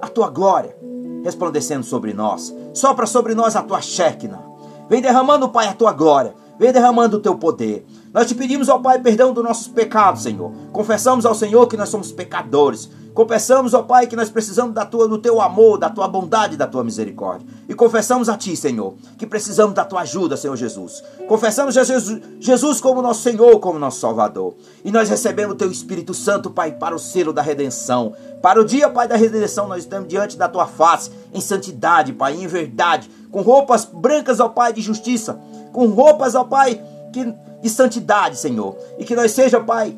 a 0.00 0.06
tua 0.06 0.30
glória 0.30 0.76
resplandecendo 1.22 1.84
sobre 1.84 2.12
nós. 2.12 2.54
Sopra 2.74 3.06
sobre 3.06 3.34
nós 3.34 3.56
a 3.56 3.62
tua 3.62 3.80
Shekinah. 3.80 4.42
Vem 4.88 5.00
derramando, 5.00 5.48
Pai, 5.48 5.68
a 5.68 5.74
tua 5.74 5.92
glória. 5.92 6.34
Vem 6.58 6.72
derramando 6.72 7.16
o 7.16 7.20
teu 7.20 7.34
poder. 7.36 7.86
Nós 8.12 8.26
te 8.26 8.34
pedimos 8.34 8.68
ao 8.68 8.82
Pai 8.82 8.98
perdão 9.00 9.32
dos 9.32 9.42
nossos 9.42 9.68
pecados, 9.68 10.22
Senhor. 10.22 10.52
Confessamos 10.70 11.24
ao 11.24 11.34
Senhor 11.34 11.66
que 11.66 11.76
nós 11.76 11.88
somos 11.88 12.12
pecadores. 12.12 12.90
Confessamos, 13.14 13.74
ó 13.74 13.82
Pai, 13.82 14.06
que 14.06 14.16
nós 14.16 14.30
precisamos 14.30 14.74
da 14.74 14.86
tua, 14.86 15.06
do 15.06 15.18
teu 15.18 15.40
amor, 15.40 15.78
da 15.78 15.90
tua 15.90 16.08
bondade, 16.08 16.56
da 16.56 16.66
tua 16.66 16.82
misericórdia. 16.82 17.46
E 17.68 17.74
confessamos 17.74 18.28
a 18.28 18.36
Ti, 18.36 18.56
Senhor, 18.56 18.94
que 19.18 19.26
precisamos 19.26 19.74
da 19.74 19.84
tua 19.84 20.00
ajuda, 20.00 20.36
Senhor 20.36 20.56
Jesus. 20.56 21.02
Confessamos 21.28 21.76
a 21.76 21.84
Jesus, 21.84 22.20
Jesus 22.40 22.80
como 22.80 23.02
nosso 23.02 23.22
Senhor, 23.22 23.58
como 23.60 23.78
nosso 23.78 24.00
Salvador. 24.00 24.54
E 24.82 24.90
nós 24.90 25.10
recebemos 25.10 25.54
o 25.54 25.58
Teu 25.58 25.70
Espírito 25.70 26.14
Santo, 26.14 26.50
Pai, 26.50 26.72
para 26.72 26.94
o 26.94 26.98
selo 26.98 27.32
da 27.34 27.42
redenção. 27.42 28.14
Para 28.40 28.60
o 28.60 28.64
dia, 28.64 28.88
Pai, 28.88 29.06
da 29.06 29.16
redenção, 29.16 29.68
nós 29.68 29.84
estamos 29.84 30.08
diante 30.08 30.38
da 30.38 30.48
Tua 30.48 30.66
face, 30.66 31.10
em 31.34 31.40
santidade, 31.40 32.14
Pai, 32.14 32.34
em 32.34 32.46
verdade, 32.46 33.10
com 33.30 33.42
roupas 33.42 33.84
brancas, 33.84 34.40
ó 34.40 34.48
Pai, 34.48 34.72
de 34.72 34.80
justiça, 34.80 35.38
com 35.70 35.86
roupas, 35.88 36.34
ó 36.34 36.44
Pai, 36.44 36.80
que, 37.12 37.34
de 37.62 37.70
santidade, 37.70 38.36
Senhor. 38.36 38.76
E 38.98 39.04
que 39.04 39.16
nós 39.16 39.30
seja, 39.30 39.60
Pai, 39.60 39.96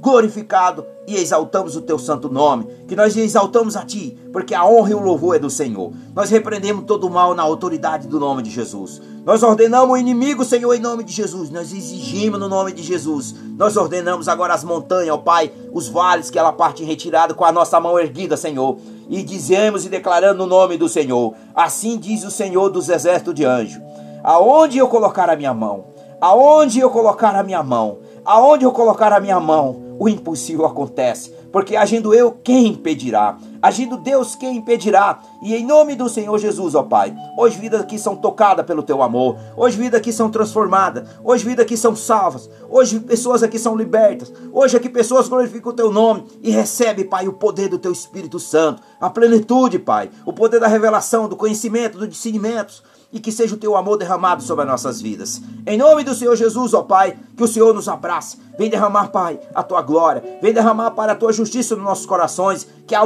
glorificado 0.00 0.84
e 1.06 1.16
exaltamos 1.16 1.76
o 1.76 1.82
teu 1.82 1.98
santo 1.98 2.28
nome, 2.28 2.66
que 2.86 2.96
nós 2.96 3.16
exaltamos 3.16 3.76
a 3.76 3.84
ti, 3.84 4.18
porque 4.32 4.54
a 4.54 4.64
honra 4.64 4.90
e 4.90 4.94
o 4.94 5.00
louvor 5.00 5.36
é 5.36 5.38
do 5.38 5.48
Senhor. 5.48 5.92
Nós 6.14 6.30
repreendemos 6.30 6.84
todo 6.84 7.06
o 7.06 7.10
mal 7.10 7.34
na 7.34 7.42
autoridade 7.42 8.06
do 8.06 8.20
nome 8.20 8.42
de 8.42 8.50
Jesus. 8.50 9.00
Nós 9.24 9.42
ordenamos 9.42 9.90
o 9.90 9.96
inimigo, 9.96 10.44
Senhor, 10.44 10.72
em 10.74 10.80
nome 10.80 11.02
de 11.02 11.12
Jesus. 11.12 11.50
Nós 11.50 11.72
exigimos 11.72 12.38
no 12.38 12.48
nome 12.48 12.72
de 12.72 12.82
Jesus. 12.82 13.34
Nós 13.56 13.76
ordenamos 13.76 14.28
agora 14.28 14.54
as 14.54 14.62
montanhas, 14.62 15.14
ó 15.14 15.18
Pai, 15.18 15.50
os 15.72 15.88
vales 15.88 16.30
que 16.30 16.38
ela 16.38 16.52
parte 16.52 16.82
em 16.82 16.86
retirada 16.86 17.34
com 17.34 17.44
a 17.44 17.50
nossa 17.50 17.80
mão 17.80 17.98
erguida, 17.98 18.36
Senhor. 18.36 18.78
E 19.08 19.22
dizemos 19.22 19.84
e 19.84 19.88
declarando 19.88 20.38
no 20.38 20.46
nome 20.46 20.76
do 20.76 20.88
Senhor. 20.88 21.34
Assim 21.54 21.98
diz 21.98 22.24
o 22.24 22.30
Senhor 22.30 22.68
dos 22.68 22.88
exércitos 22.88 23.34
de 23.34 23.44
anjo. 23.44 23.80
Aonde 24.22 24.78
eu 24.78 24.88
colocar 24.88 25.30
a 25.30 25.36
minha 25.36 25.54
mão, 25.54 25.95
aonde 26.20 26.80
eu 26.80 26.90
colocar 26.90 27.34
a 27.34 27.42
minha 27.42 27.62
mão, 27.62 27.98
aonde 28.24 28.64
eu 28.64 28.72
colocar 28.72 29.12
a 29.12 29.20
minha 29.20 29.38
mão, 29.40 29.96
o 29.98 30.08
impossível 30.08 30.66
acontece. 30.66 31.34
Porque 31.52 31.74
agindo 31.74 32.12
eu, 32.12 32.32
quem 32.32 32.66
impedirá? 32.66 33.38
Agindo 33.62 33.96
Deus, 33.96 34.34
quem 34.34 34.58
impedirá? 34.58 35.20
E 35.42 35.54
em 35.54 35.64
nome 35.64 35.94
do 35.94 36.08
Senhor 36.08 36.36
Jesus, 36.38 36.74
ó 36.74 36.82
Pai, 36.82 37.14
hoje 37.38 37.58
vidas 37.58 37.80
aqui 37.80 37.98
são 37.98 38.14
tocadas 38.14 38.66
pelo 38.66 38.82
Teu 38.82 39.02
amor, 39.02 39.38
hoje 39.56 39.78
vidas 39.78 39.98
aqui 39.98 40.12
são 40.12 40.30
transformadas, 40.30 41.08
hoje 41.24 41.44
vidas 41.44 41.64
aqui 41.64 41.76
são 41.76 41.96
salvas, 41.96 42.50
hoje 42.68 43.00
pessoas 43.00 43.42
aqui 43.42 43.58
são 43.58 43.74
libertas, 43.74 44.30
hoje 44.52 44.76
aqui 44.76 44.88
pessoas 44.88 45.28
glorificam 45.28 45.72
o 45.72 45.74
Teu 45.74 45.90
nome 45.90 46.24
e 46.42 46.50
recebe, 46.50 47.04
Pai, 47.04 47.26
o 47.26 47.32
poder 47.32 47.68
do 47.68 47.78
Teu 47.78 47.92
Espírito 47.92 48.38
Santo, 48.38 48.82
a 49.00 49.08
plenitude, 49.08 49.78
Pai, 49.78 50.10
o 50.26 50.32
poder 50.32 50.60
da 50.60 50.68
revelação, 50.68 51.26
do 51.26 51.36
conhecimento, 51.36 51.96
do 51.96 52.06
discernimento, 52.06 52.82
e 53.12 53.20
que 53.20 53.32
seja 53.32 53.54
o 53.54 53.58
teu 53.58 53.76
amor 53.76 53.96
derramado 53.96 54.42
sobre 54.42 54.64
as 54.64 54.70
nossas 54.70 55.00
vidas. 55.00 55.40
Em 55.66 55.78
nome 55.78 56.04
do 56.04 56.14
Senhor 56.14 56.36
Jesus, 56.36 56.74
ó 56.74 56.82
Pai, 56.82 57.16
que 57.36 57.42
o 57.42 57.48
Senhor 57.48 57.74
nos 57.74 57.88
abrace. 57.88 58.38
Vem 58.58 58.70
derramar, 58.70 59.08
Pai, 59.08 59.38
a 59.54 59.62
tua 59.62 59.82
glória. 59.82 60.22
Vem 60.40 60.52
derramar, 60.52 60.90
Pai, 60.92 61.10
a 61.10 61.14
tua 61.14 61.32
justiça 61.32 61.74
nos 61.76 61.84
nossos 61.84 62.06
corações. 62.06 62.66
Que 62.86 62.94
a 62.94 62.94